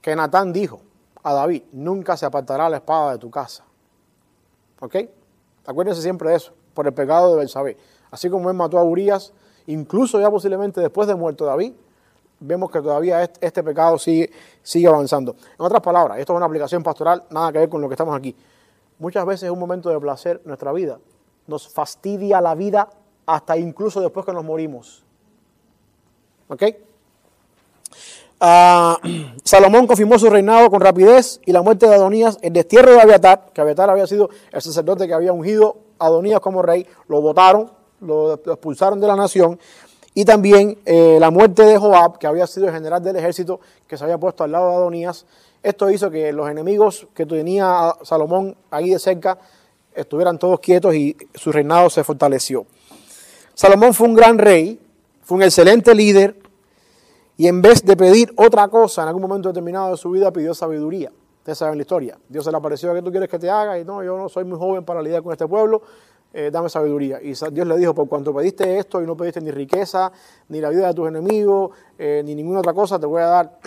que 0.00 0.16
Natán 0.16 0.54
dijo 0.54 0.80
a 1.22 1.34
David, 1.34 1.64
nunca 1.72 2.16
se 2.16 2.24
apartará 2.24 2.70
la 2.70 2.78
espada 2.78 3.12
de 3.12 3.18
tu 3.18 3.30
casa. 3.30 3.62
¿Ok? 4.80 4.96
Acuérdense 5.66 6.00
siempre 6.00 6.30
de 6.30 6.36
eso, 6.36 6.52
por 6.72 6.86
el 6.86 6.94
pecado 6.94 7.32
de 7.32 7.36
Belsabé. 7.36 7.76
Así 8.10 8.30
como 8.30 8.48
él 8.48 8.56
mató 8.56 8.78
a 8.78 8.82
Urias, 8.82 9.34
incluso 9.66 10.18
ya 10.18 10.30
posiblemente 10.30 10.80
después 10.80 11.06
de 11.06 11.14
muerto 11.14 11.44
David, 11.44 11.74
vemos 12.40 12.70
que 12.70 12.80
todavía 12.80 13.22
este, 13.22 13.62
pecado 13.62 13.98
sigue 13.98 14.30
avanzando. 14.88 15.36
En 15.58 15.64
otras 15.64 15.82
palabras, 15.82 16.18
esto 16.18 16.32
es 16.32 16.36
una 16.38 16.46
aplicación 16.46 16.82
pastoral, 16.82 17.24
nada 17.30 17.52
que 17.52 17.58
ver 17.58 17.68
con 17.68 17.82
lo 17.82 17.88
que 17.88 17.94
estamos 17.94 18.16
aquí. 18.16 18.34
Muchas 19.02 19.26
veces 19.26 19.42
es 19.42 19.50
un 19.50 19.58
momento 19.58 19.90
de 19.90 19.98
placer 19.98 20.40
nuestra 20.44 20.70
vida. 20.70 21.00
Nos 21.48 21.68
fastidia 21.68 22.40
la 22.40 22.54
vida 22.54 22.88
hasta 23.26 23.56
incluso 23.56 24.00
después 24.00 24.24
que 24.24 24.32
nos 24.32 24.44
morimos. 24.44 25.02
¿Ok? 26.46 26.62
Ah, 28.38 28.96
Salomón 29.44 29.88
confirmó 29.88 30.20
su 30.20 30.30
reinado 30.30 30.70
con 30.70 30.80
rapidez 30.80 31.40
y 31.44 31.50
la 31.50 31.62
muerte 31.62 31.88
de 31.88 31.96
Adonías, 31.96 32.38
el 32.42 32.52
destierro 32.52 32.92
de 32.92 33.00
Abiatar, 33.00 33.46
que 33.52 33.60
Abiatar 33.60 33.90
había 33.90 34.06
sido 34.06 34.30
el 34.52 34.62
sacerdote 34.62 35.08
que 35.08 35.14
había 35.14 35.32
ungido 35.32 35.78
a 35.98 36.06
Adonías 36.06 36.38
como 36.38 36.62
rey, 36.62 36.86
lo 37.08 37.20
votaron, 37.20 37.72
lo, 38.00 38.34
expulsaron 38.34 39.00
de 39.00 39.08
la 39.08 39.16
nación, 39.16 39.58
y 40.14 40.24
también 40.24 40.78
eh, 40.84 41.16
la 41.18 41.32
muerte 41.32 41.64
de 41.64 41.76
Joab, 41.76 42.18
que 42.18 42.28
había 42.28 42.46
sido 42.46 42.68
el 42.68 42.72
general 42.72 43.02
del 43.02 43.16
ejército 43.16 43.58
que 43.88 43.98
se 43.98 44.04
había 44.04 44.18
puesto 44.18 44.44
al 44.44 44.52
lado 44.52 44.68
de 44.68 44.76
Adonías. 44.76 45.26
Esto 45.62 45.90
hizo 45.90 46.10
que 46.10 46.32
los 46.32 46.48
enemigos 46.48 47.06
que 47.14 47.24
tenía 47.24 47.94
Salomón 48.02 48.56
ahí 48.70 48.90
de 48.90 48.98
cerca 48.98 49.38
estuvieran 49.94 50.38
todos 50.38 50.58
quietos 50.60 50.94
y 50.94 51.16
su 51.34 51.52
reinado 51.52 51.88
se 51.88 52.02
fortaleció. 52.02 52.66
Salomón 53.54 53.94
fue 53.94 54.08
un 54.08 54.14
gran 54.14 54.38
rey, 54.38 54.80
fue 55.22 55.36
un 55.36 55.42
excelente 55.42 55.94
líder, 55.94 56.36
y 57.36 57.46
en 57.46 57.62
vez 57.62 57.84
de 57.84 57.96
pedir 57.96 58.32
otra 58.36 58.68
cosa 58.68 59.02
en 59.02 59.08
algún 59.08 59.22
momento 59.22 59.48
determinado 59.48 59.90
de 59.90 59.96
su 59.96 60.10
vida, 60.10 60.32
pidió 60.32 60.54
sabiduría. 60.54 61.10
Ustedes 61.38 61.58
saben 61.58 61.76
la 61.76 61.82
historia. 61.82 62.18
Dios 62.28 62.44
se 62.44 62.50
le 62.50 62.56
apareció, 62.56 62.94
¿qué 62.94 63.02
tú 63.02 63.10
quieres 63.10 63.28
que 63.28 63.38
te 63.38 63.50
haga? 63.50 63.78
Y 63.78 63.84
no, 63.84 64.02
yo 64.02 64.16
no 64.16 64.28
soy 64.28 64.44
muy 64.44 64.58
joven 64.58 64.84
para 64.84 65.02
lidiar 65.02 65.22
con 65.22 65.32
este 65.32 65.46
pueblo, 65.46 65.82
eh, 66.32 66.50
dame 66.52 66.68
sabiduría. 66.68 67.20
Y 67.20 67.34
Dios 67.52 67.66
le 67.66 67.76
dijo, 67.76 67.94
por 67.94 68.08
cuanto 68.08 68.34
pediste 68.34 68.78
esto 68.78 69.02
y 69.02 69.06
no 69.06 69.16
pediste 69.16 69.40
ni 69.40 69.50
riqueza, 69.50 70.12
ni 70.48 70.60
la 70.60 70.70
vida 70.70 70.88
de 70.88 70.94
tus 70.94 71.08
enemigos, 71.08 71.70
eh, 71.98 72.22
ni 72.24 72.34
ninguna 72.34 72.60
otra 72.60 72.72
cosa, 72.74 72.98
te 72.98 73.06
voy 73.06 73.22
a 73.22 73.26
dar 73.26 73.58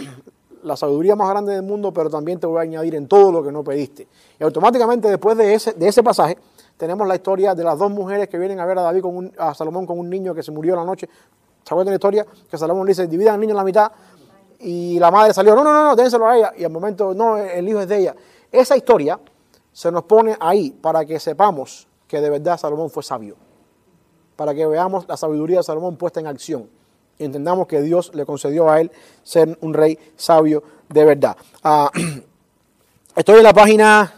la 0.65 0.75
sabiduría 0.75 1.15
más 1.15 1.29
grande 1.29 1.53
del 1.53 1.63
mundo, 1.63 1.93
pero 1.93 2.09
también 2.09 2.39
te 2.39 2.47
voy 2.47 2.57
a 2.57 2.61
añadir 2.61 2.95
en 2.95 3.07
todo 3.07 3.31
lo 3.31 3.43
que 3.43 3.51
no 3.51 3.63
pediste. 3.63 4.07
Y 4.39 4.43
automáticamente 4.43 5.07
después 5.09 5.37
de 5.37 5.53
ese, 5.53 5.73
de 5.73 5.87
ese 5.87 6.03
pasaje, 6.03 6.37
tenemos 6.77 7.07
la 7.07 7.15
historia 7.15 7.55
de 7.55 7.63
las 7.63 7.79
dos 7.79 7.89
mujeres 7.91 8.27
que 8.27 8.37
vienen 8.37 8.59
a 8.59 8.65
ver 8.65 8.79
a 8.79 8.81
David 8.81 9.01
con 9.01 9.31
a 9.37 9.53
Salomón 9.53 9.85
con 9.85 9.97
un 9.97 10.09
niño 10.09 10.33
que 10.35 10.43
se 10.43 10.51
murió 10.51 10.75
la 10.75 10.83
noche 10.83 11.07
¿Se 11.65 11.73
acuerdan 11.73 11.93
la 11.93 11.95
historia? 11.95 12.25
Que 12.49 12.57
Salomón 12.59 12.85
dice, 12.85 13.07
divida 13.07 13.33
al 13.33 13.39
niño 13.39 13.51
en 13.51 13.57
la 13.57 13.63
mitad. 13.63 13.91
Y 14.59 14.99
la 14.99 15.09
madre 15.09 15.33
salió, 15.33 15.55
no, 15.55 15.63
no, 15.63 15.73
no, 15.73 15.83
no, 15.83 15.95
dénselo 15.95 16.27
a 16.27 16.37
ella. 16.37 16.53
Y 16.55 16.63
al 16.63 16.71
momento, 16.71 17.15
no, 17.15 17.37
el 17.37 17.67
hijo 17.67 17.79
es 17.79 17.87
de 17.87 17.97
ella. 17.97 18.15
Esa 18.51 18.77
historia 18.77 19.19
se 19.73 19.91
nos 19.91 20.03
pone 20.03 20.37
ahí 20.39 20.69
para 20.69 21.03
que 21.05 21.19
sepamos 21.19 21.87
que 22.07 22.21
de 22.21 22.29
verdad 22.29 22.59
Salomón 22.59 22.91
fue 22.91 23.01
sabio. 23.01 23.35
Para 24.35 24.53
que 24.53 24.65
veamos 24.67 25.07
la 25.07 25.17
sabiduría 25.17 25.57
de 25.57 25.63
Salomón 25.63 25.97
puesta 25.97 26.19
en 26.19 26.27
acción. 26.27 26.69
Entendamos 27.19 27.67
que 27.67 27.81
Dios 27.81 28.11
le 28.13 28.25
concedió 28.25 28.69
a 28.69 28.81
él 28.81 28.91
ser 29.23 29.57
un 29.61 29.73
rey 29.73 29.97
sabio 30.15 30.63
de 30.89 31.05
verdad. 31.05 31.37
Ah, 31.63 31.91
estoy 33.15 33.37
en 33.37 33.43
la 33.43 33.53
página... 33.53 34.13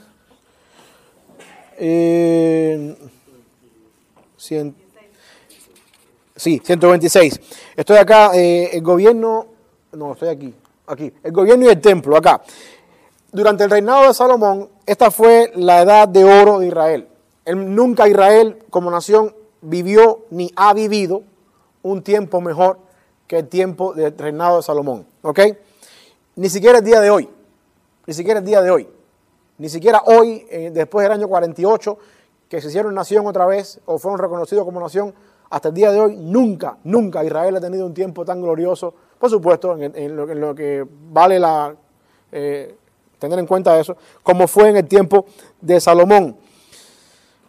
Eh, 1.80 2.96
Sí, 6.38 6.62
126. 6.64 7.40
Estoy 7.76 7.98
acá, 7.98 8.32
eh, 8.36 8.70
el 8.74 8.84
gobierno, 8.84 9.48
no, 9.94 10.14
estoy 10.14 10.30
aquí, 10.30 10.54
aquí, 10.86 11.12
el 11.24 11.32
gobierno 11.32 11.66
y 11.66 11.70
el 11.70 11.82
templo, 11.82 12.16
acá. 12.16 12.42
Durante 13.32 13.64
el 13.64 13.72
reinado 13.72 14.08
de 14.08 14.14
Salomón, 14.14 14.70
esta 14.86 15.10
fue 15.10 15.52
la 15.56 15.82
edad 15.82 16.08
de 16.08 16.24
oro 16.24 16.60
de 16.60 16.68
Israel. 16.68 17.08
Nunca 17.48 18.08
Israel 18.08 18.60
como 18.70 18.92
nación 18.92 19.36
vivió 19.62 20.26
ni 20.30 20.52
ha 20.56 20.74
vivido 20.74 21.24
un 21.82 22.04
tiempo 22.04 22.40
mejor 22.40 22.80
que 23.28 23.40
el 23.40 23.48
tiempo 23.48 23.94
del 23.94 24.18
reinado 24.18 24.58
de 24.58 24.64
Salomón. 24.64 25.06
¿Ok? 25.22 25.40
Ni 26.36 26.50
siquiera 26.50 26.80
el 26.80 26.84
día 26.84 27.02
de 27.02 27.10
hoy. 27.10 27.30
Ni 28.06 28.14
siquiera 28.14 28.40
el 28.40 28.46
día 28.46 28.62
de 28.62 28.72
hoy. 28.72 28.90
Ni 29.58 29.70
siquiera 29.70 30.02
hoy, 30.06 30.46
eh, 30.50 30.72
después 30.74 31.04
del 31.04 31.12
año 31.12 31.28
48, 31.28 31.98
que 32.48 32.62
se 32.62 32.68
hicieron 32.68 32.94
nación 32.94 33.26
otra 33.28 33.46
vez 33.46 33.80
o 33.86 33.98
fueron 33.98 34.20
reconocidos 34.20 34.64
como 34.64 34.80
nación, 34.80 35.14
hasta 35.50 35.70
el 35.70 35.74
día 35.74 35.92
de 35.92 36.00
hoy, 36.00 36.16
nunca, 36.16 36.78
nunca 36.84 37.24
Israel 37.24 37.56
ha 37.56 37.62
tenido 37.62 37.86
un 37.86 37.94
tiempo 37.94 38.26
tan 38.26 38.42
glorioso, 38.42 38.94
por 39.18 39.30
supuesto, 39.30 39.78
en, 39.78 40.16
lo, 40.16 40.54
que 40.54 40.86
vale 41.12 41.40
la, 41.40 41.76
eh, 42.32 42.76
tener 43.18 43.40
en 43.40 43.48
cuenta 43.48 43.80
eso, 43.80 43.98
como 44.24 44.48
fue 44.48 44.70
en 44.70 44.78
el 44.78 44.88
tiempo 44.88 45.26
de 45.62 45.80
Salomón. 45.80 46.38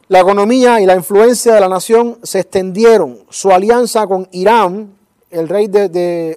La 0.09 0.20
economía 0.20 0.81
y 0.81 0.87
la 0.87 0.95
influencia 0.95 1.55
de 1.55 1.61
la 1.61 1.68
nación 1.68 2.18
se 2.22 2.41
extendieron. 2.41 3.18
Su 3.29 3.51
alianza 3.51 4.07
con 4.07 4.26
Irán, 4.33 4.97
el 5.31 5.49
rey 5.49 5.66
de, 5.68 6.37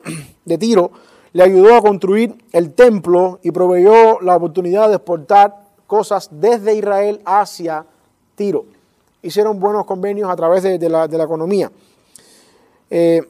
Tiro, 0.60 0.92
le 1.34 1.44
ayudó 1.44 1.76
a 1.76 1.82
construir 1.82 2.36
el 2.52 2.74
templo 2.74 3.40
y 3.42 3.52
proveyó 3.52 4.20
la 4.22 4.36
oportunidad 4.36 4.90
de 4.90 4.96
exportar 4.96 5.64
cosas 5.88 6.30
desde 6.32 6.76
Israel 6.76 7.22
hacia 7.26 7.86
Tiro. 8.36 8.66
hicieron 9.22 9.60
buenos 9.60 9.86
convenios 9.86 10.30
a 10.30 10.36
través 10.36 10.64
de, 10.64 10.90
la, 10.90 11.06
economía. 11.06 11.72
Eh, 12.90 13.22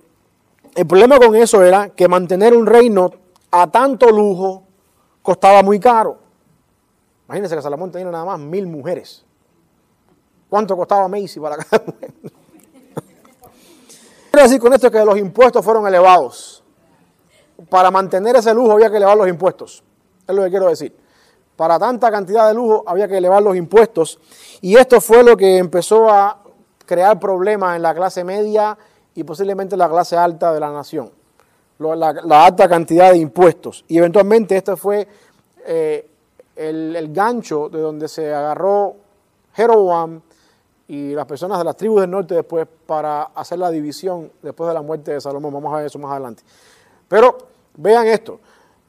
el 0.75 0.87
problema 0.87 1.19
con 1.19 1.35
eso 1.35 1.63
era 1.63 1.89
que 1.89 2.07
mantener 2.07 2.53
un 2.53 2.65
reino 2.65 3.11
a 3.51 3.69
tanto 3.69 4.09
lujo 4.09 4.63
costaba 5.21 5.61
muy 5.61 5.79
caro. 5.79 6.17
Imagínense 7.27 7.55
que 7.55 7.61
Salomón 7.61 7.91
tenía 7.91 8.09
nada 8.09 8.25
más 8.25 8.39
mil 8.39 8.67
mujeres. 8.67 9.23
¿Cuánto 10.49 10.75
costaba 10.75 11.07
Macy 11.07 11.39
para 11.39 11.57
cada 11.63 11.83
mujer? 11.85 12.13
Quiero 14.31 14.43
decir 14.43 14.61
con 14.61 14.73
esto 14.73 14.89
que 14.89 15.03
los 15.03 15.17
impuestos 15.17 15.63
fueron 15.63 15.85
elevados. 15.85 16.63
Para 17.69 17.91
mantener 17.91 18.37
ese 18.37 18.53
lujo 18.53 18.71
había 18.71 18.89
que 18.89 18.95
elevar 18.95 19.17
los 19.17 19.27
impuestos. 19.27 19.83
Es 20.25 20.33
lo 20.33 20.43
que 20.43 20.49
quiero 20.49 20.69
decir. 20.69 20.95
Para 21.57 21.77
tanta 21.77 22.09
cantidad 22.09 22.47
de 22.47 22.53
lujo 22.53 22.81
había 22.87 23.09
que 23.09 23.17
elevar 23.17 23.43
los 23.43 23.57
impuestos. 23.57 24.19
Y 24.61 24.77
esto 24.77 25.01
fue 25.01 25.21
lo 25.21 25.35
que 25.35 25.57
empezó 25.57 26.09
a 26.09 26.41
crear 26.85 27.19
problemas 27.19 27.75
en 27.75 27.81
la 27.81 27.93
clase 27.93 28.23
media 28.23 28.77
y 29.13 29.25
posiblemente 29.25 29.75
en 29.75 29.79
la 29.79 29.89
clase 29.89 30.15
alta 30.15 30.53
de 30.53 30.61
la 30.61 30.71
nación. 30.71 31.11
La, 31.77 32.45
alta 32.45 32.69
cantidad 32.69 33.11
de 33.11 33.17
impuestos. 33.17 33.83
Y 33.89 33.97
eventualmente 33.97 34.55
esto 34.55 34.77
fue 34.77 35.05
eh, 35.65 36.09
el, 36.55 36.95
el, 36.95 37.11
gancho 37.11 37.67
de 37.67 37.81
donde 37.81 38.07
se 38.07 38.33
agarró 38.33 38.95
Jeroboam 39.53 40.21
y 40.91 41.15
las 41.15 41.25
personas 41.25 41.57
de 41.57 41.63
las 41.63 41.77
tribus 41.77 42.01
del 42.01 42.11
norte 42.11 42.35
después 42.35 42.67
para 42.85 43.23
hacer 43.23 43.57
la 43.57 43.71
división 43.71 44.29
después 44.41 44.67
de 44.67 44.73
la 44.73 44.81
muerte 44.81 45.13
de 45.13 45.21
Salomón. 45.21 45.53
Vamos 45.53 45.73
a 45.73 45.77
ver 45.77 45.85
eso 45.85 45.97
más 45.97 46.11
adelante. 46.11 46.43
Pero 47.07 47.37
vean 47.77 48.07
esto. 48.07 48.41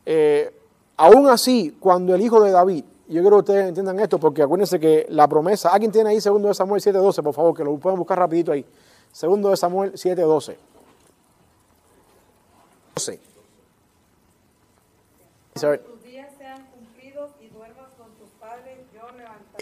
Eh, 0.05 0.53
aún 0.97 1.29
así, 1.29 1.77
cuando 1.79 2.13
el 2.13 2.21
hijo 2.21 2.43
de 2.43 2.51
David, 2.51 2.85
yo 3.07 3.21
quiero 3.21 3.37
que 3.37 3.53
ustedes 3.53 3.69
entiendan 3.69 4.01
esto 4.01 4.19
porque 4.19 4.43
acuérdense 4.43 4.81
que 4.81 5.07
la 5.11 5.29
promesa, 5.29 5.69
¿alguien 5.69 5.93
tiene 5.93 6.11
ahí 6.11 6.21
segundo 6.21 6.49
de 6.49 6.55
Samuel 6.55 6.83
7.12? 6.83 7.23
Por 7.23 7.35
favor, 7.35 7.57
que 7.57 7.63
lo 7.63 7.77
pueden 7.77 8.01
buscar 8.01 8.19
rapidito 8.19 8.51
ahí. 8.51 8.67
Segundo 9.13 9.51
de 9.51 9.57
Samuel 9.57 9.93
7.12. 9.93 10.57
12. 12.97 13.21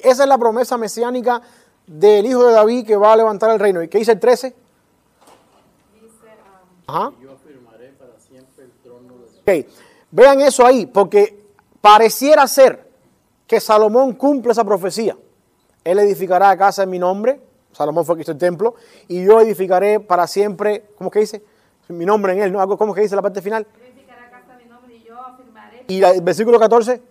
Esa 0.03 0.23
es 0.23 0.29
la 0.29 0.39
promesa 0.39 0.79
mesiánica 0.79 1.43
del 1.91 2.25
hijo 2.25 2.47
de 2.47 2.53
David 2.53 2.87
que 2.87 2.95
va 2.95 3.13
a 3.13 3.17
levantar 3.17 3.51
el 3.51 3.59
reino. 3.59 3.83
¿Y 3.83 3.89
qué 3.89 3.99
dice 3.99 4.13
el 4.13 4.21
13? 4.21 4.55
Dice, 6.01 6.07
Ajá. 6.87 7.11
Yo 7.21 7.33
afirmaré 7.33 7.89
para 7.99 8.17
siempre 8.21 8.65
el 8.65 8.71
trono 8.83 9.15
de. 9.45 9.69
Vean 10.13 10.41
eso 10.41 10.65
ahí, 10.65 10.87
porque 10.87 11.45
pareciera 11.81 12.47
ser 12.47 12.89
que 13.47 13.59
Salomón 13.59 14.13
cumple 14.13 14.53
esa 14.53 14.65
profecía. 14.65 15.17
Él 15.83 15.99
edificará 15.99 16.57
casa 16.57 16.85
en 16.85 16.91
mi 16.91 17.01
nombre. 17.01 17.41
Salomón 17.73 18.05
fue 18.05 18.15
el 18.15 18.19
que 18.19 18.23
hizo 18.23 18.33
el 18.33 18.39
templo. 18.39 18.77
Y 19.09 19.25
yo 19.25 19.41
edificaré 19.41 19.99
para 19.99 20.29
siempre, 20.29 20.91
¿cómo 20.97 21.11
que 21.11 21.19
dice? 21.19 21.43
Mi 21.89 22.07
nombre 22.07 22.35
en 22.35 22.43
él, 22.43 22.53
¿no? 22.53 22.79
¿Cómo 22.79 22.95
que 22.95 23.01
dice 23.01 23.17
la 23.17 23.23
parte 23.23 23.43
final? 23.43 23.67
Edificará 23.83 24.31
casa 24.31 24.53
en 24.53 24.59
mi 24.59 24.71
nombre 24.73 24.95
y 24.95 25.03
yo 25.03 25.21
afirmaré. 25.21 25.85
¿Y 25.89 26.01
el 26.01 26.23
versículo 26.23 26.61
14? 26.61 27.03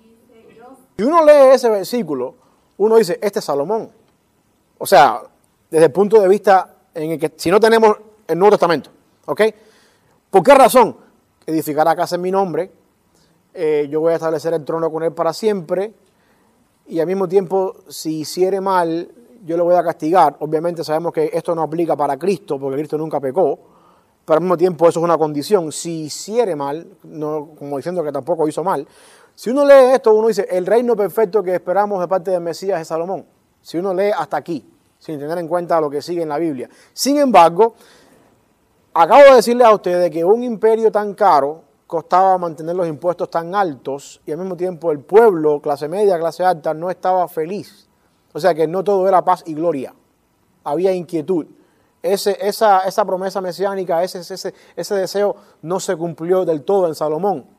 Dice, 0.00 0.54
yo... 0.56 0.76
Si 0.96 1.04
uno 1.04 1.24
lee 1.24 1.54
ese 1.54 1.68
versículo, 1.68 2.34
uno 2.78 2.96
dice, 2.96 3.18
este 3.22 3.38
es 3.38 3.44
Salomón. 3.44 3.90
O 4.78 4.86
sea, 4.86 5.22
desde 5.70 5.86
el 5.86 5.92
punto 5.92 6.20
de 6.20 6.28
vista 6.28 6.76
en 6.94 7.12
el 7.12 7.18
que, 7.18 7.32
si 7.36 7.50
no 7.50 7.60
tenemos 7.60 7.96
el 8.26 8.38
Nuevo 8.38 8.52
Testamento, 8.52 8.90
¿ok? 9.26 9.42
¿Por 10.30 10.42
qué 10.42 10.54
razón? 10.54 10.96
Edificará 11.46 11.94
casa 11.94 12.16
en 12.16 12.22
mi 12.22 12.30
nombre, 12.30 12.70
eh, 13.52 13.86
yo 13.90 14.00
voy 14.00 14.12
a 14.12 14.16
establecer 14.16 14.54
el 14.54 14.64
trono 14.64 14.90
con 14.90 15.02
él 15.02 15.12
para 15.12 15.32
siempre, 15.32 15.92
y 16.86 17.00
al 17.00 17.06
mismo 17.06 17.28
tiempo, 17.28 17.76
si 17.88 18.20
hiciere 18.20 18.60
mal, 18.60 19.10
yo 19.44 19.56
le 19.56 19.62
voy 19.62 19.74
a 19.74 19.82
castigar. 19.82 20.36
Obviamente 20.40 20.84
sabemos 20.84 21.12
que 21.12 21.30
esto 21.32 21.54
no 21.54 21.62
aplica 21.62 21.96
para 21.96 22.18
Cristo, 22.18 22.58
porque 22.58 22.76
Cristo 22.76 22.98
nunca 22.98 23.20
pecó, 23.20 23.58
pero 24.24 24.38
al 24.38 24.42
mismo 24.42 24.56
tiempo 24.56 24.88
eso 24.88 25.00
es 25.00 25.04
una 25.04 25.18
condición. 25.18 25.70
Si 25.70 26.04
hiciere 26.04 26.56
mal, 26.56 26.86
no, 27.04 27.50
como 27.58 27.76
diciendo 27.76 28.02
que 28.02 28.12
tampoco 28.12 28.48
hizo 28.48 28.64
mal, 28.64 28.86
si 29.34 29.50
uno 29.50 29.64
lee 29.64 29.94
esto, 29.94 30.14
uno 30.14 30.28
dice, 30.28 30.46
el 30.48 30.64
reino 30.64 30.94
perfecto 30.94 31.42
que 31.42 31.54
esperamos 31.54 32.00
de 32.00 32.06
parte 32.06 32.30
del 32.30 32.40
Mesías 32.40 32.80
es 32.80 32.88
Salomón. 32.88 33.26
Si 33.60 33.78
uno 33.78 33.92
lee 33.92 34.10
hasta 34.16 34.36
aquí, 34.36 34.64
sin 34.98 35.18
tener 35.18 35.38
en 35.38 35.48
cuenta 35.48 35.80
lo 35.80 35.90
que 35.90 36.00
sigue 36.00 36.22
en 36.22 36.28
la 36.28 36.38
Biblia. 36.38 36.68
Sin 36.92 37.18
embargo, 37.18 37.74
acabo 38.92 39.22
de 39.22 39.34
decirle 39.36 39.64
a 39.64 39.74
ustedes 39.74 40.10
que 40.10 40.24
un 40.24 40.44
imperio 40.44 40.92
tan 40.92 41.14
caro 41.14 41.62
costaba 41.86 42.38
mantener 42.38 42.76
los 42.76 42.86
impuestos 42.86 43.28
tan 43.28 43.54
altos 43.54 44.20
y 44.24 44.32
al 44.32 44.38
mismo 44.38 44.56
tiempo 44.56 44.92
el 44.92 45.00
pueblo, 45.00 45.60
clase 45.60 45.88
media, 45.88 46.18
clase 46.18 46.44
alta, 46.44 46.72
no 46.72 46.88
estaba 46.88 47.26
feliz. 47.26 47.88
O 48.32 48.38
sea 48.38 48.54
que 48.54 48.68
no 48.68 48.84
todo 48.84 49.08
era 49.08 49.24
paz 49.24 49.42
y 49.46 49.54
gloria. 49.54 49.94
Había 50.62 50.92
inquietud. 50.92 51.46
Ese, 52.02 52.36
esa, 52.40 52.80
esa 52.80 53.04
promesa 53.04 53.40
mesiánica, 53.40 54.02
ese, 54.02 54.20
ese, 54.20 54.54
ese 54.76 54.94
deseo 54.94 55.36
no 55.62 55.80
se 55.80 55.96
cumplió 55.96 56.44
del 56.44 56.62
todo 56.62 56.86
en 56.86 56.94
Salomón 56.94 57.53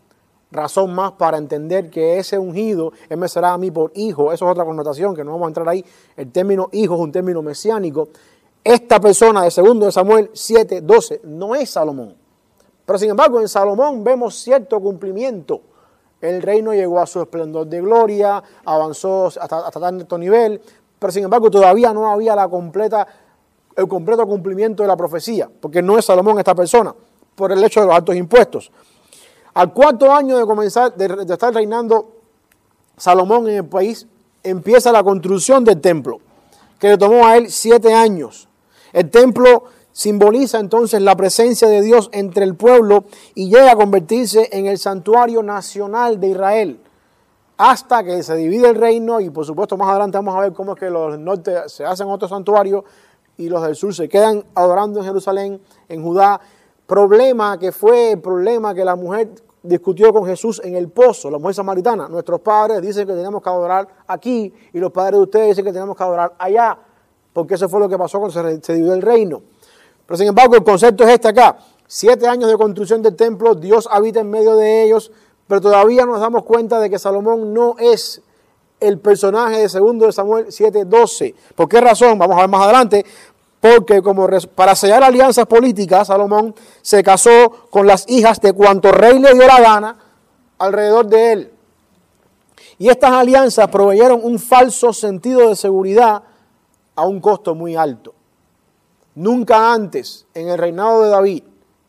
razón 0.55 0.93
más 0.93 1.13
para 1.13 1.37
entender 1.37 1.89
que 1.89 2.17
ese 2.17 2.39
ungido, 2.39 2.93
Él 3.09 3.17
me 3.17 3.27
será 3.27 3.53
a 3.53 3.57
mí 3.57 3.71
por 3.71 3.91
hijo, 3.95 4.31
eso 4.31 4.45
es 4.45 4.51
otra 4.51 4.65
connotación 4.65 5.15
que 5.15 5.23
no 5.23 5.31
vamos 5.31 5.45
a 5.45 5.49
entrar 5.49 5.69
ahí, 5.69 5.85
el 6.15 6.31
término 6.31 6.69
hijo 6.71 6.95
es 6.95 7.01
un 7.01 7.11
término 7.11 7.41
mesiánico. 7.41 8.09
Esta 8.63 8.99
persona 8.99 9.43
de 9.43 9.51
segundo 9.51 9.85
de 9.85 9.91
Samuel 9.91 10.31
7, 10.33 10.81
12 10.81 11.21
no 11.25 11.53
es 11.53 11.69
Salomón. 11.69 12.15
Pero 12.85 12.99
sin 12.99 13.11
embargo 13.11 13.39
en 13.39 13.47
Salomón 13.47 14.03
vemos 14.03 14.35
cierto 14.35 14.79
cumplimiento. 14.79 15.61
El 16.21 16.41
reino 16.41 16.73
llegó 16.73 16.99
a 16.99 17.05
su 17.05 17.21
esplendor 17.21 17.67
de 17.67 17.81
gloria, 17.81 18.41
avanzó 18.65 19.27
hasta, 19.27 19.67
hasta 19.67 19.79
tanto 19.79 20.17
nivel, 20.17 20.61
pero 20.97 21.11
sin 21.11 21.25
embargo 21.25 21.51
todavía 21.51 21.93
no 21.93 22.09
había 22.09 22.35
la 22.35 22.47
completa, 22.47 23.07
el 23.75 23.87
completo 23.87 24.25
cumplimiento 24.25 24.81
de 24.81 24.87
la 24.87 24.97
profecía, 24.97 25.49
porque 25.59 25.81
no 25.81 25.97
es 25.97 26.05
Salomón 26.05 26.39
esta 26.39 26.55
persona, 26.55 26.95
por 27.35 27.51
el 27.51 27.63
hecho 27.63 27.81
de 27.81 27.87
los 27.87 27.95
altos 27.95 28.15
impuestos. 28.15 28.71
Al 29.55 29.71
cuarto 29.71 30.11
año 30.11 30.37
de 30.37 30.45
comenzar, 30.45 30.93
de, 30.95 31.33
estar 31.33 31.53
reinando 31.53 32.09
Salomón 32.97 33.47
en 33.47 33.55
el 33.55 33.65
país, 33.65 34.05
empieza 34.43 34.91
la 34.91 35.01
construcción 35.01 35.63
del 35.63 35.79
templo, 35.79 36.19
que 36.77 36.89
le 36.89 36.97
tomó 36.97 37.25
a 37.25 37.37
él 37.37 37.49
siete 37.49 37.93
años. 37.93 38.49
El 38.91 39.09
templo 39.09 39.63
simboliza 39.93 40.59
entonces 40.59 41.01
la 41.01 41.15
presencia 41.15 41.69
de 41.69 41.81
Dios 41.81 42.09
entre 42.11 42.43
el 42.43 42.55
pueblo 42.55 43.05
y 43.33 43.49
llega 43.49 43.71
a 43.71 43.75
convertirse 43.77 44.49
en 44.51 44.65
el 44.65 44.77
santuario 44.77 45.41
nacional 45.41 46.19
de 46.19 46.27
Israel. 46.27 46.79
Hasta 47.55 48.03
que 48.03 48.23
se 48.23 48.35
divide 48.35 48.67
el 48.67 48.75
reino 48.75 49.21
y 49.21 49.29
por 49.29 49.45
supuesto 49.45 49.77
más 49.77 49.87
adelante 49.87 50.17
vamos 50.17 50.35
a 50.35 50.41
ver 50.41 50.51
cómo 50.51 50.73
es 50.73 50.79
que 50.81 50.89
los 50.89 51.17
norte 51.17 51.69
se 51.69 51.85
hacen 51.85 52.09
otro 52.09 52.27
santuario 52.27 52.83
y 53.37 53.47
los 53.47 53.63
del 53.63 53.77
sur 53.77 53.95
se 53.95 54.09
quedan 54.09 54.43
adorando 54.53 54.99
en 54.99 55.05
Jerusalén, 55.05 55.61
en 55.87 56.03
Judá. 56.03 56.41
Problema 56.85 57.57
que 57.57 57.71
fue 57.71 58.11
el 58.11 58.19
problema 58.19 58.75
que 58.75 58.83
la 58.83 58.97
mujer 58.97 59.29
discutió 59.65 60.11
con 60.11 60.25
Jesús 60.25 60.61
en 60.63 60.75
el 60.75 60.89
pozo, 60.89 61.29
la 61.29 61.37
mujer 61.37 61.55
samaritana. 61.55 62.07
Nuestros 62.07 62.41
padres 62.41 62.81
dicen 62.81 63.07
que 63.07 63.13
tenemos 63.13 63.41
que 63.41 63.49
adorar 63.49 63.87
aquí 64.07 64.53
y 64.73 64.79
los 64.79 64.91
padres 64.91 65.19
de 65.19 65.23
ustedes 65.23 65.47
dicen 65.49 65.65
que 65.65 65.73
tenemos 65.73 65.95
que 65.95 66.03
adorar 66.03 66.33
allá, 66.37 66.77
porque 67.33 67.55
eso 67.55 67.67
fue 67.67 67.79
lo 67.79 67.89
que 67.89 67.97
pasó 67.97 68.19
cuando 68.19 68.59
se, 68.61 68.73
dividió 68.73 68.93
el 68.93 69.01
reino. 69.01 69.41
Pero 70.05 70.17
sin 70.17 70.27
embargo, 70.27 70.55
el 70.55 70.63
concepto 70.63 71.03
es 71.03 71.11
este 71.11 71.29
acá. 71.29 71.57
Siete 71.87 72.27
años 72.27 72.49
de 72.49 72.57
construcción 72.57 73.01
del 73.01 73.15
templo, 73.15 73.55
Dios 73.55 73.87
habita 73.91 74.19
en 74.19 74.29
medio 74.29 74.55
de 74.55 74.83
ellos, 74.83 75.11
pero 75.47 75.61
todavía 75.61 76.05
nos 76.05 76.19
damos 76.19 76.43
cuenta 76.43 76.79
de 76.79 76.89
que 76.89 76.97
Salomón 76.97 77.53
no 77.53 77.75
es 77.77 78.21
el 78.79 78.99
personaje 78.99 79.59
de 79.59 79.69
segundo 79.69 80.05
de 80.05 80.11
Samuel 80.11 80.47
7:12. 80.47 81.35
¿Por 81.55 81.69
qué 81.69 81.81
razón? 81.81 82.17
Vamos 82.17 82.37
a 82.37 82.41
ver 82.41 82.49
más 82.49 82.63
adelante 82.63 83.05
porque 83.65 84.03
como 84.03 84.27
para 84.53 84.75
sellar 84.75 85.03
alianzas 85.03 85.47
políticas, 85.47 86.07
Salomón 86.07 86.53
se 86.83 87.01
casó 87.01 87.49
con 87.71 87.87
las 87.87 88.07
hijas 88.07 88.39
de 88.39 88.53
cuanto 88.53 88.91
rey 88.91 89.17
le 89.17 89.33
dio 89.33 89.47
la 89.47 89.59
gana 89.59 89.97
alrededor 90.59 91.07
de 91.07 91.31
él. 91.31 91.51
Y 92.77 92.89
estas 92.89 93.11
alianzas 93.11 93.67
proveyeron 93.69 94.19
un 94.23 94.37
falso 94.37 94.93
sentido 94.93 95.49
de 95.49 95.55
seguridad 95.55 96.21
a 96.95 97.07
un 97.07 97.19
costo 97.19 97.55
muy 97.55 97.75
alto. 97.75 98.13
Nunca 99.15 99.73
antes 99.73 100.27
en 100.35 100.49
el 100.49 100.59
reinado 100.59 101.01
de 101.01 101.09
David 101.09 101.43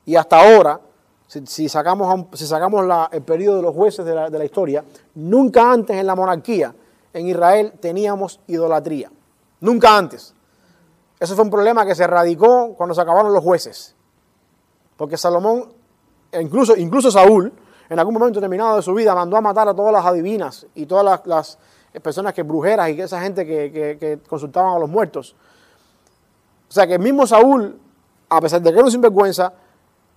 y 0.06 0.16
hasta 0.16 0.40
ahora, 0.40 0.80
si, 1.26 1.68
sacamos, 1.68 2.26
si 2.32 2.46
sacamos 2.46 2.86
el 3.12 3.22
periodo 3.22 3.56
de 3.56 3.62
los 3.62 3.74
jueces 3.74 4.06
de 4.06 4.14
la, 4.14 4.30
de 4.30 4.38
la 4.38 4.44
historia, 4.46 4.82
nunca 5.14 5.70
antes 5.70 5.94
en 5.94 6.06
la 6.06 6.14
monarquía 6.14 6.74
en 7.12 7.28
Israel 7.28 7.74
teníamos 7.80 8.40
idolatría. 8.46 9.10
Nunca 9.60 9.98
antes. 9.98 10.35
Eso 11.18 11.34
fue 11.34 11.44
un 11.44 11.50
problema 11.50 11.86
que 11.86 11.94
se 11.94 12.06
radicó 12.06 12.74
cuando 12.74 12.94
se 12.94 13.00
acabaron 13.00 13.32
los 13.32 13.42
jueces. 13.42 13.94
Porque 14.96 15.16
Salomón, 15.16 15.72
e 16.30 16.40
incluso, 16.40 16.76
incluso 16.76 17.10
Saúl, 17.10 17.52
en 17.88 17.98
algún 17.98 18.14
momento 18.14 18.40
determinado 18.40 18.76
de 18.76 18.82
su 18.82 18.92
vida, 18.94 19.14
mandó 19.14 19.36
a 19.36 19.40
matar 19.40 19.68
a 19.68 19.74
todas 19.74 19.92
las 19.92 20.04
adivinas 20.04 20.66
y 20.74 20.86
todas 20.86 21.22
las, 21.24 21.58
personas 22.02 22.34
que 22.34 22.42
brujeras 22.42 22.90
y 22.90 23.00
esa 23.00 23.20
gente 23.20 23.46
que, 23.46 24.20
consultaban 24.28 24.74
a 24.74 24.78
los 24.78 24.90
muertos. 24.90 25.34
O 26.68 26.72
sea 26.72 26.86
que 26.86 26.94
el 26.94 27.00
mismo 27.00 27.26
Saúl, 27.26 27.78
a 28.28 28.40
pesar 28.40 28.60
de 28.60 28.70
que 28.70 28.76
era 28.76 28.84
un 28.84 28.90
sinvergüenza, 28.90 29.52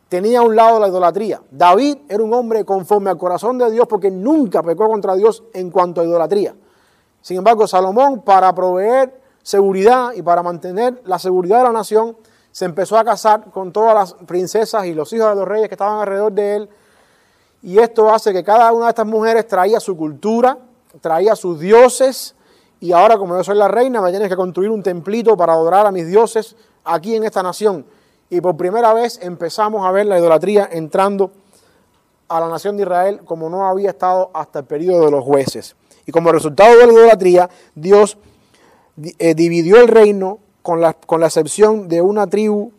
tenía 0.09 0.39
a 0.39 0.41
un 0.41 0.55
lado 0.55 0.79
la 0.79 0.89
idolatría. 0.89 1.41
David 1.51 1.99
era 2.09 2.21
un 2.21 2.33
hombre 2.33 2.65
conforme 2.65 3.11
al 3.11 3.17
corazón 3.17 3.57
de 3.57 3.71
Dios 3.71 3.87
porque 3.87 4.11
nunca 4.11 4.61
pecó 4.63 4.87
contra 4.87 5.15
Dios 5.15 5.43
en 5.53 5.69
cuanto 5.69 6.01
a 6.01 6.03
idolatría. 6.03 6.55
Sin 7.21 7.37
embargo, 7.37 7.67
Salomón, 7.67 8.21
para 8.23 8.53
proveer 8.53 9.18
seguridad 9.49 10.11
y 10.15 10.21
para 10.21 10.43
mantener 10.43 11.01
la 11.05 11.17
seguridad 11.17 11.57
de 11.57 11.63
la 11.63 11.71
nación, 11.71 12.15
se 12.51 12.65
empezó 12.65 12.99
a 12.99 13.03
casar 13.03 13.49
con 13.49 13.71
todas 13.71 13.95
las 13.95 14.13
princesas 14.27 14.85
y 14.85 14.93
los 14.93 15.11
hijos 15.11 15.29
de 15.29 15.35
los 15.35 15.47
reyes 15.47 15.67
que 15.67 15.73
estaban 15.73 15.99
alrededor 15.99 16.31
de 16.31 16.55
él. 16.55 16.69
Y 17.63 17.79
esto 17.79 18.13
hace 18.13 18.31
que 18.31 18.43
cada 18.43 18.71
una 18.71 18.85
de 18.85 18.89
estas 18.89 19.07
mujeres 19.07 19.47
traía 19.47 19.79
su 19.79 19.97
cultura, 19.97 20.55
traía 21.01 21.35
sus 21.35 21.59
dioses, 21.59 22.35
y 22.79 22.91
ahora 22.91 23.17
como 23.17 23.35
yo 23.35 23.43
soy 23.43 23.57
la 23.57 23.67
reina, 23.67 24.01
me 24.01 24.11
tienes 24.11 24.29
que 24.29 24.35
construir 24.35 24.69
un 24.69 24.83
templito 24.83 25.35
para 25.35 25.53
adorar 25.53 25.87
a 25.87 25.91
mis 25.91 26.05
dioses 26.05 26.55
aquí 26.83 27.15
en 27.15 27.23
esta 27.23 27.41
nación. 27.41 27.87
Y 28.29 28.41
por 28.41 28.55
primera 28.55 28.93
vez 28.93 29.19
empezamos 29.19 29.83
a 29.83 29.91
ver 29.91 30.05
la 30.05 30.19
idolatría 30.19 30.69
entrando 30.71 31.31
a 32.27 32.39
la 32.39 32.49
nación 32.49 32.77
de 32.77 32.83
Israel 32.83 33.21
como 33.25 33.49
no 33.49 33.67
había 33.67 33.89
estado 33.89 34.29
hasta 34.31 34.59
el 34.59 34.65
periodo 34.65 35.05
de 35.05 35.11
los 35.11 35.23
jueces. 35.23 35.75
Y 36.05 36.11
como 36.11 36.31
resultado 36.31 36.77
de 36.77 36.85
la 36.85 36.93
idolatría, 36.93 37.49
Dios 37.73 38.15
eh, 39.17 39.35
dividió 39.35 39.81
el 39.81 39.87
reino 39.87 40.39
con 40.61 40.81
la, 40.81 40.93
con 40.93 41.21
la 41.21 41.27
excepción 41.27 41.87
de 41.87 42.01
una 42.01 42.27
tribu 42.27 42.71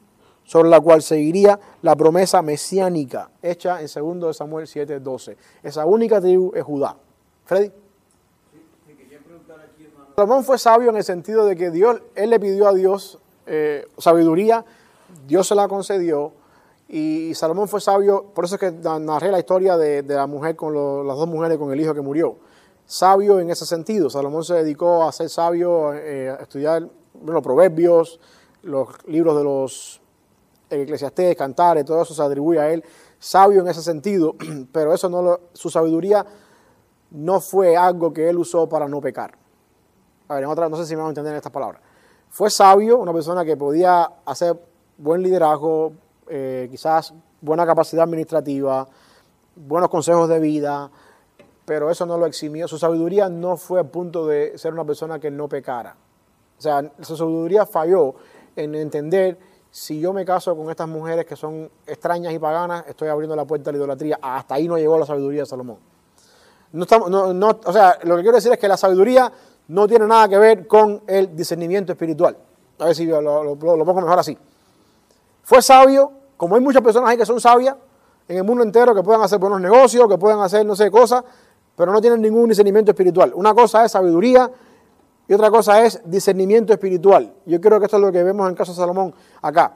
sobre 0.45 0.68
la 0.68 0.81
cual 0.81 1.03
seguiría 1.03 1.61
la 1.83 1.95
promesa 1.95 2.43
mesiánica 2.43 3.31
hecha 3.43 3.81
en 3.81 4.21
2 4.21 4.37
Samuel 4.37 4.66
7:12. 4.66 5.37
Esa 5.62 5.87
única 5.87 6.21
tribu 6.21 6.53
es 6.55 6.64
Judá. 6.64 6.97
Freddy. 7.45 7.71
Salomón 10.16 10.45
fue 10.45 10.59
sabio 10.59 10.91
en 10.91 10.97
el 10.97 11.05
sentido 11.05 11.47
de 11.47 11.57
que 11.57 11.71
Dios, 11.71 12.03
él 12.14 12.31
le 12.31 12.39
pidió 12.41 12.68
a 12.68 12.75
Dios 12.75 13.18
eh, 13.47 13.87
sabiduría, 13.97 14.64
Dios 15.27 15.47
se 15.47 15.55
la 15.55 15.66
concedió, 15.66 16.33
y 16.89 17.33
Salomón 17.35 17.68
fue 17.68 17.81
sabio, 17.81 18.27
por 18.35 18.45
eso 18.45 18.57
es 18.57 18.61
que 18.61 18.73
narré 18.73 19.31
la 19.31 19.39
historia 19.39 19.77
de, 19.77 20.03
la 20.03 20.27
mujer 20.27 20.57
con 20.57 20.75
las 21.07 21.16
dos 21.16 21.29
mujeres 21.29 21.57
con 21.57 21.73
el 21.73 21.81
hijo 21.81 21.95
que 21.95 22.01
murió. 22.01 22.37
Sabio 22.91 23.38
en 23.38 23.51
ese 23.51 23.66
sentido. 23.66 24.11
Salomón 24.11 24.43
se 24.43 24.55
dedicó 24.55 25.05
a 25.05 25.12
ser 25.12 25.28
sabio, 25.28 25.95
eh, 25.95 26.28
a 26.28 26.43
estudiar 26.43 26.88
los 27.24 27.41
proverbios, 27.41 28.18
los 28.64 28.88
libros 29.07 29.36
de 29.36 29.45
los 29.45 30.01
eclesiastés, 30.68 31.36
cantares, 31.36 31.84
todo 31.84 32.03
eso 32.03 32.14
se 32.14 32.20
atribuye 32.20 32.59
a 32.59 32.68
él. 32.72 32.82
Sabio 33.20 33.61
en 33.61 33.68
ese 33.68 33.80
sentido, 33.80 34.34
pero 34.72 34.93
eso 34.93 35.09
no 35.09 35.22
lo, 35.22 35.41
su 35.53 35.70
sabiduría 35.70 36.26
no 37.12 37.41
fue 37.41 37.76
algo 37.76 38.12
que 38.12 38.28
él 38.28 38.38
usó 38.38 38.68
para 38.68 38.88
no 38.88 39.01
pecar. 39.01 39.38
A 40.26 40.34
ver, 40.34 40.43
en 40.43 40.51
no 40.51 40.76
sé 40.76 40.84
si 40.84 40.97
me 40.97 41.03
van 41.03 41.07
a 41.07 41.11
entender 41.11 41.36
estas 41.36 41.53
palabras. 41.53 41.80
Fue 42.28 42.51
sabio, 42.51 42.99
una 42.99 43.12
persona 43.12 43.45
que 43.45 43.57
podía 43.57 44.03
hacer 44.24 44.61
buen 44.99 45.22
liderazgo, 45.22 45.93
eh, 46.26 46.66
quizás 46.68 47.14
buena 47.41 47.64
capacidad 47.64 48.03
administrativa, 48.03 48.88
buenos 49.55 49.91
consejos 49.91 50.28
de 50.28 50.41
vida, 50.41 50.91
pero 51.65 51.91
eso 51.91 52.07
no 52.07 52.19
lo 52.19 52.27
eximió. 52.27 52.69
Su 52.69 52.79
sabiduría 52.79 53.29
no 53.29 53.57
fue 53.57 53.81
a 53.81 53.85
punto 53.85 54.27
de 54.27 54.57
ser 54.59 54.73
una 54.73 54.85
persona 54.85 55.19
que 55.19 55.31
no 55.31 55.49
pecara. 55.49 55.97
O 56.59 56.61
sea, 56.61 56.91
su 57.01 57.17
sabiduría 57.17 57.67
falló 57.67 58.15
en 58.57 58.75
entender 58.75 59.39
si 59.71 60.01
yo 60.01 60.13
me 60.13 60.25
caso 60.25 60.57
con 60.57 60.69
estas 60.69 60.89
mujeres 60.89 61.25
que 61.25 61.37
son 61.37 61.71
extrañas 61.87 62.33
y 62.33 62.39
paganas, 62.39 62.85
estoy 62.89 63.09
abriendo 63.09 63.37
la 63.37 63.45
puerta 63.45 63.71
a 63.71 63.73
la 63.73 63.79
idolatría. 63.79 64.19
Hasta 64.21 64.57
ahí 64.57 64.67
no 64.67 64.77
llegó 64.77 64.99
la 64.99 65.07
sabiduría 65.07 65.43
de 65.43 65.47
Salomón. 65.47 65.79
No 66.73 66.83
estamos, 66.83 67.11
no, 67.11 67.61
o 67.65 67.73
sea, 67.73 67.99
lo 68.03 68.17
que 68.17 68.23
quiero 68.23 68.37
decir 68.37 68.53
es 68.53 68.59
que 68.59 68.69
la 68.69 68.77
sabiduría 68.77 69.33
no 69.69 69.87
tiene 69.87 70.07
nada 70.07 70.29
que 70.29 70.39
ver 70.39 70.67
con 70.67 71.03
el 71.07 71.35
discernimiento 71.37 71.93
espiritual. 71.93 72.37
A 72.79 72.87
ver 72.87 72.95
si 72.95 73.07
lo, 73.07 73.21
lo 73.21 73.57
pongo 73.57 74.01
mejor 74.01 74.19
así. 74.19 74.37
Fue 75.43 75.63
sabio 75.63 76.13
como 76.41 76.55
hay 76.55 76.63
muchas 76.63 76.81
personas 76.81 77.11
ahí 77.11 77.19
que 77.19 77.27
son 77.27 77.39
sabias 77.39 77.77
en 78.27 78.39
el 78.39 78.45
mundo 78.45 78.63
entero, 78.63 78.95
que 78.95 79.03
pueden 79.03 79.21
hacer 79.21 79.39
buenos 79.39 79.61
negocios, 79.61 80.09
que 80.09 80.17
pueden 80.17 80.41
hacer 80.41 80.65
no 80.65 80.75
sé 80.75 80.91
cosas, 80.91 81.23
pero 81.81 81.93
no 81.93 82.01
tienen 82.03 82.20
ningún 82.20 82.51
discernimiento 82.51 82.91
espiritual. 82.91 83.33
Una 83.35 83.55
cosa 83.55 83.87
es 83.87 83.93
sabiduría 83.93 84.51
y 85.26 85.33
otra 85.33 85.51
cosa 85.51 85.83
es 85.83 86.03
discernimiento 86.05 86.74
espiritual. 86.74 87.33
Yo 87.47 87.59
creo 87.59 87.78
que 87.78 87.87
esto 87.87 87.97
es 87.97 88.03
lo 88.03 88.12
que 88.12 88.22
vemos 88.22 88.47
en 88.51 88.55
caso 88.55 88.72
de 88.72 88.76
Salomón 88.76 89.14
acá. 89.41 89.72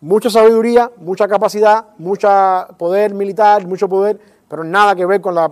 Mucha 0.00 0.30
sabiduría, 0.30 0.92
mucha 0.98 1.26
capacidad, 1.26 1.88
mucho 1.98 2.28
poder 2.78 3.14
militar, 3.14 3.66
mucho 3.66 3.88
poder, 3.88 4.20
pero 4.48 4.62
nada 4.62 4.94
que 4.94 5.04
ver 5.04 5.20
con 5.20 5.34
la, 5.34 5.50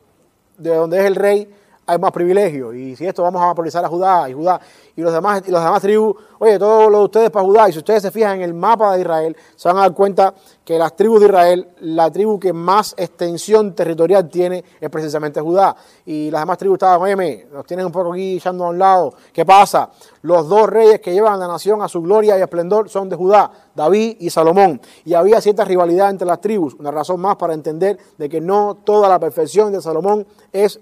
de 0.56 0.74
donde 0.74 1.00
es 1.00 1.04
el 1.04 1.16
rey, 1.16 1.54
hay 1.92 1.98
más 1.98 2.12
privilegios. 2.12 2.74
Y 2.74 2.96
si 2.96 3.06
esto 3.06 3.22
vamos 3.22 3.42
a 3.42 3.54
priorizar 3.54 3.84
a 3.84 3.88
Judá 3.88 4.28
y 4.28 4.32
Judá 4.32 4.60
y 4.96 5.00
los 5.00 5.12
demás, 5.12 5.42
y 5.46 5.50
los 5.50 5.62
demás 5.62 5.80
tribus, 5.80 6.16
oye, 6.38 6.58
todos 6.58 6.90
los 6.90 7.00
de 7.00 7.04
ustedes 7.04 7.30
para 7.30 7.44
Judá. 7.44 7.68
Y 7.68 7.72
si 7.72 7.78
ustedes 7.78 8.02
se 8.02 8.10
fijan 8.10 8.36
en 8.36 8.42
el 8.42 8.54
mapa 8.54 8.94
de 8.94 9.00
Israel, 9.00 9.36
se 9.56 9.68
van 9.68 9.78
a 9.78 9.80
dar 9.82 9.94
cuenta 9.94 10.34
que 10.64 10.78
las 10.78 10.94
tribus 10.94 11.20
de 11.20 11.26
Israel, 11.26 11.68
la 11.80 12.10
tribu 12.10 12.38
que 12.38 12.52
más 12.52 12.94
extensión 12.96 13.74
territorial 13.74 14.28
tiene 14.28 14.64
es 14.80 14.90
precisamente 14.90 15.40
Judá. 15.40 15.74
Y 16.06 16.30
las 16.30 16.42
demás 16.42 16.58
tribus 16.58 16.76
estaban, 16.76 17.00
oye, 17.00 17.48
nos 17.52 17.66
tienen 17.66 17.86
un 17.86 17.92
poco 17.92 18.12
aquí 18.12 18.36
echando 18.36 18.64
a 18.64 18.68
un 18.68 18.78
lado. 18.78 19.14
¿Qué 19.32 19.44
pasa? 19.44 19.90
Los 20.22 20.48
dos 20.48 20.68
reyes 20.68 21.00
que 21.00 21.12
llevan 21.12 21.34
a 21.34 21.36
la 21.36 21.48
nación 21.48 21.82
a 21.82 21.88
su 21.88 22.00
gloria 22.02 22.38
y 22.38 22.42
esplendor 22.42 22.88
son 22.88 23.08
de 23.08 23.16
Judá, 23.16 23.50
David 23.74 24.16
y 24.20 24.30
Salomón. 24.30 24.80
Y 25.04 25.14
había 25.14 25.40
cierta 25.40 25.64
rivalidad 25.64 26.10
entre 26.10 26.26
las 26.26 26.40
tribus, 26.40 26.74
una 26.74 26.90
razón 26.90 27.20
más 27.20 27.36
para 27.36 27.54
entender 27.54 27.98
de 28.18 28.28
que 28.28 28.40
no 28.40 28.76
toda 28.84 29.08
la 29.08 29.18
perfección 29.18 29.72
de 29.72 29.80
Salomón 29.80 30.26
es 30.52 30.80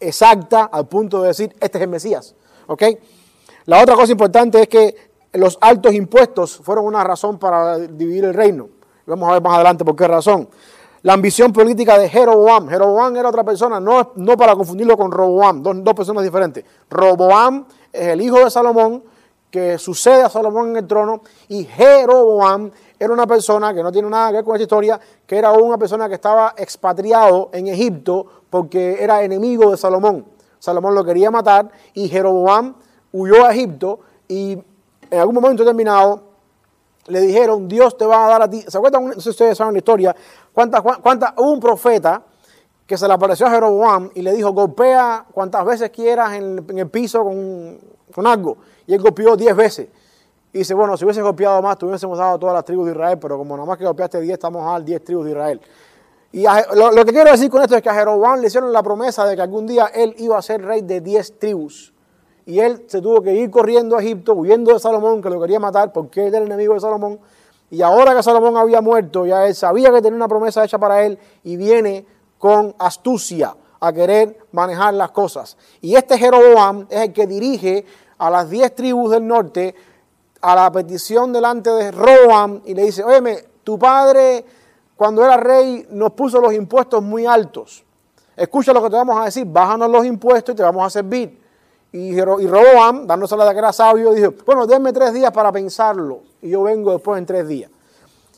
exacta 0.00 0.64
al 0.64 0.86
punto 0.86 1.22
de 1.22 1.28
decir, 1.28 1.54
este 1.60 1.78
es 1.78 1.82
el 1.82 1.88
Mesías. 1.88 2.34
¿Ok? 2.66 2.82
La 3.66 3.82
otra 3.82 3.94
cosa 3.94 4.12
importante 4.12 4.62
es 4.62 4.68
que 4.68 4.94
los 5.32 5.58
altos 5.60 5.92
impuestos 5.94 6.56
fueron 6.56 6.86
una 6.86 7.04
razón 7.04 7.38
para 7.38 7.78
dividir 7.78 8.24
el 8.24 8.34
reino. 8.34 8.68
Vamos 9.06 9.28
a 9.28 9.32
ver 9.32 9.42
más 9.42 9.54
adelante 9.54 9.84
por 9.84 9.94
qué 9.94 10.08
razón. 10.08 10.48
La 11.02 11.12
ambición 11.12 11.52
política 11.52 11.98
de 11.98 12.08
Jeroboam. 12.08 12.68
Jeroboam 12.68 13.16
era 13.16 13.28
otra 13.28 13.44
persona, 13.44 13.78
no, 13.78 14.12
no 14.16 14.36
para 14.36 14.54
confundirlo 14.54 14.96
con 14.96 15.12
Roboam, 15.12 15.62
dos, 15.62 15.76
dos 15.84 15.94
personas 15.94 16.24
diferentes. 16.24 16.64
Roboam 16.90 17.64
es 17.92 18.08
el 18.08 18.20
hijo 18.20 18.42
de 18.42 18.50
Salomón, 18.50 19.04
que 19.50 19.78
sucede 19.78 20.22
a 20.22 20.28
Salomón 20.28 20.70
en 20.70 20.76
el 20.78 20.86
trono, 20.86 21.22
y 21.48 21.64
Jeroboam 21.64 22.70
era 22.98 23.12
una 23.12 23.26
persona 23.26 23.74
que 23.74 23.82
no 23.82 23.92
tiene 23.92 24.08
nada 24.08 24.28
que 24.28 24.36
ver 24.36 24.44
con 24.44 24.54
esta 24.54 24.62
historia, 24.62 25.00
que 25.26 25.36
era 25.36 25.52
una 25.52 25.76
persona 25.76 26.08
que 26.08 26.14
estaba 26.14 26.54
expatriado 26.56 27.50
en 27.52 27.68
Egipto 27.68 28.26
porque 28.48 29.02
era 29.02 29.22
enemigo 29.22 29.70
de 29.70 29.76
Salomón. 29.76 30.24
Salomón 30.58 30.94
lo 30.94 31.04
quería 31.04 31.30
matar 31.30 31.70
y 31.94 32.08
Jeroboam 32.08 32.74
huyó 33.12 33.44
a 33.44 33.52
Egipto 33.52 34.00
y 34.28 34.52
en 35.10 35.20
algún 35.20 35.34
momento 35.34 35.62
determinado 35.62 36.22
le 37.08 37.20
dijeron, 37.20 37.68
Dios 37.68 37.96
te 37.96 38.04
va 38.04 38.26
a 38.26 38.28
dar 38.30 38.42
a 38.42 38.50
ti. 38.50 38.62
¿Se 38.66 38.76
acuerdan? 38.76 39.20
Si 39.20 39.28
ustedes 39.28 39.56
saben 39.56 39.74
la 39.74 39.78
historia. 39.78 40.16
¿Cuántas, 40.52 40.82
cuántas, 41.02 41.34
hubo 41.36 41.52
un 41.52 41.60
profeta 41.60 42.22
que 42.86 42.96
se 42.96 43.06
le 43.06 43.14
apareció 43.14 43.46
a 43.46 43.50
Jeroboam 43.50 44.10
y 44.14 44.22
le 44.22 44.32
dijo, 44.32 44.52
golpea 44.52 45.26
cuantas 45.32 45.64
veces 45.64 45.90
quieras 45.90 46.34
en, 46.34 46.64
el 46.68 46.88
piso 46.88 47.22
con, 47.22 47.78
con 48.14 48.26
algo. 48.26 48.56
Y 48.86 48.94
él 48.94 49.00
golpeó 49.00 49.36
diez 49.36 49.54
veces. 49.54 49.88
Y 50.56 50.60
dice, 50.60 50.72
bueno, 50.72 50.96
si 50.96 51.04
hubiese 51.04 51.20
golpeado 51.20 51.60
más, 51.60 51.76
tuviésemos 51.76 52.16
dado 52.16 52.36
a 52.36 52.38
todas 52.38 52.54
las 52.54 52.64
tribus 52.64 52.86
de 52.86 52.92
Israel, 52.92 53.18
pero 53.20 53.36
como 53.36 53.54
nada 53.58 53.66
más 53.66 53.76
que 53.76 53.84
golpeaste 53.84 54.22
10, 54.22 54.32
estamos 54.32 54.66
a 54.66 54.72
dar 54.72 54.84
10 54.84 55.04
tribus 55.04 55.26
de 55.26 55.32
Israel. 55.32 55.60
Y 56.32 56.44
lo, 56.74 57.04
que 57.04 57.12
quiero 57.12 57.30
decir 57.30 57.50
con 57.50 57.60
esto 57.60 57.76
es 57.76 57.82
que 57.82 57.90
a 57.90 57.94
Jeroboam 57.94 58.40
le 58.40 58.46
hicieron 58.46 58.72
la 58.72 58.82
promesa 58.82 59.26
de 59.26 59.36
que 59.36 59.42
algún 59.42 59.66
día 59.66 59.90
él 59.94 60.14
iba 60.16 60.38
a 60.38 60.40
ser 60.40 60.64
rey 60.64 60.80
de 60.80 61.02
10 61.02 61.38
tribus. 61.38 61.92
Y 62.46 62.60
él 62.60 62.86
se 62.86 63.02
tuvo 63.02 63.20
que 63.20 63.34
ir 63.34 63.50
corriendo 63.50 63.98
a 63.98 64.00
Egipto, 64.00 64.32
huyendo 64.32 64.72
de 64.72 64.80
Salomón, 64.80 65.20
que 65.20 65.28
lo 65.28 65.38
quería 65.38 65.60
matar 65.60 65.92
porque 65.92 66.22
él 66.22 66.28
era 66.28 66.38
el 66.38 66.44
enemigo 66.44 66.72
de 66.72 66.80
Salomón. 66.80 67.20
Y 67.70 67.82
ahora 67.82 68.16
que 68.16 68.22
Salomón 68.22 68.56
había 68.56 68.80
muerto, 68.80 69.26
ya 69.26 69.46
él 69.46 69.54
sabía 69.54 69.92
que 69.92 70.00
tenía 70.00 70.16
una 70.16 70.28
promesa 70.28 70.64
hecha 70.64 70.78
para 70.78 71.04
él 71.04 71.18
y 71.44 71.58
viene 71.58 72.06
con 72.38 72.74
astucia 72.78 73.54
a 73.78 73.92
querer 73.92 74.38
manejar 74.52 74.94
las 74.94 75.10
cosas. 75.10 75.58
Y 75.82 75.96
este 75.96 76.16
Jeroboam 76.16 76.86
es 76.88 77.02
el 77.02 77.12
que 77.12 77.26
dirige 77.26 77.84
a 78.16 78.30
las 78.30 78.48
10 78.48 78.74
tribus 78.74 79.10
del 79.10 79.26
norte 79.26 79.74
a 80.46 80.54
la 80.54 80.70
petición 80.70 81.32
delante 81.32 81.70
de 81.70 81.90
Roam 81.90 82.60
y 82.64 82.72
le 82.72 82.84
dice, 82.84 83.02
oye, 83.02 83.48
tu 83.64 83.76
padre 83.76 84.44
cuando 84.94 85.24
era 85.24 85.36
rey, 85.36 85.88
nos 85.90 86.12
puso 86.12 86.40
los 86.40 86.54
impuestos 86.54 87.02
muy 87.02 87.26
altos. 87.26 87.84
Escucha 88.36 88.72
lo 88.72 88.80
que 88.80 88.88
te 88.90 88.94
vamos 88.94 89.20
a 89.20 89.24
decir, 89.24 89.44
bájanos 89.44 89.90
los 89.90 90.06
impuestos 90.06 90.52
y 90.54 90.56
te 90.56 90.62
vamos 90.62 90.86
a 90.86 90.90
servir. 90.90 91.42
Y, 91.90 92.14
y 92.14 92.20
Roboam, 92.20 93.08
dándose 93.08 93.36
la 93.36 93.44
de 93.44 93.52
que 93.54 93.58
era 93.58 93.72
sabio, 93.72 94.12
dijo, 94.12 94.34
bueno, 94.46 94.68
denme 94.68 94.92
tres 94.92 95.12
días 95.12 95.32
para 95.32 95.50
pensarlo 95.50 96.20
y 96.40 96.50
yo 96.50 96.62
vengo 96.62 96.92
después 96.92 97.18
en 97.18 97.26
tres 97.26 97.48
días. 97.48 97.70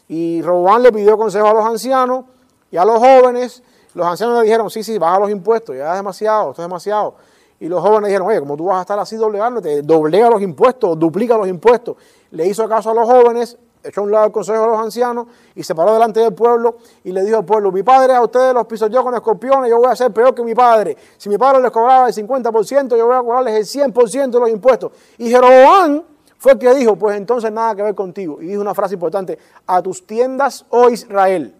Y 0.09 0.41
Roboam 0.41 0.81
le 0.81 0.93
pidió 0.93 1.19
consejo 1.19 1.47
a 1.49 1.53
los 1.53 1.67
ancianos 1.67 2.25
y 2.71 2.79
a 2.79 2.87
los 2.87 2.99
jóvenes. 2.99 3.63
Los 3.93 4.07
ancianos 4.07 4.39
le 4.39 4.45
dijeron, 4.45 4.71
sí, 4.71 4.83
sí, 4.83 4.97
baja 4.97 5.19
los 5.19 5.29
impuestos, 5.29 5.77
ya 5.77 5.91
es 5.91 5.97
demasiado, 5.97 6.53
esto 6.53 6.63
es 6.63 6.69
demasiado. 6.69 7.17
Y 7.61 7.69
los 7.69 7.81
jóvenes 7.81 8.09
dijeron, 8.09 8.29
oye, 8.29 8.39
como 8.41 8.57
tú 8.57 8.67
vas 8.67 8.79
a 8.79 8.81
estar 8.83 8.99
así 8.99 9.17
doblegándote, 9.17 9.83
doblega 9.83 10.31
los 10.31 10.41
impuestos, 10.41 10.99
duplica 10.99 11.37
los 11.37 11.49
impuestos. 11.49 11.97
Le 12.31 12.47
hizo 12.47 12.69
caso 12.69 12.91
a 12.91 12.95
los 12.95 13.09
jóvenes, 13.09 13.59
echó 13.83 14.01
a 14.01 14.05
un 14.05 14.13
lado 14.13 14.27
el 14.27 14.33
consejo 14.33 14.61
de 14.61 14.67
los 14.69 14.79
ancianos 14.79 15.27
y 15.55 15.63
se 15.63 15.75
paró 15.75 15.93
delante 15.93 16.21
del 16.21 16.35
pueblo 16.35 16.77
y 17.03 17.11
le 17.11 17.23
dijo 17.23 17.39
al 17.39 17.45
pueblo, 17.45 17.73
mi 17.73 17.83
padre 17.83 18.15
a 18.15 18.23
ustedes 18.23 18.55
los 18.55 18.67
pisoteó 18.67 19.03
con 19.03 19.15
escorpiones, 19.15 19.71
yo 19.71 19.79
voy 19.79 19.89
a 19.89 19.97
ser 19.97 20.13
peor 20.13 20.35
que 20.35 20.43
mi 20.43 20.55
padre. 20.55 20.97
Si 21.17 21.29
mi 21.29 21.37
padre 21.37 21.61
les 21.61 21.71
cobraba 21.71 22.09
el 22.09 22.15
50%, 22.15 22.97
yo 22.97 23.07
voy 23.07 23.17
a 23.17 23.21
cobrarles 23.21 23.75
el 23.75 23.93
100% 23.93 24.31
de 24.31 24.41
los 24.41 24.51
impuestos. 24.51 24.93
Y 25.19 25.29
Jeroboam 25.29 26.03
fue 26.39 26.53
el 26.53 26.59
que 26.59 26.73
dijo, 26.75 26.95
pues 26.97 27.17
entonces 27.17 27.51
nada 27.51 27.75
que 27.75 27.83
ver 27.83 27.95
contigo. 27.97 28.41
Y 28.41 28.47
dijo 28.47 28.61
una 28.61 28.75
frase 28.75 28.95
importante, 28.95 29.37
a 29.67 29.83
tus 29.83 30.07
tiendas, 30.07 30.65
oh 30.71 30.89
Israel. 30.89 31.55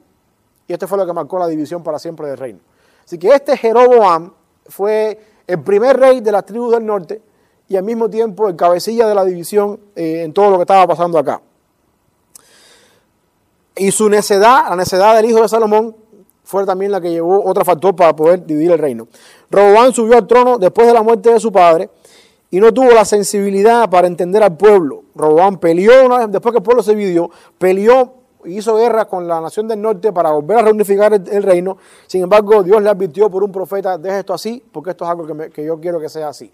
Y 0.69 0.73
esto 0.73 0.87
fue 0.87 0.99
lo 0.99 1.07
que 1.07 1.13
marcó 1.13 1.39
la 1.39 1.49
división 1.49 1.83
para 1.83 1.99
siempre 1.99 2.29
del 2.29 2.37
reino. 2.37 2.61
Así 3.05 3.19
que 3.19 3.29
este 3.31 3.57
Jeroboam 3.57 4.33
fue 4.67 5.19
el 5.49 5.63
primer 5.63 5.99
rey 5.99 6.21
de 6.21 6.31
las 6.31 6.45
tribus 6.45 6.73
del 6.73 6.87
norte 6.87 7.21
y 7.69 7.77
al 7.77 7.83
mismo 7.83 8.09
tiempo 8.09 8.49
el 8.49 8.55
cabecilla 8.55 9.09
de 9.09 9.15
la 9.15 9.25
división 9.25 9.81
eh, 9.97 10.23
en 10.23 10.33
todo 10.33 10.51
lo 10.51 10.57
que 10.57 10.63
estaba 10.63 10.87
pasando 10.87 11.19
acá. 11.19 11.41
Y 13.75 13.91
su 13.91 14.09
necedad, 14.09 14.69
la 14.69 14.77
necedad 14.77 15.17
del 15.17 15.25
hijo 15.25 15.41
de 15.41 15.49
Salomón, 15.49 15.97
fue 16.45 16.65
también 16.67 16.93
la 16.93 17.01
que 17.01 17.11
llevó 17.11 17.45
otro 17.45 17.65
factor 17.65 17.97
para 17.97 18.15
poder 18.15 18.45
dividir 18.45 18.73
el 18.73 18.79
reino. 18.79 19.09
Roboam 19.51 19.93
subió 19.93 20.17
al 20.17 20.27
trono 20.27 20.59
después 20.59 20.87
de 20.87 20.95
la 20.95 21.03
muerte 21.03 21.33
de 21.33 21.41
su 21.41 21.51
padre 21.51 21.91
y 22.51 22.61
no 22.61 22.73
tuvo 22.73 22.91
la 22.91 23.05
sensibilidad 23.05 23.89
para 23.89 24.07
entender 24.07 24.43
al 24.43 24.57
pueblo. 24.57 25.05
Roboam 25.15 25.59
peleó 25.59 26.05
una 26.05 26.19
vez, 26.19 26.31
después 26.31 26.53
que 26.53 26.59
el 26.59 26.63
pueblo 26.63 26.83
se 26.83 26.95
dividió, 26.95 27.31
peleó 27.59 28.18
hizo 28.45 28.77
guerra 28.77 29.07
con 29.07 29.27
la 29.27 29.41
nación 29.41 29.69
del 29.69 29.81
norte 29.81 30.13
para 30.13 30.31
volver 30.31 30.59
a 30.59 30.63
reunificar 30.63 31.13
el, 31.13 31.43
reino. 31.43 31.77
Sin 32.07 32.23
embargo, 32.23 32.63
Dios 32.63 32.83
le 32.83 32.89
advirtió 32.89 33.31
por 33.31 33.43
un 33.43 33.53
profeta, 33.53 33.99
deja 33.99 34.21
esto 34.21 34.35
así, 34.35 34.63
porque 34.73 34.91
esto 34.91 35.05
es 35.05 35.11
algo 35.11 35.27
que, 35.27 35.51
que 35.51 35.65
yo 35.65 35.81
quiero 35.81 36.01
que 36.01 36.09
sea 36.09 36.29
así. 36.29 36.53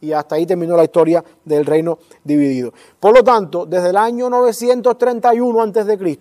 Y 0.00 0.12
hasta 0.12 0.34
ahí 0.34 0.46
terminó 0.46 0.76
la 0.76 0.84
historia 0.84 1.24
del 1.44 1.64
reino 1.64 1.98
dividido. 2.22 2.72
Por 3.00 3.14
lo 3.14 3.24
tanto, 3.24 3.64
desde 3.66 3.90
el 3.90 3.96
año 3.96 4.28
931 4.28 5.62
a.C. 5.62 6.18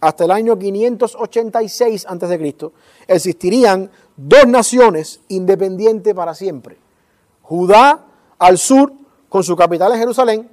hasta 0.00 0.24
el 0.24 0.30
año 0.30 0.58
586 0.58 2.06
a.C., 2.08 2.70
existirían 3.08 3.90
dos 4.16 4.46
naciones 4.46 5.20
independientes 5.28 6.14
para 6.14 6.34
siempre. 6.34 6.78
Judá 7.42 8.04
al 8.38 8.58
sur, 8.58 8.92
con 9.28 9.42
su 9.42 9.56
capital 9.56 9.92
en 9.92 9.98
Jerusalén, 9.98 10.50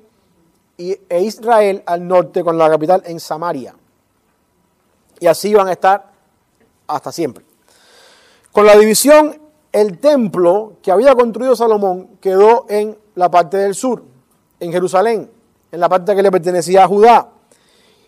e 0.77 1.21
Israel 1.21 1.83
al 1.85 2.07
norte, 2.07 2.43
con 2.43 2.57
la 2.57 2.67
capital 2.69 3.03
en 3.05 3.19
Samaria 3.19 3.75
y 5.19 5.27
así 5.27 5.53
van 5.53 5.67
a 5.67 5.71
estar 5.71 6.11
hasta 6.87 7.11
siempre. 7.11 7.45
Con 8.51 8.65
la 8.65 8.77
división, 8.77 9.39
el 9.71 9.99
templo 9.99 10.73
que 10.81 10.91
había 10.91 11.15
construido 11.15 11.55
Salomón 11.55 12.17
quedó 12.21 12.65
en 12.69 12.97
la 13.15 13.31
parte 13.31 13.57
del 13.57 13.73
sur, 13.73 14.03
en 14.59 14.71
Jerusalén, 14.71 15.29
en 15.71 15.79
la 15.79 15.89
parte 15.89 16.15
que 16.15 16.21
le 16.21 16.31
pertenecía 16.31 16.83
a 16.83 16.87
Judá. 16.87 17.29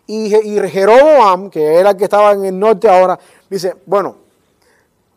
Y, 0.07 0.29
Jeroboam, 0.29 1.49
que 1.49 1.79
era 1.79 1.91
el 1.91 1.97
que 1.97 2.03
estaba 2.03 2.33
en 2.33 2.45
el 2.45 2.59
norte 2.59 2.87
ahora, 2.87 3.19
dice, 3.49 3.75
bueno, 3.87 4.17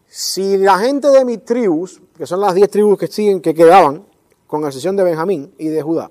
si 0.08 0.56
la 0.56 0.78
gente 0.78 1.08
de 1.08 1.26
mis 1.26 1.44
tribus, 1.44 2.00
que 2.16 2.26
son 2.26 2.40
las 2.40 2.54
diez 2.54 2.70
tribus 2.70 2.98
que 2.98 3.06
siguen, 3.06 3.42
que 3.42 3.52
quedaban, 3.52 4.06
con 4.46 4.64
excepción 4.64 4.96
de 4.96 5.04
Benjamín 5.04 5.52
y 5.58 5.68
de 5.68 5.82
Judá, 5.82 6.10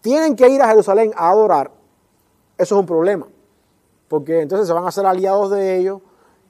tienen 0.00 0.34
que 0.34 0.48
ir 0.48 0.60
a 0.60 0.68
Jerusalén 0.68 1.12
a 1.14 1.30
adorar, 1.30 1.70
eso 2.58 2.74
es 2.74 2.80
un 2.80 2.86
problema 2.86 3.28
porque 4.10 4.40
entonces 4.40 4.66
se 4.66 4.72
van 4.72 4.84
a 4.84 4.88
hacer 4.88 5.06
aliados 5.06 5.52
de 5.52 5.76
ellos 5.76 6.00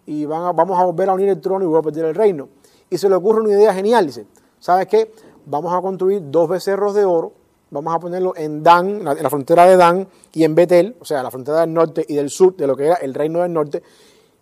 y 0.06 0.24
van 0.24 0.56
vamos 0.56 0.80
a 0.80 0.84
volver 0.86 1.10
a 1.10 1.12
unir 1.12 1.28
el 1.28 1.42
trono 1.42 1.62
y 1.62 1.68
voy 1.68 1.78
a 1.78 1.82
perder 1.82 2.06
el 2.06 2.14
reino. 2.14 2.48
Y 2.88 2.96
se 2.96 3.06
le 3.06 3.14
ocurre 3.14 3.42
una 3.42 3.50
idea 3.50 3.74
genial, 3.74 4.06
dice, 4.06 4.26
¿sabes 4.58 4.86
qué? 4.86 5.12
Vamos 5.44 5.70
a 5.74 5.82
construir 5.82 6.22
dos 6.24 6.48
becerros 6.48 6.94
de 6.94 7.04
oro, 7.04 7.34
vamos 7.70 7.94
a 7.94 7.98
ponerlo 7.98 8.32
en 8.34 8.62
Dan, 8.62 9.06
en 9.06 9.22
la 9.22 9.28
frontera 9.28 9.66
de 9.66 9.76
Dan 9.76 10.08
y 10.32 10.44
en 10.44 10.54
Betel, 10.54 10.96
o 11.00 11.04
sea, 11.04 11.22
la 11.22 11.30
frontera 11.30 11.60
del 11.60 11.74
norte 11.74 12.02
y 12.08 12.14
del 12.14 12.30
sur 12.30 12.56
de 12.56 12.66
lo 12.66 12.74
que 12.74 12.86
era 12.86 12.94
el 12.94 13.12
reino 13.12 13.40
del 13.40 13.52
norte, 13.52 13.82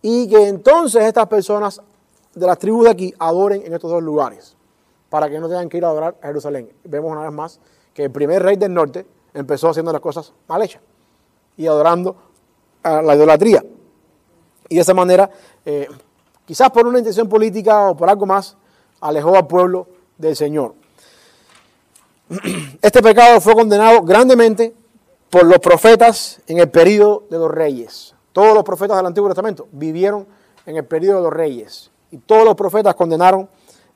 y 0.00 0.28
que 0.28 0.46
entonces 0.46 1.02
estas 1.02 1.26
personas 1.26 1.82
de 2.36 2.46
las 2.46 2.56
tribus 2.56 2.84
de 2.84 2.90
aquí 2.90 3.14
adoren 3.18 3.62
en 3.66 3.74
estos 3.74 3.90
dos 3.90 4.02
lugares, 4.02 4.56
para 5.10 5.28
que 5.28 5.40
no 5.40 5.48
tengan 5.48 5.68
que 5.68 5.78
ir 5.78 5.84
a 5.84 5.88
adorar 5.88 6.16
a 6.22 6.28
Jerusalén. 6.28 6.70
Vemos 6.84 7.10
una 7.10 7.22
vez 7.22 7.32
más 7.32 7.58
que 7.92 8.04
el 8.04 8.12
primer 8.12 8.44
rey 8.44 8.54
del 8.54 8.72
norte 8.72 9.04
empezó 9.34 9.70
haciendo 9.70 9.92
las 9.92 10.00
cosas 10.00 10.32
mal 10.46 10.62
hechas 10.62 10.82
y 11.56 11.66
adorando 11.66 12.27
a 12.82 13.02
la 13.02 13.14
idolatría. 13.14 13.64
Y 14.68 14.76
de 14.76 14.80
esa 14.80 14.94
manera, 14.94 15.30
eh, 15.64 15.88
quizás 16.44 16.70
por 16.70 16.86
una 16.86 16.98
intención 16.98 17.28
política 17.28 17.88
o 17.88 17.96
por 17.96 18.08
algo 18.08 18.26
más, 18.26 18.56
alejó 19.00 19.36
al 19.36 19.46
pueblo 19.46 19.88
del 20.16 20.36
Señor. 20.36 20.74
Este 22.82 23.02
pecado 23.02 23.40
fue 23.40 23.54
condenado 23.54 24.02
grandemente 24.02 24.74
por 25.30 25.44
los 25.44 25.58
profetas 25.58 26.40
en 26.46 26.58
el 26.58 26.70
periodo 26.70 27.24
de 27.30 27.38
los 27.38 27.50
reyes. 27.50 28.14
Todos 28.32 28.54
los 28.54 28.64
profetas 28.64 28.96
del 28.96 29.06
Antiguo 29.06 29.28
Testamento 29.28 29.68
vivieron 29.72 30.26
en 30.66 30.76
el 30.76 30.84
periodo 30.84 31.16
de 31.18 31.22
los 31.24 31.32
reyes. 31.32 31.90
Y 32.10 32.18
todos 32.18 32.44
los 32.44 32.54
profetas 32.54 32.94
condenaron 32.94 33.48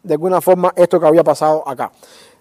de 0.03 0.15
alguna 0.15 0.41
forma 0.41 0.73
esto 0.77 0.99
que 0.99 1.07
había 1.07 1.23
pasado 1.23 1.67
acá. 1.67 1.93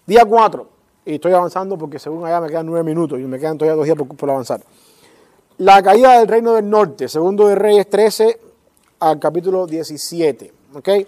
Día 0.06 0.24
4, 0.24 0.66
y 1.04 1.14
estoy 1.14 1.32
avanzando 1.32 1.78
porque 1.78 1.98
según 1.98 2.24
allá 2.24 2.40
me 2.40 2.48
quedan 2.48 2.66
nueve 2.66 2.84
minutos 2.84 3.18
y 3.18 3.22
me 3.22 3.38
quedan 3.38 3.58
todavía 3.58 3.76
dos 3.76 3.84
días 3.84 3.96
por 4.16 4.30
avanzar. 4.30 4.60
La 5.62 5.80
caída 5.80 6.18
del 6.18 6.26
reino 6.26 6.54
del 6.54 6.68
norte, 6.68 7.08
segundo 7.08 7.46
de 7.46 7.54
Reyes 7.54 7.88
13 7.88 8.36
al 8.98 9.20
capítulo 9.20 9.64
17. 9.64 10.52
¿okay? 10.74 11.06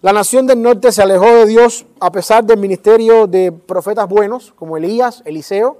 La 0.00 0.12
nación 0.12 0.46
del 0.46 0.62
norte 0.62 0.92
se 0.92 1.02
alejó 1.02 1.26
de 1.26 1.46
Dios 1.46 1.84
a 1.98 2.12
pesar 2.12 2.44
del 2.44 2.58
ministerio 2.60 3.26
de 3.26 3.50
profetas 3.50 4.08
buenos 4.08 4.52
como 4.54 4.76
Elías, 4.76 5.24
Eliseo 5.24 5.78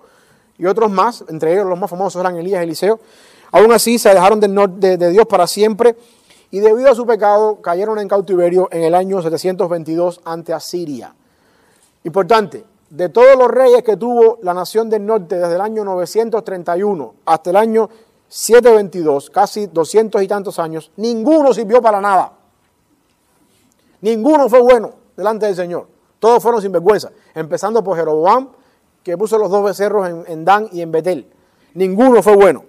y 0.58 0.66
otros 0.66 0.90
más, 0.90 1.22
entre 1.28 1.52
ellos 1.52 1.66
los 1.66 1.78
más 1.78 1.88
famosos 1.88 2.20
eran 2.20 2.36
Elías 2.36 2.62
y 2.62 2.64
Eliseo. 2.64 2.98
Aún 3.52 3.70
así 3.70 3.96
se 3.96 4.08
alejaron 4.08 4.40
del 4.40 4.54
norte, 4.54 4.96
de, 4.96 5.10
Dios 5.10 5.26
para 5.26 5.46
siempre 5.46 5.94
y 6.50 6.58
debido 6.58 6.90
a 6.90 6.96
su 6.96 7.06
pecado 7.06 7.60
cayeron 7.62 8.00
en 8.00 8.08
cautiverio 8.08 8.68
en 8.72 8.82
el 8.82 8.96
año 8.96 9.22
722 9.22 10.20
ante 10.24 10.52
Asiria. 10.52 11.14
Importante, 12.02 12.64
de 12.90 13.08
todos 13.08 13.38
los 13.38 13.48
reyes 13.48 13.82
que 13.82 13.96
tuvo 13.96 14.38
la 14.42 14.52
nación 14.52 14.90
del 14.90 15.06
norte 15.06 15.36
desde 15.36 15.54
el 15.54 15.60
año 15.60 15.84
931 15.84 17.14
hasta 17.24 17.50
el 17.50 17.56
año 17.56 17.88
722, 18.28 19.30
casi 19.30 19.66
200 19.66 20.22
y 20.22 20.28
tantos 20.28 20.58
años, 20.58 20.92
ninguno 20.96 21.54
sirvió 21.54 21.80
para 21.80 22.00
nada. 22.00 22.32
Ninguno 24.00 24.48
fue 24.48 24.60
bueno 24.60 24.92
delante 25.16 25.46
del 25.46 25.54
Señor. 25.54 25.86
Todos 26.18 26.42
fueron 26.42 26.60
sin 26.60 26.72
vergüenza, 26.72 27.10
empezando 27.34 27.82
por 27.82 27.96
Jeroboam, 27.96 28.50
que 29.02 29.16
puso 29.16 29.38
los 29.38 29.50
dos 29.50 29.64
becerros 29.64 30.08
en, 30.26 30.44
Dan 30.44 30.68
y 30.72 30.82
en 30.82 30.92
Betel. 30.92 31.30
Ninguno 31.74 32.22
fue 32.22 32.36
bueno. 32.36 32.64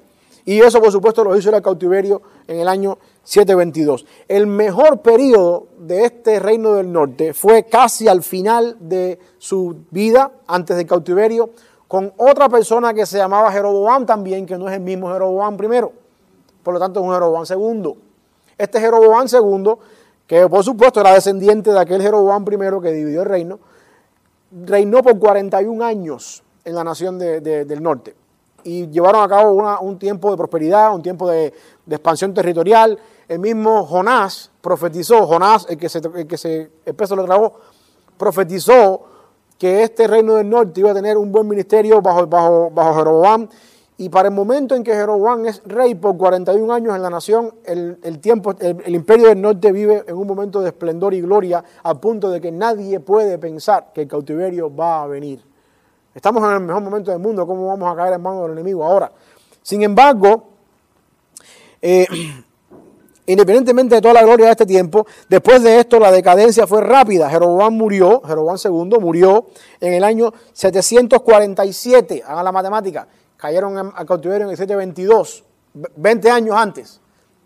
Y 0.45 0.59
eso, 0.61 0.82
por 0.82 0.91
supuesto, 0.91 1.24
lo 1.24 1.36
hizo 1.36 1.55
el 1.55 1.61
cautiverio 1.61 2.22
en 2.47 2.59
el 2.59 2.67
año 2.67 2.97
722. 3.24 4.05
El 4.28 4.47
mejor 4.47 5.01
periodo 5.01 5.67
de 5.78 6.05
este 6.05 6.39
reino 6.39 6.74
del 6.74 6.91
norte 6.91 7.34
fue 7.34 7.65
casi 7.65 8.07
al 8.07 8.24
final 8.24 8.78
de 8.80 9.19
su 9.38 9.78
vida, 9.91 10.32
antes 10.47 10.78
del 10.78 10.88
cautiverio, 10.88 11.51
con 11.88 12.13
otra 12.17 12.49
persona 12.49 12.93
que 12.93 13.05
se 13.05 13.17
llamaba 13.17 13.51
Jeroboam 13.51 14.05
también, 14.05 14.45
que 14.45 14.57
no 14.57 14.69
es 14.69 14.76
el 14.76 14.82
mismo 14.82 15.11
Jeroboam 15.11 15.57
primero. 15.57 15.91
Por 16.63 16.74
lo 16.74 16.80
tanto, 16.80 16.99
es 16.99 17.05
un 17.05 17.13
Jeroboam 17.13 17.45
segundo. 17.45 17.97
Este 18.57 18.80
Jeroboam 18.80 19.28
segundo, 19.28 19.80
que 20.26 20.47
por 20.47 20.63
supuesto 20.63 21.01
era 21.01 21.13
descendiente 21.13 21.72
de 21.72 21.80
aquel 21.80 22.01
Jeroboam 22.01 22.45
primero 22.45 22.80
que 22.80 22.91
dividió 22.91 23.22
el 23.22 23.28
reino, 23.28 23.59
reinó 24.65 25.01
por 25.01 25.17
41 25.19 25.84
años 25.84 26.43
en 26.63 26.76
la 26.76 26.84
nación 26.84 27.17
del 27.17 27.84
norte 27.84 28.15
y 28.64 28.88
llevaron 28.88 29.24
a 29.24 29.28
cabo 29.28 29.80
un 29.82 29.97
tiempo 29.97 30.32
de 30.32 30.38
prosperidad, 30.38 30.93
un 30.93 31.01
tiempo 31.01 31.30
de, 31.30 31.53
expansión 31.89 32.34
territorial. 32.34 32.97
El 33.28 33.39
mismo 33.39 33.86
Jonás 33.86 34.51
profetizó, 34.62 35.26
Jonás, 35.26 35.66
el 35.70 35.78
que 35.78 35.89
se, 35.89 35.99
el 36.16 36.28
que 36.28 36.38
se 36.38 36.72
el 36.86 36.95
peso 36.95 37.16
lo 37.16 37.26
trabó, 37.26 37.53
profetizó 38.18 39.01
que 39.57 39.84
este 39.84 40.07
reino 40.07 40.36
del 40.36 40.49
norte 40.49 40.80
iba 40.80 40.91
a 40.91 40.93
tener 40.93 41.18
un 41.18 41.32
buen 41.32 41.47
ministerio 41.47 42.01
bajo, 42.01 42.26
bajo, 42.28 42.72
bajo 42.72 42.95
Jeroboam. 42.95 43.47
Y 43.97 44.09
para 44.09 44.30
el 44.30 44.34
momento 44.34 44.74
en 44.74 44.84
que 44.84 44.93
Jeroboam 44.93 45.45
es 45.45 45.62
rey 45.66 45.93
por 45.93 46.18
41 46.18 46.74
años 46.74 46.95
en 46.95 47.03
la 47.03 47.12
nación, 47.12 47.53
el, 47.66 47.99
el 48.01 48.20
tiempo, 48.20 48.55
el, 48.59 48.95
imperio 48.95 49.28
del 49.28 49.39
norte 49.39 49.72
vive 49.72 50.03
en 50.07 50.16
un 50.16 50.26
momento 50.26 50.62
de 50.62 50.70
esplendor 50.70 51.14
y 51.14 51.22
gloria, 51.22 51.64
al 51.84 51.99
punto 51.99 52.32
de 52.32 52.41
que 52.41 52.51
nadie 52.51 52.99
puede 52.99 53.38
pensar 53.38 53.91
que 53.93 54.01
el 54.01 54.07
cautiverio 54.07 54.76
va 54.76 55.03
a 55.03 55.07
venir. 55.07 55.50
Estamos 56.14 56.43
en 56.43 56.51
el 56.51 56.59
mejor 56.62 56.82
momento 56.82 57.12
del 57.12 57.20
mundo, 57.20 57.47
¿cómo 57.47 57.68
vamos 57.68 57.91
a 57.91 57.95
caer 57.95 58.14
en 58.14 58.22
manos 58.22 58.43
del 58.43 58.51
enemigo 58.51 58.84
ahora? 58.84 59.12
Sin 59.62 59.82
embargo, 59.84 60.49
eh, 61.82 62.05
Independientemente 63.32 63.95
de 63.95 64.01
toda 64.01 64.16
la 64.16 64.24
gloria 64.24 64.47
de 64.47 64.51
este 64.51 64.66
tiempo, 64.66 65.05
después 65.30 65.62
de 65.62 65.80
esto 65.80 65.99
la 65.99 66.12
decadencia 66.12 66.66
fue 66.66 66.82
rápida. 66.82 67.30
Jeroboam 67.30 67.74
murió, 67.74 68.22
Jeroboam 68.26 68.57
II 68.62 68.99
murió 68.99 69.45
en 69.80 69.93
el 69.93 70.03
año 70.03 70.34
747. 70.51 72.24
Hagan 72.26 72.43
la 72.43 72.51
matemática. 72.51 73.07
Cayeron 73.38 73.93
al 73.95 74.05
cautiverio 74.05 74.45
en 74.47 74.51
el 74.51 74.57
722, 74.57 75.43
20 75.95 76.30
años 76.32 76.55
antes 76.57 76.99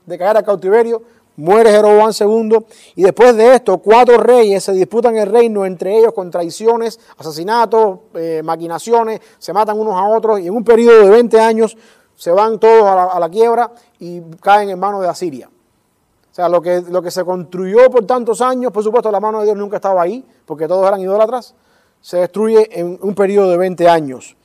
de 0.05 0.17
caer 0.17 0.37
al 0.37 0.43
cautiverio. 0.43 1.03
Muere 1.37 1.71
Jeroboam 1.71 2.11
II 2.17 2.57
y 2.95 3.03
después 3.03 3.35
de 3.35 3.55
esto 3.55 3.77
cuatro 3.79 4.17
reyes 4.17 4.63
se 4.63 4.71
disputan 4.71 5.17
el 5.17 5.27
reino 5.27 5.65
entre 5.65 5.97
ellos 5.97 6.13
con 6.13 6.31
traiciones, 6.31 6.99
asesinatos, 7.17 7.99
eh, 8.13 8.41
maquinaciones, 8.43 9.19
se 9.37 9.51
matan 9.51 9.79
unos 9.79 9.95
a 9.95 10.07
otros 10.07 10.39
y 10.39 10.47
en 10.47 10.55
un 10.55 10.63
periodo 10.63 11.03
de 11.03 11.09
20 11.09 11.39
años 11.39 11.77
se 12.15 12.31
van 12.31 12.59
todos 12.59 12.83
a 12.83 13.19
la, 13.19 13.29
quiebra 13.29 13.71
y 13.99 14.21
caen 14.41 14.69
en 14.69 14.79
manos 14.79 15.01
de 15.01 15.09
Asiria. 15.09 15.49
O 15.49 16.35
sea, 16.35 16.49
lo 16.49 16.61
que, 16.61 16.81
lo 16.89 17.01
que 17.01 17.11
se 17.11 17.23
construyó 17.23 17.89
por 17.89 18.05
tantos 18.05 18.41
años, 18.41 18.71
por 18.71 18.83
supuesto 18.83 19.11
la 19.11 19.19
mano 19.19 19.39
de 19.39 19.45
Dios 19.45 19.57
nunca 19.57 19.77
estaba 19.77 20.01
ahí, 20.01 20.23
porque 20.45 20.67
todos 20.67 20.87
eran 20.87 21.01
idólatras, 21.01 21.55
se 22.01 22.17
destruye 22.17 22.79
en 22.79 22.99
un 23.01 23.15
periodo 23.15 23.49
de 23.49 23.57
20 23.57 23.89
años. 23.89 24.35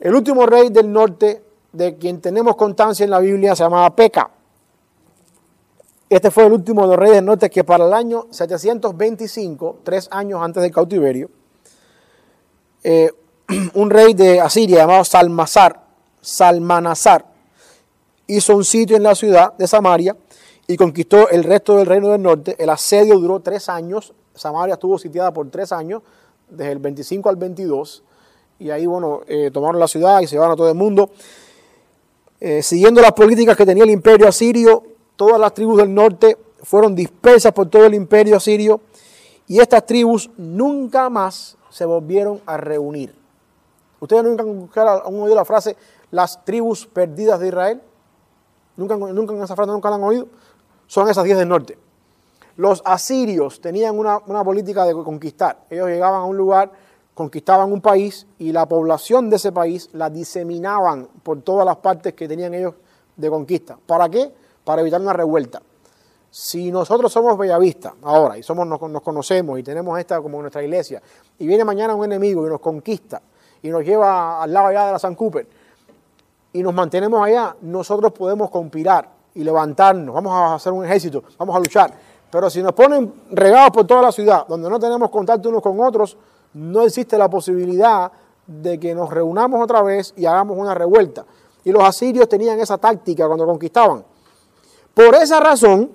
El 0.00 0.14
último 0.14 0.46
rey 0.46 0.70
del 0.70 0.92
norte, 0.92 1.42
de 1.72 1.96
quien 1.96 2.20
tenemos 2.20 2.56
constancia 2.56 3.04
en 3.04 3.10
la 3.10 3.20
Biblia, 3.20 3.56
se 3.56 3.64
llamaba 3.64 3.94
Peca. 3.96 4.30
Este 6.08 6.30
fue 6.30 6.46
el 6.46 6.52
último 6.52 6.82
de 6.82 6.88
los 6.88 6.96
reyes 6.96 7.16
del 7.16 7.24
norte 7.24 7.48
que 7.48 7.64
para 7.64 7.86
el 7.86 7.92
año 7.94 8.26
725, 8.30 9.78
tres 9.82 10.08
años 10.10 10.40
antes 10.42 10.62
del 10.62 10.70
cautiverio, 10.70 11.30
eh, 12.82 13.10
un 13.74 13.90
rey 13.90 14.14
de 14.14 14.40
Asiria 14.40 14.78
llamado 14.78 15.04
Salmazar, 15.04 15.82
Salmanazar, 16.20 17.24
hizo 18.26 18.56
un 18.56 18.64
sitio 18.64 18.96
en 18.96 19.02
la 19.02 19.14
ciudad 19.14 19.54
de 19.54 19.66
Samaria 19.66 20.16
y 20.66 20.76
conquistó 20.76 21.28
el 21.30 21.44
resto 21.44 21.76
del 21.76 21.86
reino 21.86 22.08
del 22.08 22.22
norte. 22.22 22.54
El 22.58 22.70
asedio 22.70 23.18
duró 23.18 23.40
tres 23.40 23.68
años. 23.68 24.14
Samaria 24.34 24.74
estuvo 24.74 24.98
sitiada 24.98 25.32
por 25.32 25.50
tres 25.50 25.72
años, 25.72 26.02
desde 26.48 26.72
el 26.72 26.78
25 26.78 27.28
al 27.28 27.36
22. 27.36 28.02
Y 28.58 28.70
ahí, 28.70 28.86
bueno, 28.86 29.22
eh, 29.26 29.50
tomaron 29.52 29.80
la 29.80 29.88
ciudad 29.88 30.20
y 30.20 30.26
se 30.26 30.36
llevaron 30.36 30.54
a 30.54 30.56
todo 30.56 30.68
el 30.68 30.74
mundo. 30.74 31.10
Eh, 32.40 32.62
siguiendo 32.62 33.00
las 33.00 33.12
políticas 33.12 33.56
que 33.56 33.66
tenía 33.66 33.84
el 33.84 33.90
imperio 33.90 34.28
asirio, 34.28 34.82
todas 35.16 35.40
las 35.40 35.54
tribus 35.54 35.78
del 35.78 35.92
norte 35.92 36.38
fueron 36.62 36.94
dispersas 36.94 37.52
por 37.52 37.68
todo 37.68 37.84
el 37.86 37.94
imperio 37.94 38.36
asirio 38.36 38.80
y 39.46 39.60
estas 39.60 39.84
tribus 39.86 40.30
nunca 40.36 41.10
más 41.10 41.56
se 41.70 41.84
volvieron 41.84 42.40
a 42.46 42.56
reunir. 42.56 43.14
Ustedes 44.00 44.24
nunca 44.24 44.82
han 44.82 45.14
oído 45.14 45.34
la 45.34 45.44
frase 45.44 45.76
las 46.10 46.44
tribus 46.44 46.86
perdidas 46.86 47.40
de 47.40 47.48
Israel. 47.48 47.82
Nunca, 48.76 48.96
nunca 48.96 49.34
esa 49.42 49.56
frase 49.56 49.72
nunca 49.72 49.90
la 49.90 49.96
han 49.96 50.02
oído. 50.02 50.28
Son 50.86 51.08
esas 51.08 51.24
diez 51.24 51.38
del 51.38 51.48
norte. 51.48 51.78
Los 52.56 52.82
asirios 52.84 53.60
tenían 53.60 53.98
una, 53.98 54.18
una 54.26 54.44
política 54.44 54.84
de 54.84 54.94
conquistar. 54.94 55.64
Ellos 55.70 55.88
llegaban 55.88 56.20
a 56.20 56.24
un 56.24 56.36
lugar, 56.36 56.70
conquistaban 57.14 57.72
un 57.72 57.80
país 57.80 58.26
y 58.38 58.52
la 58.52 58.66
población 58.66 59.28
de 59.28 59.36
ese 59.36 59.52
país 59.52 59.90
la 59.92 60.10
diseminaban 60.10 61.08
por 61.22 61.42
todas 61.42 61.66
las 61.66 61.76
partes 61.76 62.14
que 62.14 62.28
tenían 62.28 62.54
ellos 62.54 62.74
de 63.16 63.30
conquista. 63.30 63.78
¿Para 63.86 64.08
qué? 64.08 64.32
Para 64.64 64.80
evitar 64.80 65.00
una 65.00 65.12
revuelta. 65.12 65.60
Si 66.30 66.72
nosotros 66.72 67.12
somos 67.12 67.38
Bellavista 67.38 67.94
ahora 68.02 68.36
y 68.36 68.42
somos, 68.42 68.66
nos, 68.66 68.80
nos, 68.80 69.02
conocemos 69.02 69.58
y 69.58 69.62
tenemos 69.62 69.98
esta 69.98 70.20
como 70.20 70.40
nuestra 70.40 70.62
iglesia 70.62 71.00
y 71.38 71.46
viene 71.46 71.64
mañana 71.64 71.94
un 71.94 72.04
enemigo 72.04 72.44
y 72.44 72.50
nos 72.50 72.60
conquista 72.60 73.22
y 73.62 73.68
nos 73.68 73.84
lleva 73.84 74.42
al 74.42 74.52
lado 74.52 74.66
allá 74.66 74.86
de 74.86 74.92
la 74.92 74.98
San 74.98 75.14
Cooper 75.14 75.46
y 76.54 76.62
nos 76.62 76.72
mantenemos 76.72 77.24
allá, 77.24 77.54
nosotros 77.62 78.12
podemos 78.12 78.48
conspirar 78.48 79.08
y 79.34 79.42
levantarnos, 79.42 80.14
vamos 80.14 80.32
a 80.32 80.54
hacer 80.54 80.72
un 80.72 80.84
ejército, 80.84 81.24
vamos 81.36 81.56
a 81.56 81.58
luchar. 81.58 81.92
Pero 82.30 82.48
si 82.48 82.62
nos 82.62 82.72
ponen 82.72 83.12
regados 83.32 83.70
por 83.70 83.86
toda 83.86 84.02
la 84.02 84.12
ciudad, 84.12 84.46
donde 84.46 84.70
no 84.70 84.78
tenemos 84.78 85.10
contacto 85.10 85.48
unos 85.48 85.62
con 85.62 85.80
otros, 85.80 86.16
no 86.54 86.82
existe 86.82 87.18
la 87.18 87.28
posibilidad 87.28 88.10
de 88.46 88.78
que 88.78 88.94
nos 88.94 89.10
reunamos 89.10 89.62
otra 89.62 89.82
vez 89.82 90.14
y 90.16 90.26
hagamos 90.26 90.56
una 90.56 90.74
revuelta. 90.74 91.24
Y 91.64 91.72
los 91.72 91.82
asirios 91.82 92.28
tenían 92.28 92.60
esa 92.60 92.78
táctica 92.78 93.26
cuando 93.26 93.46
conquistaban. 93.46 94.04
Por 94.94 95.14
esa 95.16 95.40
razón, 95.40 95.90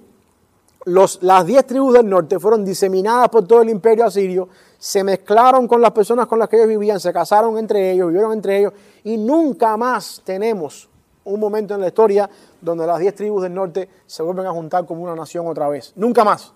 las 0.85 1.45
diez 1.45 1.65
tribus 1.65 1.93
del 1.93 2.09
norte 2.09 2.39
fueron 2.39 2.63
diseminadas 2.65 3.29
por 3.29 3.47
todo 3.47 3.61
el 3.61 3.69
imperio 3.69 4.05
asirio 4.05 4.49
se 4.79 5.03
mezclaron 5.03 5.67
con 5.67 5.81
las 5.81 5.91
personas 5.91 6.25
con 6.25 6.39
las 6.39 6.47
que 6.47 6.55
ellos 6.55 6.69
vivían, 6.69 6.99
se 6.99 7.11
casaron 7.11 7.57
entre 7.57 7.91
ellos, 7.91 8.07
vivieron 8.07 8.31
entre 8.31 8.59
ellos, 8.59 8.73
y 9.03 9.17
nunca 9.17 9.75
más 9.75 10.21
tenemos 10.23 10.89
un 11.25 11.39
momento 11.39 11.75
en 11.75 11.81
la 11.81 11.87
historia 11.87 12.29
donde 12.61 12.87
las 12.87 12.97
diez 12.97 13.13
tribus 13.13 13.43
del 13.43 13.53
norte 13.53 13.89
se 14.07 14.23
vuelven 14.23 14.47
a 14.47 14.51
juntar 14.51 14.85
como 14.85 15.03
una 15.03 15.15
nación 15.15 15.45
otra 15.47 15.67
vez. 15.67 15.91
Nunca 15.95 16.23
más. 16.23 16.53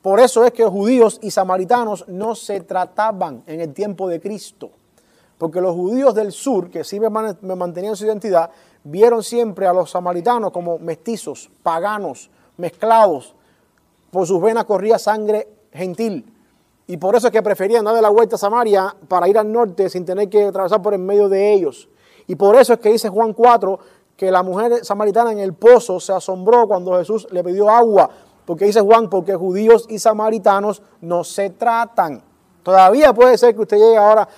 Por 0.00 0.18
eso 0.18 0.44
es 0.44 0.52
que 0.52 0.64
judíos 0.64 1.18
y 1.22 1.30
samaritanos 1.30 2.08
no 2.08 2.34
se 2.34 2.60
trataban 2.60 3.42
en 3.46 3.60
el 3.60 3.74
tiempo 3.74 4.08
de 4.08 4.18
Cristo. 4.18 4.70
Porque 5.38 5.60
los 5.60 5.74
judíos 5.74 6.14
del 6.14 6.32
sur, 6.32 6.68
que 6.68 6.84
sí 6.84 6.98
me 7.00 7.08
mantenían 7.54 7.96
su 7.96 8.04
identidad, 8.04 8.50
vieron 8.84 9.22
siempre 9.22 9.66
a 9.66 9.72
los 9.72 9.90
samaritanos 9.90 10.50
como 10.50 10.78
mestizos, 10.78 11.50
paganos, 11.62 12.30
mezclados. 12.56 13.34
Por 14.10 14.26
sus 14.26 14.40
venas 14.40 14.64
corría 14.64 14.98
sangre 14.98 15.48
gentil. 15.72 16.34
Y 16.86 16.96
por 16.96 17.14
eso 17.14 17.26
es 17.26 17.32
que 17.32 17.42
preferían 17.42 17.84
darle 17.84 18.00
la 18.00 18.08
vuelta 18.08 18.36
a 18.36 18.38
Samaria 18.38 18.94
para 19.08 19.28
ir 19.28 19.36
al 19.38 19.52
norte 19.52 19.90
sin 19.90 20.04
tener 20.04 20.28
que 20.28 20.44
atravesar 20.44 20.80
por 20.80 20.94
en 20.94 21.04
medio 21.04 21.28
de 21.28 21.52
ellos. 21.52 21.88
Y 22.26 22.34
por 22.34 22.56
eso 22.56 22.72
es 22.72 22.78
que 22.80 22.90
dice 22.90 23.08
Juan 23.08 23.34
4 23.34 23.78
que 24.16 24.32
la 24.32 24.42
mujer 24.42 24.84
samaritana 24.84 25.30
en 25.30 25.38
el 25.38 25.52
pozo 25.52 26.00
se 26.00 26.12
asombró 26.12 26.66
cuando 26.66 26.98
Jesús 26.98 27.28
le 27.30 27.44
pidió 27.44 27.70
agua. 27.70 28.10
Porque 28.44 28.64
dice 28.64 28.80
Juan, 28.80 29.10
porque 29.10 29.36
judíos 29.36 29.84
y 29.88 29.98
samaritanos 29.98 30.82
no 31.02 31.22
se 31.22 31.50
tratan. 31.50 32.22
Todavía 32.68 33.14
puede 33.14 33.38
ser 33.38 33.54
que 33.54 33.62
usted 33.62 33.78
llegue 33.78 33.96
ahora, 33.96 34.28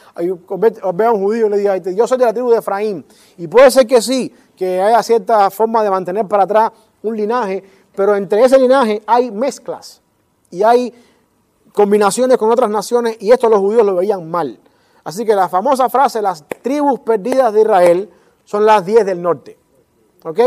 vea 0.95 1.09
a 1.09 1.11
un 1.11 1.20
judío 1.20 1.49
y 1.49 1.51
le 1.51 1.59
diga, 1.59 1.76
yo 1.78 2.07
soy 2.07 2.16
de 2.16 2.26
la 2.26 2.33
tribu 2.33 2.49
de 2.49 2.59
Efraín. 2.59 3.05
Y 3.37 3.49
puede 3.49 3.72
ser 3.72 3.89
que 3.89 4.01
sí, 4.01 4.33
que 4.57 4.81
haya 4.81 5.03
cierta 5.03 5.51
forma 5.51 5.83
de 5.83 5.91
mantener 5.91 6.28
para 6.28 6.45
atrás 6.45 6.70
un 7.03 7.16
linaje, 7.16 7.64
pero 7.93 8.14
entre 8.14 8.45
ese 8.45 8.57
linaje 8.57 9.03
hay 9.05 9.33
mezclas 9.33 10.01
y 10.49 10.62
hay 10.62 10.95
combinaciones 11.72 12.39
con 12.39 12.53
otras 12.53 12.70
naciones 12.70 13.16
y 13.18 13.33
esto 13.33 13.49
los 13.49 13.59
judíos 13.59 13.85
lo 13.85 13.97
veían 13.97 14.31
mal. 14.31 14.61
Así 15.03 15.24
que 15.24 15.35
la 15.35 15.49
famosa 15.49 15.89
frase, 15.89 16.22
las 16.22 16.45
tribus 16.62 17.01
perdidas 17.01 17.53
de 17.53 17.62
Israel, 17.62 18.11
son 18.45 18.64
las 18.64 18.87
diez 18.87 19.05
del 19.05 19.20
norte. 19.20 19.59
¿Ok? 20.22 20.39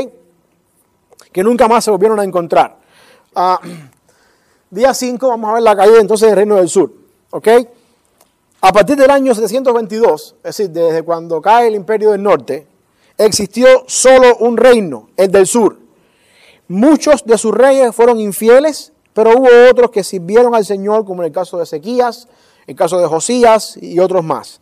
Que 1.34 1.44
nunca 1.44 1.68
más 1.68 1.84
se 1.84 1.92
volvieron 1.92 2.18
a 2.22 2.24
encontrar. 2.24 2.78
Ah, 3.36 3.60
día 4.70 4.94
5 4.94 5.28
vamos 5.28 5.50
a 5.50 5.54
ver 5.56 5.64
la 5.64 5.76
caída 5.76 6.00
entonces 6.00 6.30
del 6.30 6.38
reino 6.38 6.56
del 6.56 6.70
sur. 6.70 7.03
¿Ok? 7.36 7.48
A 8.62 8.72
partir 8.72 8.96
del 8.96 9.12
año 9.12 9.34
722, 9.36 10.36
es 10.38 10.44
decir, 10.44 10.70
desde 10.70 11.04
cuando 11.04 11.42
cae 11.42 11.68
el 11.68 11.76
imperio 11.76 12.12
del 12.12 12.24
norte, 12.24 12.68
existió 13.18 13.84
solo 13.88 14.38
un 14.38 14.56
reino, 14.56 15.10
el 15.18 15.32
del 15.32 15.48
sur. 15.48 15.78
Muchos 16.68 17.26
de 17.26 17.38
sus 17.38 17.54
reyes 17.54 17.94
fueron 17.94 18.20
infieles 18.20 18.94
pero 19.14 19.38
hubo 19.38 19.48
otros 19.70 19.92
que 19.92 20.04
sirvieron 20.04 20.56
al 20.56 20.66
Señor, 20.66 21.06
como 21.06 21.22
en 21.22 21.28
el 21.28 21.32
caso 21.32 21.58
de 21.58 21.64
Ezequías, 21.64 22.28
el 22.66 22.76
caso 22.76 23.00
de 23.00 23.06
Josías 23.06 23.78
y 23.80 24.00
otros 24.00 24.24
más. 24.24 24.60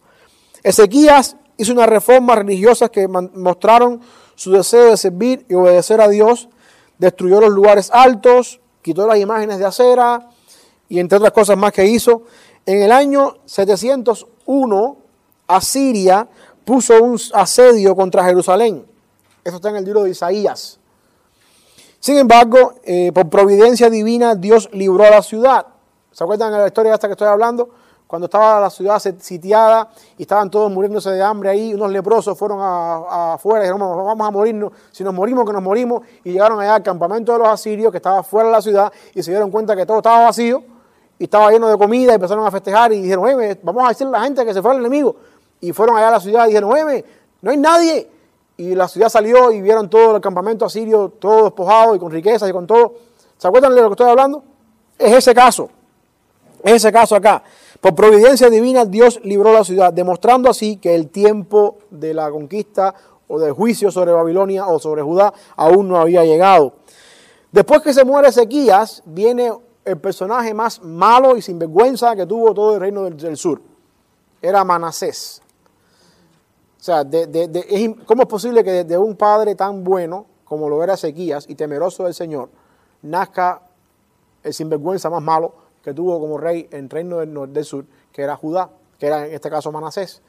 Ezequías 0.64 1.38
hizo 1.58 1.72
unas 1.72 1.88
reformas 1.88 2.38
religiosas 2.38 2.90
que 2.90 3.08
mostraron 3.08 4.02
su 4.36 4.52
deseo 4.52 4.92
de 4.92 4.98
servir 4.98 5.46
y 5.48 5.54
obedecer 5.54 6.02
a 6.02 6.10
Dios, 6.10 6.50
destruyó 6.98 7.40
los 7.40 7.52
lugares 7.52 7.90
altos, 7.94 8.60
quitó 8.82 9.08
las 9.08 9.20
imágenes 9.20 9.60
de 9.60 9.66
acera 9.66 10.30
y 10.90 11.00
entre 11.00 11.18
otras 11.18 11.32
cosas 11.32 11.58
más 11.58 11.72
que 11.72 11.86
hizo. 11.86 12.24
En 12.66 12.82
el 12.84 12.92
año 12.92 13.38
701, 13.46 14.98
Asiria 15.48 16.28
puso 16.64 17.02
un 17.02 17.20
asedio 17.34 17.96
contra 17.96 18.24
Jerusalén. 18.24 18.86
Eso 19.44 19.56
está 19.56 19.70
en 19.70 19.78
el 19.78 19.86
libro 19.86 20.04
de 20.04 20.12
Isaías. 20.12 20.80
Sin 22.00 22.18
embargo, 22.18 22.76
eh, 22.84 23.12
por 23.14 23.30
providencia 23.30 23.90
divina, 23.90 24.36
Dios 24.36 24.70
libró 24.74 25.04
a 25.04 25.10
la 25.10 25.22
ciudad. 25.24 25.66
¿Se 26.12 26.24
acuerdan 26.24 26.52
de 26.52 26.60
la 26.60 26.68
historia 26.68 26.94
esta 26.94 27.08
que 27.08 27.14
estoy 27.14 27.28
hablando? 27.28 27.70
Cuando 28.06 28.26
estaba 28.26 28.60
la 28.60 28.70
ciudad 28.70 29.00
sitiada 29.00 29.90
y 30.18 30.24
estaban 30.24 30.52
todos 30.52 30.70
muriéndose 30.72 31.12
de 31.12 31.24
hambre 31.24 31.50
ahí, 31.50 31.74
unos 31.74 31.90
leprosos 31.92 32.38
fueron 32.38 32.60
afuera 32.62 33.66
y 33.66 33.70
dijeron, 33.70 33.80
vamos 33.80 34.28
a 34.28 34.32
morirnos, 34.32 34.74
si 34.92 35.04
nos 35.04 35.14
morimos, 35.14 35.46
que 35.46 35.54
nos 35.54 35.64
morimos, 35.64 36.02
y 36.24 36.34
llegaron 36.34 36.60
allá 36.60 36.76
al 36.76 36.84
campamento 36.84 37.32
de 37.32 37.40
los 37.40 37.48
asirios 37.48 37.90
que 37.90 37.98
estaba 37.98 38.22
fuera 38.22 38.50
de 38.50 38.56
la 38.56 38.62
ciudad 38.62 38.94
y 39.16 39.24
se 39.24 39.32
dieron 39.32 39.50
cuenta 39.50 39.76
que 39.76 39.86
todo 39.86 39.98
estaba 39.98 40.26
vacío 40.26 40.62
y 41.22 41.26
estaba 41.26 41.52
lleno 41.52 41.70
de 41.70 41.78
comida 41.78 42.14
y 42.14 42.16
empezaron 42.16 42.44
a 42.48 42.50
festejar 42.50 42.92
y 42.94 43.00
dijeron, 43.00 43.24
vamos 43.62 43.86
a 43.86 43.90
decirle 43.90 44.18
a 44.18 44.20
la 44.20 44.24
gente 44.24 44.44
que 44.44 44.56
se 44.56 44.60
fue 44.60 44.74
el 44.74 44.80
enemigo. 44.80 45.16
Y 45.60 45.72
fueron 45.72 45.96
allá 45.96 46.08
a 46.08 46.12
la 46.14 46.20
ciudad 46.20 46.46
y 46.46 46.48
dijeron, 46.48 46.72
no 47.42 47.52
hay 47.52 47.58
nadie 47.58 48.10
y 48.58 48.74
la 48.74 48.88
ciudad 48.88 49.08
salió 49.08 49.52
y 49.52 49.62
vieron 49.62 49.88
todo 49.88 50.16
el 50.16 50.22
campamento 50.22 50.66
asirio, 50.66 51.14
todo 51.20 51.44
despojado 51.44 51.96
y 51.96 52.00
con 52.00 52.12
riquezas 52.12 52.50
y 52.50 52.52
con 52.52 52.66
todo. 52.66 52.96
¿Se 53.38 53.48
acuerdan 53.48 53.76
de 53.76 53.84
lo 53.84 53.90
que 53.90 53.94
estoy 53.94 54.10
hablando? 54.10 54.44
Es 54.98 55.14
ese 55.14 55.36
caso. 55.36 55.70
Es 56.64 56.74
ese 56.74 56.92
caso 56.92 57.16
acá. 57.16 57.44
Por 57.80 57.94
providencia 57.94 58.50
divina, 58.50 58.86
Dios 58.86 59.20
libró 59.24 59.54
la 59.54 59.64
ciudad, 59.64 59.94
demostrando 59.94 60.50
así 60.50 60.78
que 60.78 60.96
el 60.96 61.10
tiempo 61.10 61.78
de 61.92 62.16
la 62.16 62.32
conquista 62.32 62.96
o 63.28 63.38
del 63.38 63.52
juicio 63.52 63.92
sobre 63.92 64.12
Babilonia 64.12 64.66
o 64.66 64.80
sobre 64.80 65.04
Judá 65.04 65.32
aún 65.56 65.88
no 65.88 65.98
había 65.98 66.26
llegado. 66.26 66.74
Después 67.52 67.82
que 67.84 67.94
se 67.94 68.06
muere 68.06 68.30
Ezequías, 68.30 69.04
viene 69.06 69.52
el 69.86 70.00
personaje 70.00 70.54
más 70.54 70.82
malo 70.84 71.36
y 71.36 71.42
sinvergüenza 71.42 72.16
que 72.16 72.26
tuvo 72.26 72.54
todo 72.54 72.76
el 72.76 72.80
reino 72.82 73.10
del, 73.10 73.38
sur. 73.38 73.62
Era 74.42 74.64
Manasés. 74.64 75.42
O 76.80 76.84
sea, 76.84 77.04
¿cómo 78.06 78.24
es 78.24 78.28
posible 78.28 78.64
que 78.64 78.84
de 78.84 78.98
un 78.98 79.16
padre 79.16 79.56
tan 79.56 79.84
bueno 79.84 80.26
como 80.46 80.68
lo 80.68 80.84
era 80.84 80.96
Ezequías 80.96 81.48
y 81.48 81.56
temeroso 81.56 82.04
del 82.04 82.14
Señor, 82.14 82.50
nazca 83.04 83.62
el 84.44 84.54
sinvergüenza 84.54 85.10
más 85.10 85.22
malo 85.24 85.54
que 85.82 85.94
tuvo 85.94 86.20
como 86.20 86.38
rey 86.38 86.68
en 86.72 86.86
el 86.86 86.90
reino 86.90 87.18
del, 87.20 87.54
del 87.54 87.64
sur, 87.64 87.86
que 88.12 88.22
era 88.22 88.36
Judá, 88.36 88.70
que 89.00 89.08
era 89.08 89.26
en 89.26 89.34
este 89.34 89.50
caso 89.50 89.72
Manasés? 89.72 90.22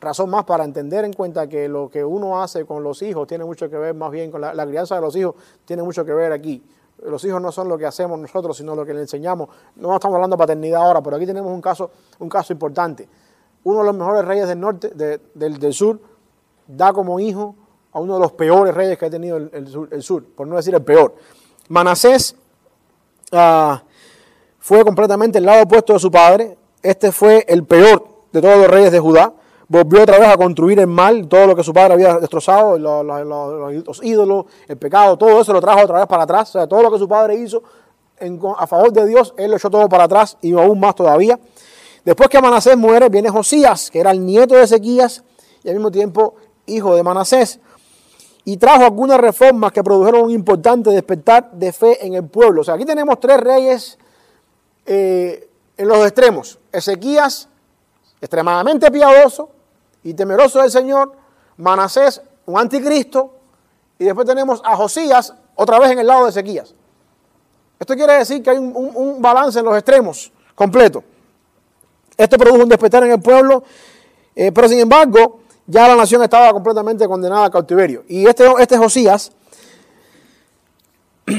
razón 0.00 0.30
más 0.30 0.44
para 0.44 0.64
entender 0.64 1.04
en 1.04 1.12
cuenta 1.12 1.46
que 1.46 1.68
lo 1.68 1.88
que 1.90 2.04
uno 2.04 2.42
hace 2.42 2.64
con 2.64 2.82
los 2.82 3.02
hijos 3.02 3.26
tiene 3.26 3.44
mucho 3.44 3.68
que 3.68 3.76
ver 3.76 3.94
más 3.94 4.10
bien 4.10 4.30
con 4.30 4.40
la, 4.40 4.66
crianza 4.66 4.94
de 4.96 5.02
los 5.02 5.14
hijos, 5.14 5.34
tiene 5.64 5.82
mucho 5.82 6.04
que 6.04 6.12
ver 6.12 6.32
aquí. 6.32 6.62
Los 7.02 7.24
hijos 7.24 7.40
no 7.40 7.50
son 7.50 7.68
lo 7.68 7.78
que 7.78 7.86
hacemos 7.86 8.18
nosotros, 8.18 8.56
sino 8.56 8.74
lo 8.74 8.84
que 8.84 8.92
le 8.92 9.00
enseñamos. 9.00 9.48
No 9.76 9.94
estamos 9.94 10.16
hablando 10.16 10.36
de 10.36 10.38
paternidad 10.38 10.82
ahora, 10.82 11.02
pero 11.02 11.16
aquí 11.16 11.26
tenemos 11.26 11.50
un 11.52 11.60
caso, 11.60 11.90
un 12.18 12.28
caso 12.28 12.52
importante. 12.52 13.08
Uno 13.64 13.78
de 13.78 13.84
los 13.84 13.94
mejores 13.94 14.24
reyes 14.24 14.48
del 14.48 14.60
norte, 14.60 14.90
del, 14.90 15.72
sur, 15.72 15.98
da 16.66 16.92
como 16.92 17.18
hijo 17.20 17.54
a 17.92 18.00
uno 18.00 18.14
de 18.14 18.20
los 18.20 18.32
peores 18.32 18.74
reyes 18.74 18.98
que 18.98 19.06
ha 19.06 19.10
tenido 19.10 19.36
el, 19.36 20.02
sur, 20.02 20.24
por 20.24 20.46
no 20.46 20.56
decir 20.56 20.74
el 20.74 20.82
peor. 20.82 21.14
Manasés 21.68 22.36
ah, 23.32 23.82
fue 24.58 24.84
completamente 24.84 25.38
el 25.38 25.46
lado 25.46 25.62
opuesto 25.64 25.94
de 25.94 25.98
su 25.98 26.10
padre. 26.10 26.56
Este 26.82 27.12
fue 27.12 27.44
el 27.48 27.64
peor 27.64 28.06
de 28.32 28.40
todos 28.40 28.58
los 28.58 28.68
reyes 28.68 28.92
de 28.92 29.00
Judá 29.00 29.32
volvió 29.70 30.02
otra 30.02 30.18
vez 30.18 30.28
a 30.28 30.36
construir 30.36 30.80
el 30.80 30.88
mal, 30.88 31.28
todo 31.28 31.46
lo 31.46 31.54
que 31.54 31.62
su 31.62 31.72
padre 31.72 31.94
había 31.94 32.18
destrozado, 32.18 32.76
los, 32.76 34.00
ídolos, 34.02 34.46
el 34.66 34.76
pecado, 34.76 35.16
todo 35.16 35.40
eso 35.40 35.52
lo 35.52 35.60
trajo 35.60 35.84
otra 35.84 36.00
vez 36.00 36.08
para 36.08 36.24
atrás. 36.24 36.48
O 36.48 36.52
sea, 36.52 36.66
todo 36.66 36.82
lo 36.82 36.90
que 36.90 36.98
su 36.98 37.08
padre 37.08 37.36
hizo 37.36 37.62
a 38.58 38.66
favor 38.66 38.92
de 38.92 39.06
Dios, 39.06 39.32
él 39.36 39.48
lo 39.52 39.56
echó 39.56 39.70
todo 39.70 39.88
para 39.88 40.04
atrás 40.04 40.36
y 40.42 40.52
aún 40.52 40.80
más 40.80 40.96
todavía. 40.96 41.38
Después 42.04 42.28
que 42.28 42.40
Manasés 42.40 42.76
muere, 42.76 43.08
viene 43.08 43.30
Josías, 43.30 43.92
que 43.92 44.00
era 44.00 44.10
el 44.10 44.26
nieto 44.26 44.56
de 44.56 44.64
Ezequías 44.64 45.22
y 45.62 45.68
al 45.68 45.76
mismo 45.76 45.92
tiempo 45.92 46.34
hijo 46.66 46.96
de 46.96 47.04
Manasés. 47.04 47.60
Y 48.44 48.56
trajo 48.56 48.84
algunas 48.84 49.20
reformas 49.20 49.70
que 49.70 49.84
produjeron 49.84 50.22
un 50.22 50.30
importante 50.32 50.90
despertar 50.90 51.52
de 51.52 51.72
fe 51.72 52.04
en 52.04 52.14
el 52.14 52.24
pueblo. 52.24 52.62
O 52.62 52.64
sea, 52.64 52.74
aquí 52.74 52.84
tenemos 52.84 53.20
tres 53.20 53.38
reyes 53.38 53.98
eh, 54.84 55.48
en 55.76 55.86
los 55.86 55.98
extremos. 55.98 56.58
Ezequías, 56.72 57.48
extremadamente 58.20 58.90
piadoso, 58.90 59.50
y 60.02 60.14
temeroso 60.14 60.60
del 60.60 60.70
Señor, 60.70 61.12
Manasés, 61.56 62.22
un 62.46 62.58
anticristo, 62.58 63.34
y 63.98 64.04
después 64.04 64.26
tenemos 64.26 64.62
a 64.64 64.76
Josías, 64.76 65.34
otra 65.54 65.78
vez 65.78 65.90
en 65.90 65.98
el 65.98 66.06
lado 66.06 66.24
de 66.24 66.30
Ezequías. 66.30 66.74
Esto 67.78 67.94
quiere 67.94 68.14
decir 68.14 68.42
que 68.42 68.50
hay 68.50 68.58
un, 68.58 69.20
balance 69.20 69.58
en 69.58 69.64
los 69.64 69.74
extremos 69.74 70.32
completo. 70.54 71.04
Esto 72.16 72.36
produjo 72.36 72.62
un 72.62 72.68
despertar 72.68 73.04
en 73.04 73.12
el 73.12 73.20
pueblo, 73.20 73.62
eh, 74.34 74.52
pero 74.52 74.68
sin 74.68 74.80
embargo, 74.80 75.40
ya 75.66 75.86
la 75.86 75.96
nación 75.96 76.22
estaba 76.22 76.52
completamente 76.52 77.06
condenada 77.06 77.46
a 77.46 77.50
cautiverio. 77.50 78.04
Y 78.08 78.26
este, 78.26 78.46
este 78.58 78.76
Josías, 78.76 79.32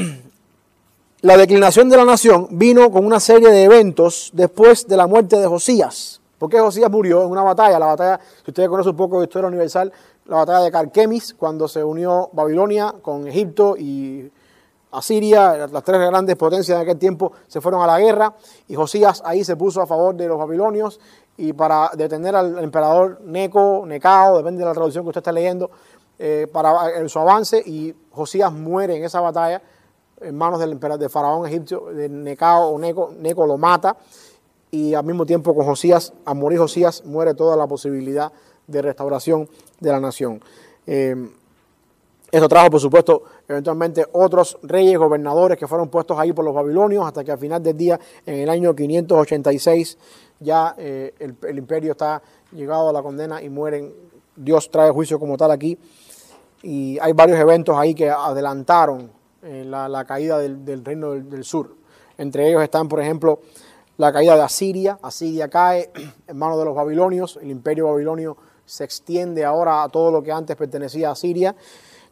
la 1.21 1.37
declinación 1.37 1.89
de 1.89 1.97
la 1.97 2.05
nación 2.05 2.47
vino 2.51 2.91
con 2.91 3.05
una 3.05 3.19
serie 3.19 3.49
de 3.49 3.63
eventos 3.63 4.29
después 4.33 4.87
de 4.87 4.97
la 4.97 5.07
muerte 5.07 5.37
de 5.37 5.47
Josías. 5.47 6.20
Porque 6.41 6.59
Josías 6.59 6.89
murió 6.89 7.21
en 7.21 7.29
una 7.29 7.43
batalla, 7.43 7.77
la 7.77 7.85
batalla, 7.85 8.19
si 8.43 8.49
ustedes 8.49 8.67
conocen 8.67 8.89
un 8.93 8.97
poco 8.97 9.19
de 9.19 9.25
historia 9.25 9.47
universal, 9.47 9.93
la 10.25 10.37
batalla 10.37 10.61
de 10.61 10.71
Carquemis, 10.71 11.35
cuando 11.35 11.67
se 11.67 11.83
unió 11.83 12.31
Babilonia 12.33 12.95
con 12.99 13.27
Egipto 13.27 13.75
y 13.77 14.27
Asiria, 14.91 15.67
las 15.67 15.83
tres 15.83 15.99
grandes 15.99 16.35
potencias 16.37 16.79
de 16.79 16.81
aquel 16.81 16.97
tiempo 16.97 17.31
se 17.47 17.61
fueron 17.61 17.83
a 17.83 17.85
la 17.85 17.99
guerra 17.99 18.33
y 18.67 18.73
Josías 18.73 19.21
ahí 19.23 19.43
se 19.43 19.55
puso 19.55 19.83
a 19.83 19.85
favor 19.85 20.15
de 20.15 20.27
los 20.27 20.39
babilonios 20.39 20.99
y 21.37 21.53
para 21.53 21.91
detener 21.95 22.35
al 22.35 22.57
emperador 22.57 23.21
Neco, 23.21 23.83
Necao, 23.85 24.37
depende 24.37 24.61
de 24.61 24.65
la 24.65 24.73
traducción 24.73 25.03
que 25.05 25.09
usted 25.09 25.21
está 25.21 25.31
leyendo, 25.31 25.69
eh, 26.17 26.47
para 26.51 27.07
su 27.07 27.19
avance 27.19 27.61
y 27.63 27.93
Josías 28.09 28.51
muere 28.51 28.95
en 28.95 29.03
esa 29.03 29.21
batalla 29.21 29.61
en 30.19 30.35
manos 30.35 30.59
del, 30.59 30.79
del 30.79 31.09
faraón 31.11 31.45
egipcio, 31.45 31.85
de 31.93 32.09
Necao 32.09 32.69
o 32.69 32.79
Neco, 32.79 33.13
Neco 33.15 33.45
lo 33.45 33.59
mata 33.59 33.95
y 34.71 34.93
al 34.93 35.03
mismo 35.03 35.25
tiempo 35.25 35.53
con 35.53 35.65
Josías, 35.65 36.13
a 36.25 36.33
morir 36.33 36.57
Josías, 36.57 37.03
muere 37.05 37.33
toda 37.33 37.57
la 37.57 37.67
posibilidad 37.67 38.31
de 38.67 38.81
restauración 38.81 39.49
de 39.79 39.91
la 39.91 39.99
nación. 39.99 40.41
Eh, 40.87 41.15
esto 42.31 42.47
trajo, 42.47 42.71
por 42.71 42.79
supuesto, 42.79 43.23
eventualmente 43.45 44.05
otros 44.13 44.57
reyes, 44.63 44.97
gobernadores 44.97 45.57
que 45.57 45.67
fueron 45.67 45.89
puestos 45.89 46.17
ahí 46.17 46.31
por 46.31 46.45
los 46.45 46.55
babilonios, 46.55 47.05
hasta 47.05 47.25
que 47.25 47.31
al 47.33 47.37
final 47.37 47.61
del 47.61 47.75
día, 47.75 47.99
en 48.25 48.39
el 48.39 48.49
año 48.49 48.73
586, 48.73 49.97
ya 50.39 50.73
eh, 50.77 51.13
el, 51.19 51.57
imperio 51.57 51.91
está 51.91 52.21
llegado 52.53 52.89
a 52.89 52.93
la 52.93 53.03
condena 53.03 53.41
y 53.41 53.49
mueren. 53.49 53.93
Dios 54.33 54.71
trae 54.71 54.89
juicio 54.91 55.19
como 55.19 55.35
tal 55.35 55.51
aquí. 55.51 55.77
Y 56.63 56.97
hay 56.99 57.11
varios 57.11 57.37
eventos 57.37 57.77
ahí 57.77 57.93
que 57.93 58.09
adelantaron 58.09 59.11
eh, 59.43 59.65
la, 59.65 60.05
caída 60.05 60.39
del, 60.39 60.85
reino 60.85 61.11
del 61.11 61.43
sur. 61.43 61.75
Entre 62.17 62.47
ellos 62.47 62.63
están, 62.63 62.87
por 62.87 63.01
ejemplo, 63.01 63.41
la 64.01 64.11
caída 64.11 64.35
de 64.35 64.41
Asiria. 64.41 64.97
Asiria 65.03 65.47
cae 65.47 65.91
en 66.27 66.37
manos 66.37 66.57
de 66.57 66.65
los 66.65 66.75
babilonios. 66.75 67.37
El 67.39 67.51
imperio 67.51 67.85
babilonio 67.85 68.35
se 68.65 68.83
extiende 68.83 69.45
ahora 69.45 69.83
a 69.83 69.89
todo 69.89 70.11
lo 70.11 70.23
que 70.23 70.31
antes 70.31 70.55
pertenecía 70.55 71.09
a 71.09 71.11
Asiria. 71.11 71.55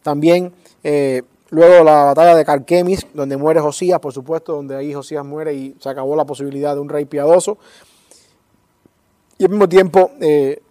También 0.03 0.53
eh, 0.83 1.23
luego 1.49 1.83
la 1.83 2.03
batalla 2.03 2.35
de 2.35 2.45
Carquemis, 2.45 3.07
donde 3.15 3.37
muere 3.37 3.59
Josías, 3.59 3.99
por 3.99 4.13
supuesto, 4.13 4.53
donde 4.53 4.75
ahí 4.75 4.93
Josías 4.93 5.25
muere 5.25 5.55
y 5.55 5.75
se 5.79 5.89
acabó 5.89 6.15
la 6.15 6.25
posibilidad 6.25 6.75
de 6.75 6.79
un 6.79 6.89
rey 6.89 7.05
piadoso. 7.05 7.57
Y 9.39 9.45
al 9.45 9.49
mismo 9.49 9.67
tiempo 9.67 10.11
eh, 10.21 10.61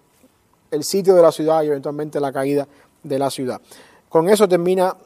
el 0.71 0.85
sitio 0.85 1.17
de 1.17 1.23
la 1.23 1.33
ciudad 1.33 1.65
y 1.65 1.67
eventualmente 1.67 2.21
la 2.21 2.31
caída 2.31 2.69
de 3.03 3.19
la 3.19 3.29
ciudad. 3.31 3.61
Con 4.09 4.29
eso 4.29 4.47
termina 4.47 4.97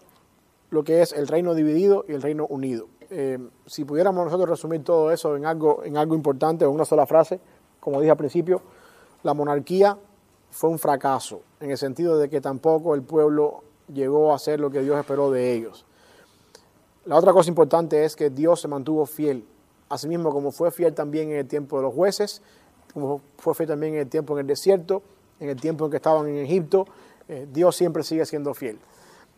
lo 0.69 0.85
que 0.85 1.01
es 1.01 1.13
el 1.13 1.27
reino 1.27 1.55
dividido 1.55 2.05
y 2.07 2.13
el 2.13 2.21
reino 2.21 2.47
unido. 2.47 2.92
Eh, 3.15 3.39
si 3.67 3.85
pudiéramos 3.85 4.25
nosotros 4.25 4.49
resumir 4.49 4.83
todo 4.83 5.11
eso 5.13 5.37
en 5.37 5.45
algo, 5.45 5.85
en 5.85 5.99
algo 5.99 6.15
importante, 6.15 6.65
en 6.65 6.71
una 6.71 6.87
sola 6.87 7.05
frase, 7.05 7.39
como 7.79 8.01
dije 8.01 8.11
al 8.11 8.17
principio, 8.17 8.63
la 9.23 9.35
monarquía 9.35 9.99
fue 10.51 10.71
un 10.71 10.79
fracaso, 10.79 11.43
en 11.61 11.71
el 11.71 11.77
sentido 11.77 12.17
de 12.17 12.31
que 12.31 12.41
tampoco 12.41 12.95
el 12.95 13.03
pueblo 13.03 13.65
llegó 13.93 14.33
a 14.33 14.37
hacer 14.37 14.61
lo 14.61 14.71
que 14.71 14.81
Dios 14.81 14.99
esperó 14.99 15.31
de 15.31 15.53
ellos. 15.53 15.85
La 17.05 17.17
otra 17.17 17.35
cosa 17.35 17.51
importante 17.51 18.03
es 18.07 18.17
que 18.17 18.31
Dios 18.31 18.63
se 18.63 18.69
mantuvo 18.69 19.05
fiel, 19.05 19.45
asimismo 19.91 20.31
como 20.31 20.51
fue 20.51 20.71
fiel 20.71 20.95
también 20.95 21.33
en 21.33 21.37
el 21.37 21.47
tiempo 21.47 21.77
de 21.77 21.83
los 21.83 21.93
jueces, 21.93 22.41
como 22.95 23.21
fue 23.37 23.55
fiel 23.55 23.69
también 23.69 23.93
en 23.93 24.01
el 24.01 24.09
tiempo 24.09 24.33
en 24.33 24.41
el 24.41 24.47
desierto, 24.47 25.03
en 25.39 25.51
el 25.51 25.61
tiempo 25.61 25.85
en 25.85 25.91
que 25.91 25.99
estaban 25.99 26.27
en 26.29 26.39
Egipto, 26.39 26.87
eh, 27.29 27.47
Dios 27.53 27.77
siempre 27.77 28.05
sigue 28.05 28.25
siendo 28.25 28.55
fiel. 28.55 28.79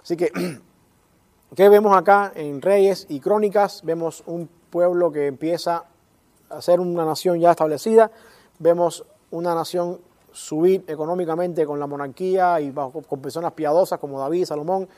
Así 0.00 0.16
que 0.16 0.30
¿Qué 1.54 1.68
vemos 1.68 1.96
acá 1.96 2.32
en 2.34 2.60
Reyes 2.60 3.06
y 3.08 3.20
Crónicas? 3.20 3.82
Vemos 3.84 4.24
un 4.26 4.48
pueblo 4.70 5.12
que 5.12 5.28
empieza 5.28 5.84
a 6.48 6.60
ser 6.60 6.80
una 6.80 7.04
nación 7.04 7.38
ya 7.38 7.52
establecida, 7.52 8.10
vemos 8.58 9.04
una 9.30 9.54
nación 9.54 10.00
subir 10.32 10.82
económicamente 10.88 11.64
con 11.64 11.78
la 11.78 11.86
monarquía 11.86 12.60
y 12.60 12.72
con 12.72 13.20
personas 13.20 13.52
piadosas 13.52 14.00
como 14.00 14.18
David, 14.18 14.46
Salomón, 14.46 14.88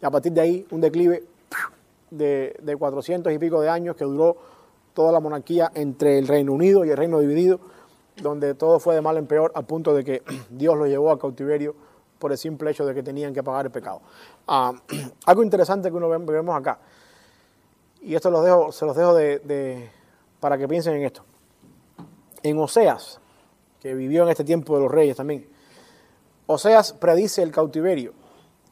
y 0.00 0.06
a 0.06 0.10
partir 0.10 0.32
de 0.32 0.40
ahí 0.40 0.66
un 0.70 0.80
declive 0.80 1.24
de, 2.10 2.56
de 2.62 2.76
400 2.76 3.30
y 3.30 3.38
pico 3.38 3.60
de 3.60 3.68
años 3.68 3.94
que 3.94 4.04
duró 4.06 4.38
toda 4.94 5.12
la 5.12 5.20
monarquía 5.20 5.70
entre 5.74 6.18
el 6.18 6.28
Reino 6.28 6.54
Unido 6.54 6.86
y 6.86 6.90
el 6.90 6.96
Reino 6.96 7.20
Dividido, 7.20 7.60
donde 8.22 8.54
todo 8.54 8.80
fue 8.80 8.94
de 8.94 9.02
mal 9.02 9.18
en 9.18 9.26
peor 9.26 9.52
al 9.54 9.66
punto 9.66 9.92
de 9.92 10.02
que 10.02 10.22
Dios 10.50 10.78
lo 10.78 10.86
llevó 10.86 11.10
a 11.10 11.18
cautiverio 11.18 11.74
por 12.18 12.32
el 12.32 12.38
simple 12.38 12.70
hecho 12.70 12.84
de 12.86 12.94
que 12.94 13.02
tenían 13.02 13.32
que 13.34 13.42
pagar 13.42 13.66
el 13.66 13.72
pecado. 13.72 14.00
Ah, 14.46 14.72
algo 15.26 15.42
interesante 15.42 15.90
que 15.90 15.96
uno 15.96 16.08
vemos 16.08 16.56
acá, 16.56 16.78
y 18.06 18.14
esto 18.14 18.30
dejo, 18.42 18.70
se 18.70 18.86
los 18.86 18.96
dejo 18.96 19.14
de, 19.14 19.90
para 20.38 20.56
que 20.56 20.68
piensen 20.68 20.94
en 20.94 21.04
esto. 21.04 21.24
En 22.42 22.56
Oseas, 22.58 23.20
que 23.80 23.94
vivió 23.94 24.22
en 24.22 24.28
este 24.28 24.44
tiempo 24.44 24.76
de 24.76 24.82
los 24.82 24.92
reyes 24.92 25.16
también, 25.16 25.48
Oseas 26.46 26.92
predice 26.92 27.42
el 27.42 27.50
cautiverio 27.50 28.12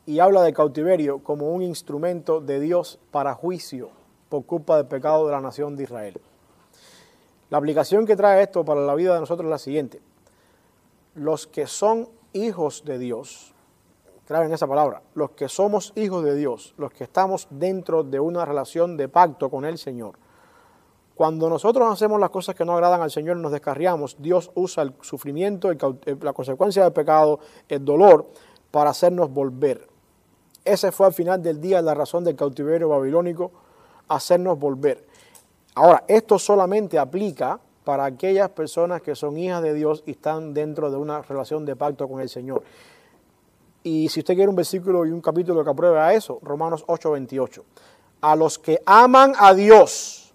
y 0.07 0.21
habla 0.21 0.43
del 0.43 0.55
cautiverio 0.55 1.19
como 1.19 1.51
un 1.51 1.63
instrumento 1.63 2.41
de 2.41 2.61
Dios 2.61 3.01
para 3.11 3.35
juicio 3.35 3.91
por 4.29 4.45
culpa 4.47 4.77
del 4.77 4.87
pecado 4.87 5.27
de 5.27 5.33
la 5.33 5.41
nación 5.41 5.75
de 5.75 5.83
Israel. 5.83 6.21
La 7.51 7.59
aplicación 7.59 8.07
que 8.07 8.15
trae 8.15 8.43
esto 8.43 8.65
para 8.65 8.83
la 8.83 8.95
vida 8.95 9.15
de 9.15 9.21
nosotros 9.21 9.47
es 9.47 9.51
la 9.51 9.59
siguiente. 9.59 10.01
Los 11.15 11.49
que 11.49 11.67
son 11.67 12.09
hijos 12.35 12.85
de 12.85 12.99
Dios, 12.99 13.55
en 14.29 14.53
esa 14.53 14.67
palabra, 14.67 15.03
los 15.15 15.31
que 15.31 15.49
somos 15.49 15.93
hijos 15.97 16.25
de 16.25 16.35
Dios, 16.35 16.75
los 16.77 16.93
que 16.93 17.05
estamos 17.05 17.47
dentro 17.51 18.03
de 18.03 18.21
una 18.21 18.45
relación 18.45 18.97
de 18.97 19.09
pacto 19.09 19.51
con 19.51 19.65
el 19.65 19.79
Señor, 19.79 20.19
cuando 21.15 21.49
nosotros 21.49 21.93
hacemos 21.93 22.19
las 22.19 22.31
cosas 22.31 22.55
que 22.55 22.65
no 22.65 22.73
agradan 22.73 23.01
al 23.01 23.11
Señor 23.11 23.37
nos 23.37 23.53
descarriamos, 23.53 24.17
Dios 24.19 24.51
usa 24.55 24.83
el 24.83 24.95
sufrimiento, 25.01 25.71
la 26.21 26.33
consecuencia 26.33 26.83
del 26.83 26.93
pecado, 26.93 27.39
el 27.69 27.85
dolor, 27.85 28.27
para 28.71 28.91
hacernos 28.91 29.31
volver. 29.31 29.87
Ese 30.65 30.91
fue 30.91 31.07
al 31.07 31.13
final 31.13 31.41
del 31.41 31.61
día 31.61 31.81
la 31.83 31.95
razón 31.95 32.25
del 32.25 32.35
cautiverio 32.35 32.89
babilónico, 32.89 33.53
hacernos 34.09 34.59
volver. 34.59 35.07
Ahora, 35.77 36.05
esto 36.09 36.39
solamente 36.39 36.99
aplica 36.99 37.61
para 37.85 38.07
aquellas 38.07 38.49
personas 38.51 39.03
que 39.03 39.15
son 39.15 39.37
hijas 39.37 39.63
de 39.63 39.75
Dios 39.75 40.03
y 40.07 40.13
están 40.13 40.55
dentro 40.55 40.91
de 40.91 40.97
una 40.97 41.23
relación 41.23 41.65
de 41.67 41.77
pacto 41.77 42.09
con 42.09 42.21
el 42.21 42.29
Señor. 42.29 42.63
Y 43.83 44.09
si 44.09 44.21
usted 44.21 44.35
quiere 44.35 44.49
un 44.49 44.57
versículo 44.57 45.05
y 45.05 45.11
un 45.11 45.21
capítulo 45.21 45.63
que 45.63 45.71
apruebe 45.71 46.01
a 46.01 46.15
eso, 46.15 46.39
Romanos 46.43 46.85
8:28. 46.87 47.63
A 48.23 48.35
los 48.35 48.59
que 48.59 48.81
aman 48.87 49.35
a 49.39 49.53
Dios 49.53 50.33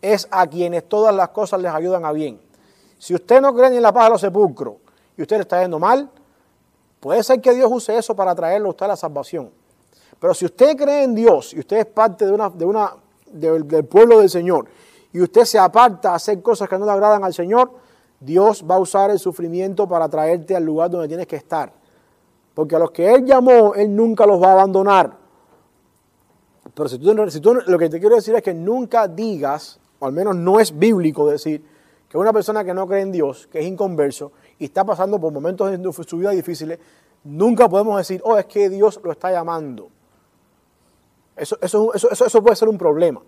es 0.00 0.26
a 0.30 0.46
quienes 0.46 0.88
todas 0.88 1.14
las 1.14 1.28
cosas 1.28 1.60
les 1.60 1.72
ayudan 1.72 2.06
a 2.06 2.12
bien. 2.12 2.40
Si 2.98 3.14
usted 3.14 3.42
no 3.42 3.54
cree 3.54 3.68
ni 3.68 3.76
en 3.76 3.82
la 3.82 3.92
paz 3.92 4.04
de 4.04 4.10
los 4.10 4.20
sepulcros 4.22 4.76
y 5.18 5.22
usted 5.22 5.40
está 5.40 5.60
yendo 5.60 5.78
mal, 5.78 6.08
puede 6.98 7.22
ser 7.22 7.42
que 7.42 7.52
Dios 7.52 7.70
use 7.70 7.98
eso 7.98 8.16
para 8.16 8.34
traerlo 8.34 8.68
a 8.68 8.70
usted 8.70 8.86
a 8.86 8.88
la 8.88 8.96
salvación. 8.96 9.50
Pero 10.18 10.32
si 10.32 10.46
usted 10.46 10.74
cree 10.76 11.02
en 11.02 11.14
Dios 11.14 11.52
y 11.52 11.58
usted 11.58 11.76
es 11.76 11.86
parte 11.86 12.24
de 12.24 12.32
una, 12.32 12.48
de 12.48 12.64
una, 12.64 12.94
del 13.26 13.84
pueblo 13.84 14.20
del 14.20 14.30
Señor 14.30 14.66
y 15.16 15.22
usted 15.22 15.46
se 15.46 15.58
aparta 15.58 16.10
a 16.10 16.16
hacer 16.16 16.42
cosas 16.42 16.68
que 16.68 16.76
no 16.76 16.84
le 16.84 16.92
agradan 16.92 17.24
al 17.24 17.32
Señor, 17.32 17.70
Dios 18.20 18.62
va 18.70 18.74
a 18.74 18.78
usar 18.78 19.08
el 19.08 19.18
sufrimiento 19.18 19.88
para 19.88 20.10
traerte 20.10 20.54
al 20.54 20.62
lugar 20.62 20.90
donde 20.90 21.08
tienes 21.08 21.26
que 21.26 21.36
estar. 21.36 21.72
Porque 22.52 22.76
a 22.76 22.78
los 22.78 22.90
que 22.90 23.14
Él 23.14 23.24
llamó, 23.24 23.74
Él 23.74 23.96
nunca 23.96 24.26
los 24.26 24.42
va 24.42 24.48
a 24.48 24.52
abandonar. 24.52 25.16
Pero 26.74 26.88
si 26.90 26.98
tú, 26.98 27.30
si 27.30 27.40
lo 27.40 27.78
que 27.78 27.88
te 27.88 27.98
quiero 27.98 28.16
decir 28.16 28.34
es 28.34 28.42
que 28.42 28.52
nunca 28.52 29.08
digas, 29.08 29.80
o 30.00 30.04
al 30.04 30.12
menos 30.12 30.36
no 30.36 30.60
es 30.60 30.78
bíblico 30.78 31.30
decir, 31.30 31.64
que 32.10 32.18
una 32.18 32.34
persona 32.34 32.62
que 32.62 32.74
no 32.74 32.86
cree 32.86 33.00
en 33.00 33.12
Dios, 33.12 33.46
que 33.50 33.60
es 33.60 33.64
inconverso 33.64 34.32
y 34.58 34.66
está 34.66 34.84
pasando 34.84 35.18
por 35.18 35.32
momentos 35.32 35.70
de 35.70 36.04
su 36.06 36.18
vida 36.18 36.32
difíciles, 36.32 36.78
nunca 37.24 37.70
podemos 37.70 37.96
decir, 37.96 38.20
oh, 38.22 38.36
es 38.36 38.44
que 38.44 38.68
Dios 38.68 39.00
lo 39.02 39.12
está 39.12 39.32
llamando. 39.32 39.88
Eso 41.34 42.42
puede 42.42 42.56
ser 42.56 42.68
un 42.68 42.76
problema. 42.76 43.22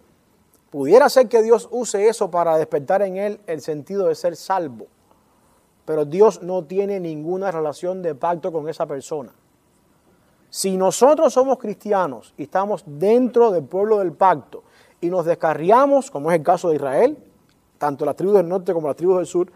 Pudiera 0.71 1.09
ser 1.09 1.29
que 1.29 1.43
Dios 1.43 1.69
use 1.71 2.09
eso 2.09 2.31
para 2.31 2.59
despertar 2.59 3.03
en 3.03 3.17
él 3.17 3.41
el 3.47 3.61
sentido 3.61 4.09
de 4.09 4.15
ser 4.15 4.37
salvo 4.37 4.87
pero 5.89 6.05
Dios 6.05 6.43
no 6.43 6.65
tiene 6.65 7.01
ninguna 7.01 7.51
relación 7.51 8.03
de 8.03 8.15
pacto 8.15 8.53
con 8.53 8.69
esa 8.69 8.85
persona. 8.85 9.33
Si 10.51 10.77
nosotros 10.77 11.33
somos 11.33 11.57
cristianos 11.57 12.35
y 12.37 12.43
estamos 12.43 12.85
dentro 12.85 13.51
del 13.51 13.65
pueblo 13.65 14.01
del 14.01 14.13
pacto 14.13 14.65
y 15.01 15.09
nos 15.09 15.25
descarriamos, 15.25 16.11
como 16.11 16.31
es 16.31 16.37
el 16.37 16.43
caso 16.43 16.69
de 16.69 16.75
Israel, 16.75 17.17
tanto 17.79 18.05
las 18.05 18.17
tribus 18.17 18.37
del 18.37 18.49
norte 18.49 18.75
como 18.75 18.87
las 18.87 18.97
tribus 18.97 19.17
del 19.17 19.27
sur, 19.27 19.51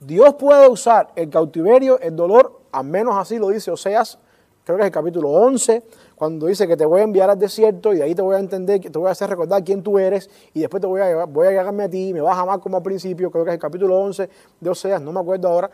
Dios 0.00 0.32
puede 0.36 0.66
usar 0.70 1.10
el 1.16 1.28
cautiverio, 1.28 2.00
el 2.00 2.16
dolor, 2.16 2.62
al 2.72 2.86
menos 2.86 3.18
así 3.18 3.36
lo 3.38 3.50
dice 3.50 3.70
Oseas, 3.70 4.18
creo 4.64 4.78
que 4.78 4.84
es 4.84 4.86
el 4.86 4.92
capítulo 4.92 5.28
11, 5.32 5.82
cuando 6.24 6.46
dice 6.46 6.66
que 6.66 6.74
te 6.74 6.86
voy 6.86 7.00
a 7.00 7.04
enviar 7.04 7.28
al 7.28 7.38
desierto 7.38 7.92
y 7.92 8.00
ahí 8.00 8.14
te 8.14 8.22
voy 8.22 8.34
a 8.34 8.38
entender, 8.38 8.80
te 8.80 8.98
voy 8.98 9.08
a 9.08 9.10
hacer 9.10 9.28
recordar 9.28 9.62
quién 9.62 9.82
tú 9.82 9.98
eres 9.98 10.30
y 10.54 10.60
después 10.60 10.80
te 10.80 10.86
voy 10.86 11.02
a, 11.02 11.26
voy 11.26 11.48
a 11.48 11.50
llegarme 11.50 11.84
a 11.84 11.90
ti, 11.90 12.14
me 12.14 12.22
vas 12.22 12.38
a 12.38 12.40
amar 12.40 12.60
como 12.60 12.78
al 12.78 12.82
principio, 12.82 13.30
creo 13.30 13.44
que 13.44 13.50
es 13.50 13.54
el 13.56 13.60
capítulo 13.60 13.98
11 13.98 14.30
de 14.58 14.70
Oseas, 14.70 15.02
no 15.02 15.12
me 15.12 15.20
acuerdo 15.20 15.48
ahora, 15.48 15.70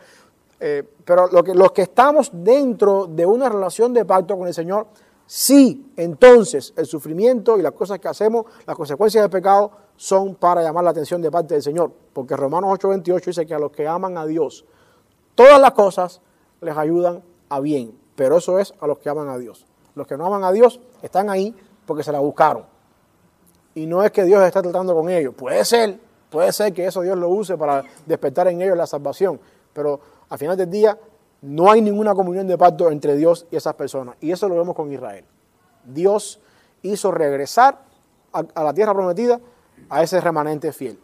eh, 0.59 0.83
pero 1.05 1.29
los 1.29 1.71
que 1.71 1.83
estamos 1.83 2.31
dentro 2.33 3.07
de 3.07 3.25
una 3.25 3.47
relación 3.47 3.93
de 3.93 4.03
pacto 4.03 4.37
con 4.37 4.45
el 4.45 4.53
Señor, 4.53 4.87
sí, 5.25 5.93
entonces 5.95 6.73
el 6.75 6.85
sufrimiento 6.85 7.57
y 7.57 7.61
las 7.61 7.71
cosas 7.71 7.99
que 7.99 8.09
hacemos, 8.09 8.45
las 8.67 8.75
consecuencias 8.75 9.23
del 9.23 9.31
pecado, 9.31 9.71
son 9.95 10.35
para 10.35 10.61
llamar 10.61 10.83
la 10.83 10.89
atención 10.89 11.21
de 11.21 11.31
parte 11.31 11.53
del 11.53 11.63
Señor, 11.63 11.93
porque 12.11 12.35
Romanos 12.35 12.71
8:28 12.77 13.25
dice 13.25 13.45
que 13.45 13.53
a 13.53 13.59
los 13.59 13.71
que 13.71 13.87
aman 13.87 14.17
a 14.17 14.25
Dios, 14.25 14.65
todas 15.33 15.61
las 15.61 15.71
cosas 15.71 16.19
les 16.59 16.75
ayudan 16.75 17.23
a 17.47 17.61
bien, 17.61 17.97
pero 18.17 18.35
eso 18.35 18.59
es 18.59 18.73
a 18.81 18.87
los 18.87 18.99
que 18.99 19.07
aman 19.07 19.29
a 19.29 19.37
Dios. 19.37 19.65
Los 19.95 20.07
que 20.07 20.17
no 20.17 20.25
aman 20.25 20.43
a 20.43 20.51
Dios 20.51 20.79
están 21.01 21.29
ahí 21.29 21.55
porque 21.85 22.03
se 22.03 22.11
la 22.11 22.19
buscaron. 22.19 22.63
Y 23.75 23.85
no 23.85 24.03
es 24.03 24.11
que 24.11 24.23
Dios 24.23 24.43
está 24.43 24.61
tratando 24.61 24.93
con 24.93 25.09
ellos. 25.09 25.33
Puede 25.35 25.63
ser, 25.65 25.97
puede 26.29 26.51
ser 26.51 26.73
que 26.73 26.85
eso 26.85 27.01
Dios 27.01 27.17
lo 27.17 27.29
use 27.29 27.57
para 27.57 27.83
despertar 28.05 28.47
en 28.47 28.61
ellos 28.61 28.77
la 28.77 28.87
salvación. 28.87 29.39
Pero 29.73 29.99
al 30.29 30.37
final 30.37 30.57
del 30.57 30.69
día 30.69 30.97
no 31.41 31.71
hay 31.71 31.81
ninguna 31.81 32.13
comunión 32.13 32.47
de 32.47 32.57
pacto 32.57 32.91
entre 32.91 33.15
Dios 33.15 33.45
y 33.51 33.55
esas 33.55 33.73
personas. 33.75 34.15
Y 34.21 34.31
eso 34.31 34.47
lo 34.47 34.55
vemos 34.55 34.75
con 34.75 34.91
Israel. 34.91 35.25
Dios 35.85 36.39
hizo 36.81 37.11
regresar 37.11 37.79
a, 38.33 38.63
la 38.63 38.73
tierra 38.73 38.93
prometida 38.93 39.39
a 39.89 40.03
ese 40.03 40.19
remanente 40.21 40.71
fiel. 40.73 40.99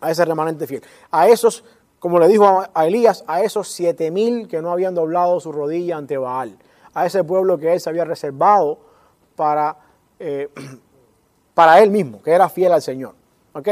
A 0.00 0.10
ese 0.10 0.24
remanente 0.24 0.66
fiel. 0.66 0.82
A 1.10 1.28
esos, 1.28 1.64
como 1.98 2.18
le 2.18 2.28
dijo 2.28 2.46
a, 2.46 2.70
a 2.72 2.86
Elías, 2.86 3.24
a 3.26 3.42
esos 3.42 3.68
siete 3.68 4.10
mil 4.10 4.48
que 4.48 4.62
no 4.62 4.70
habían 4.70 4.94
doblado 4.94 5.38
su 5.40 5.52
rodilla 5.52 5.96
ante 5.96 6.16
Baal 6.16 6.58
a 6.98 7.06
ese 7.06 7.24
pueblo 7.24 7.58
que 7.58 7.72
él 7.72 7.80
se 7.80 7.88
había 7.88 8.04
reservado 8.04 8.78
para, 9.36 9.76
eh, 10.18 10.48
para 11.54 11.80
él 11.80 11.90
mismo, 11.90 12.22
que 12.22 12.32
era 12.32 12.48
fiel 12.48 12.72
al 12.72 12.82
Señor. 12.82 13.14
¿Ok? 13.52 13.68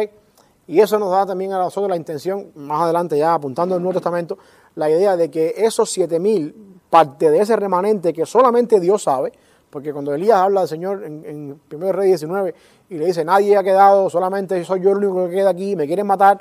Y 0.69 0.81
eso 0.81 0.99
nos 0.99 1.11
da 1.11 1.27
también 1.27 1.53
a 1.53 1.59
nosotros 1.59 1.89
la 1.89 1.97
intención, 1.97 2.51
más 2.57 2.83
adelante 2.83 3.17
ya 3.17 3.35
apuntando 3.35 3.75
al 3.75 3.83
Nuevo 3.83 3.95
Testamento, 3.95 4.39
la 4.75 4.91
idea 4.91 5.17
de 5.17 5.31
que 5.31 5.55
esos 5.57 5.91
siete 5.91 6.19
mil, 6.19 6.81
parte 6.91 7.31
de 7.31 7.41
ese 7.41 7.57
remanente 7.57 8.13
que 8.13 8.27
solamente 8.27 8.81
Dios 8.81 9.03
sabe, 9.03 9.33
porque 9.71 9.93
cuando 9.93 10.15
Elías 10.15 10.39
habla 10.39 10.61
del 10.61 10.69
Señor 10.69 11.05
en, 11.05 11.25
en 11.25 11.61
1 11.73 11.93
Rey 11.93 12.09
19 12.09 12.55
y 12.91 12.99
le 12.99 13.07
dice, 13.07 13.25
nadie 13.25 13.57
ha 13.57 13.63
quedado, 13.63 14.09
solamente 14.11 14.65
soy 14.65 14.81
yo 14.81 14.91
el 14.91 14.99
único 14.99 15.29
que 15.29 15.37
queda 15.37 15.51
aquí, 15.51 15.77
me 15.77 15.87
quieren 15.87 16.07
matar, 16.07 16.41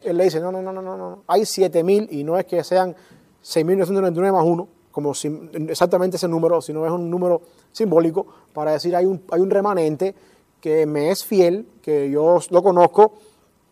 él 0.00 0.16
le 0.16 0.24
dice, 0.24 0.40
no, 0.40 0.52
no, 0.52 0.60
no, 0.60 0.72
no, 0.72 0.82
no, 0.82 0.96
no. 0.96 1.22
hay 1.26 1.46
siete 1.46 1.82
mil 1.82 2.08
y 2.10 2.24
no 2.24 2.36
es 2.38 2.44
que 2.44 2.62
sean 2.62 2.94
6.999 3.42 4.32
más 4.32 4.44
uno, 4.44 4.68
como 4.94 5.10
exactamente 5.10 6.18
ese 6.18 6.28
número, 6.28 6.62
sino 6.62 6.86
es 6.86 6.92
un 6.92 7.10
número 7.10 7.42
simbólico 7.72 8.26
para 8.52 8.70
decir 8.70 8.94
hay 8.94 9.06
un, 9.06 9.24
hay 9.32 9.40
un 9.40 9.50
remanente 9.50 10.14
que 10.60 10.86
me 10.86 11.10
es 11.10 11.24
fiel, 11.24 11.66
que 11.82 12.08
yo 12.08 12.38
lo 12.50 12.62
conozco, 12.62 13.14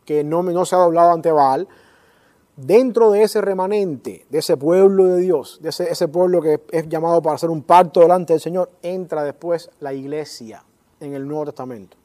que 0.04 0.24
no, 0.24 0.42
no 0.42 0.64
se 0.64 0.74
ha 0.74 0.80
doblado 0.80 1.12
ante 1.12 1.30
Baal. 1.30 1.68
Dentro 2.56 3.12
de 3.12 3.22
ese 3.22 3.40
remanente, 3.40 4.26
de 4.30 4.38
ese 4.38 4.56
pueblo 4.56 5.04
de 5.06 5.20
Dios, 5.20 5.60
de 5.62 5.68
ese, 5.68 5.92
ese 5.92 6.08
pueblo 6.08 6.42
que 6.42 6.60
es 6.72 6.88
llamado 6.88 7.22
para 7.22 7.36
hacer 7.36 7.50
un 7.50 7.62
pacto 7.62 8.00
delante 8.00 8.32
del 8.32 8.40
Señor, 8.40 8.70
entra 8.82 9.22
después 9.22 9.70
la 9.78 9.94
iglesia 9.94 10.64
en 10.98 11.14
el 11.14 11.28
Nuevo 11.28 11.44
Testamento. 11.44 11.96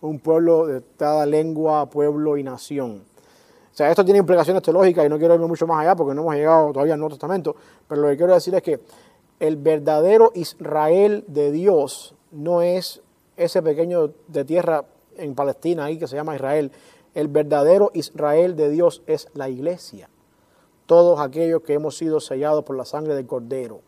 Un 0.00 0.20
pueblo 0.20 0.66
de 0.66 0.82
cada 0.96 1.26
lengua, 1.26 1.90
pueblo 1.90 2.38
y 2.38 2.42
nación. 2.42 3.02
O 3.74 3.76
sea, 3.76 3.90
esto 3.90 4.04
tiene 4.04 4.20
implicaciones 4.20 4.62
teológicas 4.62 5.04
y 5.04 5.08
no 5.08 5.18
quiero 5.18 5.34
irme 5.34 5.48
mucho 5.48 5.66
más 5.66 5.80
allá 5.80 5.96
porque 5.96 6.14
no 6.14 6.20
hemos 6.22 6.36
llegado 6.36 6.72
todavía 6.72 6.94
al 6.94 7.00
Nuevo 7.00 7.12
Testamento, 7.16 7.56
pero 7.88 8.02
lo 8.02 8.08
que 8.08 8.16
quiero 8.16 8.32
decir 8.32 8.54
es 8.54 8.62
que 8.62 8.78
el 9.40 9.56
verdadero 9.56 10.30
Israel 10.36 11.24
de 11.26 11.50
Dios 11.50 12.14
no 12.30 12.62
es 12.62 13.02
ese 13.36 13.62
pequeño 13.62 14.12
de 14.28 14.44
tierra 14.44 14.84
en 15.16 15.34
Palestina 15.34 15.86
ahí 15.86 15.98
que 15.98 16.06
se 16.06 16.14
llama 16.14 16.36
Israel. 16.36 16.70
El 17.14 17.26
verdadero 17.26 17.90
Israel 17.94 18.54
de 18.54 18.70
Dios 18.70 19.02
es 19.08 19.28
la 19.34 19.48
iglesia. 19.48 20.08
Todos 20.86 21.18
aquellos 21.18 21.62
que 21.62 21.72
hemos 21.72 21.96
sido 21.96 22.20
sellados 22.20 22.62
por 22.62 22.76
la 22.76 22.84
sangre 22.84 23.16
del 23.16 23.26
Cordero, 23.26 23.80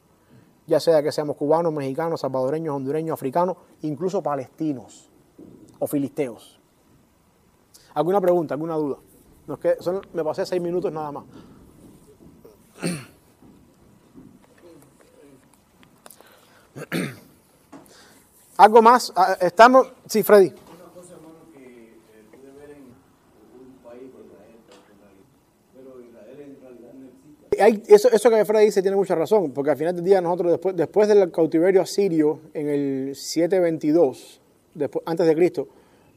ya 0.66 0.80
sea 0.80 1.00
que 1.00 1.12
seamos 1.12 1.36
cubanos, 1.36 1.72
mexicanos, 1.72 2.22
salvadoreños, 2.22 2.74
hondureños, 2.74 3.14
africanos, 3.14 3.56
incluso 3.82 4.20
palestinos 4.20 5.10
o 5.78 5.86
filisteos. 5.86 6.58
¿Alguna 7.94 8.20
pregunta, 8.20 8.54
alguna 8.54 8.74
duda? 8.74 8.96
Me 10.12 10.24
pasé 10.24 10.44
seis 10.44 10.60
minutos 10.60 10.92
nada 10.92 11.12
más. 11.12 11.24
Algo 18.56 18.82
más. 18.82 19.12
Ah, 19.14 19.36
estamos. 19.40 19.92
Sí, 20.06 20.22
Freddy. 20.22 20.50
Que 20.50 20.56
no 27.56 27.82
eso, 27.88 28.10
eso 28.10 28.30
que 28.30 28.44
Freddy 28.44 28.66
dice 28.66 28.82
tiene 28.82 28.96
mucha 28.96 29.14
razón, 29.14 29.52
porque 29.52 29.70
al 29.70 29.76
final 29.76 29.94
del 29.94 30.04
día 30.04 30.20
nosotros, 30.20 30.52
después, 30.52 30.76
después 30.76 31.08
del 31.08 31.30
cautiverio 31.30 31.80
asirio 31.80 32.40
en 32.52 32.68
el 32.68 33.14
722, 33.14 34.40
después, 34.74 35.02
antes 35.06 35.26
de 35.26 35.34
Cristo, 35.34 35.68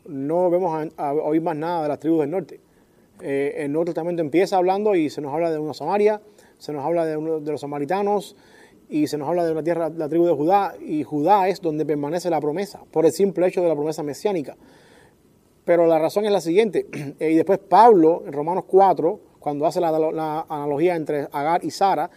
no 0.05 0.49
vemos 0.49 0.89
a 0.97 1.13
oír 1.13 1.41
más 1.41 1.55
nada 1.55 1.83
de 1.83 1.87
las 1.89 1.99
tribus 1.99 2.21
del 2.21 2.31
norte 2.31 2.59
eh, 3.21 3.55
el 3.57 3.71
Nuevo 3.71 3.85
Testamento 3.85 4.21
empieza 4.21 4.57
hablando 4.57 4.95
y 4.95 5.09
se 5.09 5.21
nos 5.21 5.33
habla 5.33 5.51
de 5.51 5.59
una 5.59 5.73
Samaria, 5.73 6.21
se 6.57 6.71
nos 6.71 6.85
habla 6.85 7.05
de, 7.05 7.17
uno, 7.17 7.39
de 7.39 7.51
los 7.51 7.61
samaritanos 7.61 8.35
y 8.87 9.07
se 9.07 9.17
nos 9.17 9.27
habla 9.27 9.45
de 9.45 9.51
una 9.51 9.63
tierra, 9.63 9.89
la 9.89 10.09
tribu 10.09 10.25
de 10.25 10.33
Judá, 10.33 10.75
y 10.79 11.03
Judá 11.03 11.47
es 11.47 11.61
donde 11.61 11.85
permanece 11.85 12.29
la 12.29 12.41
promesa, 12.41 12.81
por 12.91 13.05
el 13.05 13.11
simple 13.11 13.47
hecho 13.47 13.61
de 13.61 13.67
la 13.67 13.75
promesa 13.75 14.03
mesiánica. 14.03 14.57
Pero 15.63 15.85
la 15.85 15.99
razón 15.99 16.25
es 16.25 16.31
la 16.31 16.41
siguiente, 16.41 16.87
y 17.19 17.35
después 17.35 17.59
Pablo, 17.59 18.23
en 18.25 18.33
Romanos 18.33 18.63
4, 18.67 19.19
cuando 19.39 19.65
hace 19.65 19.79
la, 19.79 20.45
analogía 20.49 20.95
entre 20.95 21.27
Agar 21.31 21.63
y 21.63 21.71
Sara, 21.71 22.09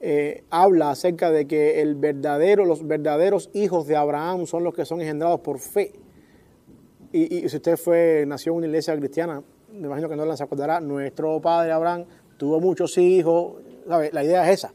eh, 0.00 0.44
habla 0.50 0.90
acerca 0.90 1.30
de 1.30 1.46
que 1.46 1.80
el 1.80 1.94
verdadero, 1.94 2.64
los 2.64 2.86
verdaderos 2.86 3.50
hijos 3.52 3.86
de 3.86 3.96
Abraham 3.96 4.46
son 4.46 4.64
los 4.64 4.74
que 4.74 4.84
son 4.84 5.00
engendrados 5.00 5.40
por 5.40 5.58
fe. 5.58 5.92
Y, 7.12 7.44
y 7.44 7.48
si 7.48 7.56
usted 7.56 7.76
fue, 7.76 8.24
nació 8.26 8.52
en 8.52 8.58
una 8.58 8.66
iglesia 8.66 8.96
cristiana, 8.96 9.42
me 9.72 9.86
imagino 9.86 10.08
que 10.08 10.16
no 10.16 10.36
se 10.36 10.42
acordará, 10.42 10.80
nuestro 10.80 11.40
padre 11.40 11.72
Abraham 11.72 12.04
tuvo 12.36 12.60
muchos 12.60 12.96
hijos, 12.98 13.54
la 13.86 14.24
idea 14.24 14.44
es 14.50 14.58
esa. 14.58 14.72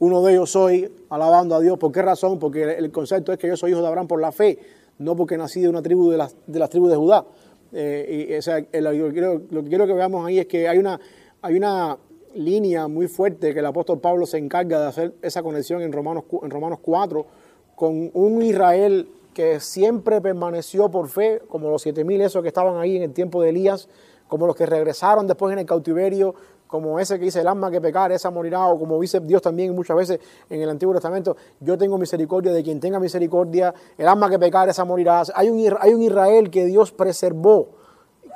Uno 0.00 0.22
de 0.22 0.32
ellos 0.32 0.50
soy 0.50 0.90
alabando 1.08 1.54
a 1.54 1.60
Dios. 1.60 1.78
¿Por 1.78 1.92
qué 1.92 2.02
razón? 2.02 2.38
Porque 2.38 2.74
el 2.74 2.90
concepto 2.90 3.32
es 3.32 3.38
que 3.38 3.48
yo 3.48 3.56
soy 3.56 3.70
hijo 3.70 3.80
de 3.80 3.86
Abraham 3.86 4.08
por 4.08 4.20
la 4.20 4.32
fe. 4.32 4.58
no 4.98 5.16
porque 5.16 5.36
nací 5.36 5.60
de 5.60 5.68
una 5.68 5.82
tribu 5.82 6.10
de 6.10 6.18
las, 6.18 6.36
tribus 6.70 6.90
de 6.90 6.96
Judá. 6.96 7.24
Eh, 7.72 8.26
y, 8.30 8.34
o 8.34 8.42
sea, 8.42 8.58
lo, 8.58 8.90
que 8.90 9.12
quiero, 9.12 9.42
lo 9.50 9.62
que 9.62 9.68
quiero 9.68 9.86
que 9.86 9.92
veamos 9.92 10.26
ahí 10.26 10.38
es 10.38 10.46
que 10.46 10.68
hay 10.68 10.78
una, 10.78 11.00
hay 11.42 11.56
una 11.56 11.96
línea 12.34 12.86
muy 12.86 13.08
fuerte 13.08 13.52
que 13.52 13.60
el 13.60 13.66
apóstol 13.66 14.00
Pablo 14.00 14.26
se 14.26 14.38
encarga 14.38 14.80
de 14.80 14.86
hacer 14.86 15.14
esa 15.22 15.42
conexión 15.42 15.82
en 15.82 15.92
Romanos, 15.92 16.24
en 16.42 16.50
Romanos 16.50 16.80
4 16.82 17.26
con 17.74 18.10
un 18.12 18.42
Israel 18.42 19.08
que 19.34 19.60
siempre 19.60 20.20
permaneció 20.20 20.90
por 20.90 21.08
fe, 21.08 21.42
como 21.48 21.68
los 21.68 21.82
siete 21.82 22.04
mil 22.04 22.20
esos 22.20 22.40
que 22.42 22.48
estaban 22.48 22.78
ahí 22.78 22.96
en 22.96 23.02
el 23.02 23.12
tiempo 23.12 23.42
de 23.42 23.50
Elías, 23.50 23.88
como 24.28 24.46
los 24.46 24.56
que 24.56 24.64
regresaron 24.64 25.26
después 25.26 25.52
en 25.52 25.58
el 25.58 25.66
cautiverio, 25.66 26.34
como 26.66 26.98
ese 26.98 27.18
que 27.18 27.26
dice 27.26 27.40
el 27.40 27.46
alma 27.46 27.70
que 27.70 27.80
pecar, 27.80 28.10
esa 28.10 28.30
morirá, 28.30 28.66
o 28.66 28.78
como 28.78 29.00
dice 29.00 29.20
Dios 29.20 29.42
también 29.42 29.74
muchas 29.74 29.96
veces 29.96 30.20
en 30.48 30.62
el 30.62 30.68
Antiguo 30.68 30.94
Testamento, 30.94 31.36
yo 31.60 31.76
tengo 31.76 31.98
misericordia 31.98 32.52
de 32.52 32.62
quien 32.62 32.80
tenga 32.80 32.98
misericordia, 32.98 33.74
el 33.98 34.08
alma 34.08 34.30
que 34.30 34.38
pecar, 34.38 34.68
esa 34.68 34.84
morirá. 34.84 35.22
Hay 35.34 35.50
un, 35.50 35.76
hay 35.78 35.94
un 35.94 36.02
Israel 36.02 36.50
que 36.50 36.64
Dios 36.64 36.90
preservó, 36.90 37.68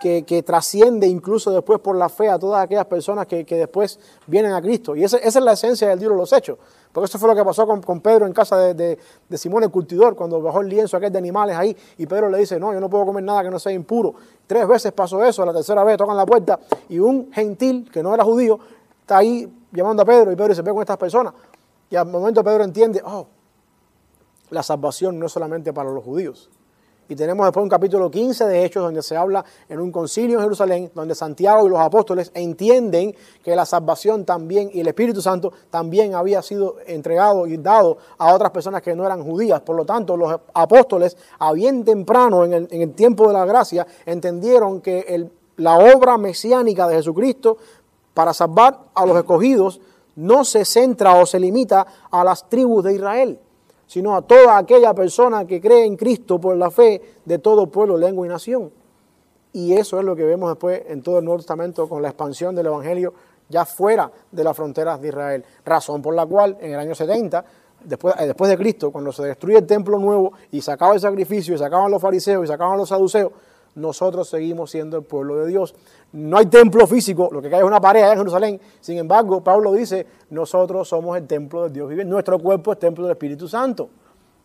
que, 0.00 0.22
que, 0.24 0.44
trasciende 0.44 1.08
incluso 1.08 1.50
después 1.50 1.80
por 1.80 1.96
la 1.96 2.08
fe 2.08 2.28
a 2.28 2.38
todas 2.38 2.62
aquellas 2.62 2.86
personas 2.86 3.26
que, 3.26 3.44
que 3.44 3.56
después 3.56 3.98
vienen 4.28 4.52
a 4.52 4.62
Cristo. 4.62 4.94
Y 4.94 5.02
esa, 5.02 5.16
esa, 5.16 5.40
es 5.40 5.44
la 5.44 5.52
esencia 5.54 5.88
del 5.88 5.98
libro 5.98 6.14
de 6.14 6.20
los 6.20 6.32
Hechos. 6.32 6.58
Porque 6.92 7.06
eso 7.06 7.18
fue 7.18 7.28
lo 7.28 7.34
que 7.34 7.44
pasó 7.44 7.66
con, 7.66 7.82
con 7.82 8.00
Pedro 8.00 8.26
en 8.26 8.32
casa 8.32 8.56
de, 8.56 8.98
de, 9.28 9.38
Simón 9.38 9.62
el 9.62 9.70
cultidor, 9.70 10.16
cuando 10.16 10.40
bajó 10.40 10.60
el 10.60 10.68
lienzo 10.68 10.96
aquel 10.96 11.12
de 11.12 11.18
animales 11.18 11.56
ahí, 11.56 11.76
y 11.98 12.06
Pedro 12.06 12.28
le 12.30 12.38
dice, 12.38 12.58
no, 12.58 12.72
yo 12.72 12.80
no 12.80 12.88
puedo 12.88 13.06
comer 13.06 13.22
nada 13.24 13.42
que 13.42 13.50
no 13.50 13.58
sea 13.58 13.72
impuro. 13.72 14.14
Tres 14.46 14.66
veces 14.66 14.92
pasó 14.92 15.22
eso, 15.24 15.44
la 15.44 15.52
tercera 15.52 15.84
vez 15.84 15.96
tocan 15.96 16.16
la 16.16 16.26
puerta, 16.26 16.58
y 16.88 16.98
un 16.98 17.30
gentil, 17.32 17.90
que 17.92 18.02
no 18.02 18.14
era 18.14 18.24
judío, 18.24 18.58
está 19.00 19.18
ahí 19.18 19.52
llamando 19.72 20.02
a 20.02 20.06
Pedro, 20.06 20.32
y 20.32 20.36
Pedro 20.36 20.54
se 20.54 20.62
ve 20.62 20.72
con 20.72 20.80
estas 20.80 20.96
personas. 20.96 21.34
Y 21.90 21.96
al 21.96 22.06
momento 22.06 22.42
Pedro 22.42 22.64
entiende, 22.64 23.02
oh, 23.04 23.26
la 24.50 24.62
salvación 24.62 25.18
no 25.18 25.26
es 25.26 25.32
solamente 25.32 25.72
para 25.72 25.90
los 25.90 26.02
judíos, 26.02 26.50
y 27.08 27.16
tenemos 27.16 27.46
después 27.46 27.62
un 27.62 27.70
capítulo 27.70 28.10
15 28.10 28.44
de 28.44 28.64
Hechos 28.64 28.82
donde 28.82 29.02
se 29.02 29.16
habla 29.16 29.42
en 29.68 29.80
un 29.80 29.90
concilio 29.90 30.36
en 30.36 30.42
Jerusalén, 30.42 30.90
donde 30.94 31.14
Santiago 31.14 31.66
y 31.66 31.70
los 31.70 31.80
apóstoles 31.80 32.30
entienden 32.34 33.14
que 33.42 33.56
la 33.56 33.64
salvación 33.64 34.26
también 34.26 34.70
y 34.74 34.80
el 34.80 34.88
Espíritu 34.88 35.22
Santo 35.22 35.50
también 35.70 36.14
había 36.14 36.42
sido 36.42 36.76
entregado 36.86 37.46
y 37.46 37.56
dado 37.56 37.96
a 38.18 38.34
otras 38.34 38.50
personas 38.50 38.82
que 38.82 38.94
no 38.94 39.06
eran 39.06 39.24
judías. 39.24 39.62
Por 39.62 39.76
lo 39.76 39.86
tanto, 39.86 40.18
los 40.18 40.38
apóstoles, 40.52 41.16
a 41.38 41.52
bien 41.52 41.82
temprano 41.82 42.44
en 42.44 42.52
el, 42.52 42.68
en 42.70 42.82
el 42.82 42.92
tiempo 42.92 43.26
de 43.26 43.32
la 43.32 43.46
gracia, 43.46 43.86
entendieron 44.04 44.82
que 44.82 45.30
la 45.56 45.78
obra 45.78 46.18
mesiánica 46.18 46.86
de 46.86 46.96
Jesucristo 46.96 47.56
para 48.12 48.34
salvar 48.34 48.80
a 48.94 49.06
los 49.06 49.16
escogidos 49.16 49.80
no 50.16 50.44
se 50.44 50.66
centra 50.66 51.14
o 51.14 51.24
se 51.24 51.40
limita 51.40 51.86
a 52.10 52.22
las 52.22 52.50
tribus 52.50 52.84
de 52.84 52.94
Israel 52.94 53.38
sino 53.88 54.14
a 54.14 54.22
toda 54.22 54.58
aquella 54.58 54.94
persona 54.94 55.46
que 55.46 55.60
cree 55.60 55.84
en 55.84 55.96
Cristo 55.96 56.38
por 56.38 56.56
la 56.56 56.70
fe 56.70 57.02
de 57.24 57.38
todo 57.38 57.66
pueblo, 57.66 57.96
lengua 57.96 58.26
y 58.26 58.28
nación. 58.28 58.70
Y 59.52 59.72
eso 59.72 59.98
es 59.98 60.04
lo 60.04 60.14
que 60.14 60.24
vemos 60.24 60.50
después 60.50 60.82
en 60.86 61.02
todo 61.02 61.18
el 61.18 61.24
Nuevo 61.24 61.38
Testamento 61.38 61.88
con 61.88 62.02
la 62.02 62.08
expansión 62.08 62.54
del 62.54 62.66
Evangelio 62.66 63.14
ya 63.48 63.64
fuera 63.64 64.12
de 64.30 64.44
las 64.44 64.54
fronteras 64.54 65.00
de 65.00 65.08
Israel. 65.08 65.44
Razón 65.64 66.02
por 66.02 66.14
la 66.14 66.26
cual 66.26 66.58
en 66.60 66.74
el 66.74 66.78
año 66.78 66.94
70, 66.94 67.42
después, 67.82 68.14
después 68.18 68.50
de 68.50 68.58
Cristo, 68.58 68.92
cuando 68.92 69.10
se 69.10 69.24
destruye 69.24 69.56
el 69.56 69.66
templo 69.66 69.98
nuevo 69.98 70.32
y 70.52 70.60
se 70.60 70.70
acaba 70.70 70.92
el 70.92 71.00
sacrificio 71.00 71.54
y 71.54 71.58
se 71.58 71.64
acaban 71.64 71.90
los 71.90 72.02
fariseos 72.02 72.44
y 72.44 72.46
se 72.46 72.52
acaban 72.52 72.76
los 72.76 72.90
saduceos, 72.90 73.32
nosotros 73.78 74.28
seguimos 74.28 74.70
siendo 74.70 74.96
el 74.96 75.04
pueblo 75.04 75.36
de 75.36 75.46
Dios. 75.46 75.74
No 76.12 76.38
hay 76.38 76.46
templo 76.46 76.86
físico, 76.86 77.28
lo 77.32 77.40
que 77.40 77.50
cae 77.50 77.60
es 77.60 77.66
una 77.66 77.80
pared 77.80 78.02
en 78.02 78.18
Jerusalén. 78.18 78.60
Sin 78.80 78.98
embargo, 78.98 79.42
Pablo 79.42 79.72
dice, 79.72 80.06
nosotros 80.30 80.88
somos 80.88 81.16
el 81.16 81.26
templo 81.26 81.64
de 81.64 81.70
Dios 81.70 81.88
vive. 81.88 82.04
Nuestro 82.04 82.38
cuerpo 82.38 82.72
es 82.72 82.78
templo 82.78 83.04
del 83.04 83.12
Espíritu 83.12 83.48
Santo. 83.48 83.88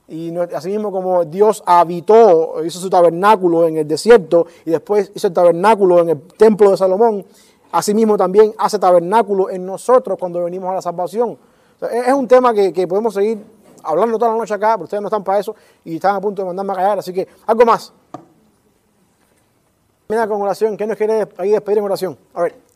Y 0.07 0.36
así 0.38 0.69
mismo 0.69 0.91
como 0.91 1.23
Dios 1.23 1.63
habitó, 1.65 2.63
hizo 2.65 2.79
su 2.79 2.89
tabernáculo 2.89 3.67
en 3.67 3.77
el 3.77 3.88
desierto 3.88 4.47
y 4.65 4.71
después 4.71 5.11
hizo 5.15 5.27
el 5.27 5.34
tabernáculo 5.34 5.99
en 5.99 6.09
el 6.09 6.21
templo 6.21 6.71
de 6.71 6.77
Salomón, 6.77 7.25
asimismo 7.71 8.17
también 8.17 8.53
hace 8.57 8.77
tabernáculo 8.77 9.49
en 9.49 9.65
nosotros 9.65 10.17
cuando 10.19 10.43
venimos 10.43 10.69
a 10.71 10.75
la 10.75 10.81
salvación. 10.81 11.38
es 11.89 12.13
un 12.13 12.27
tema 12.27 12.53
que, 12.53 12.73
que 12.73 12.86
podemos 12.86 13.13
seguir 13.13 13.39
hablando 13.81 14.17
toda 14.17 14.31
la 14.31 14.38
noche 14.38 14.53
acá, 14.53 14.73
pero 14.73 14.84
ustedes 14.84 15.01
no 15.01 15.07
están 15.07 15.23
para 15.23 15.39
eso 15.39 15.55
y 15.86 15.95
están 15.95 16.15
a 16.15 16.21
punto 16.21 16.41
de 16.41 16.47
mandarme 16.47 16.73
a 16.73 16.75
callar, 16.75 16.99
así 16.99 17.13
que 17.13 17.27
algo 17.45 17.65
más. 17.65 17.93
Mira 20.08 20.28
con 20.28 20.41
oración, 20.41 20.78
¿qué 20.78 20.86
nos 20.86 20.97
quiere 20.97 21.28
ahí 21.38 21.51
despedir 21.51 21.80
en 21.80 21.84
oración? 21.86 22.18
A 22.34 22.43
ver. 22.43 22.72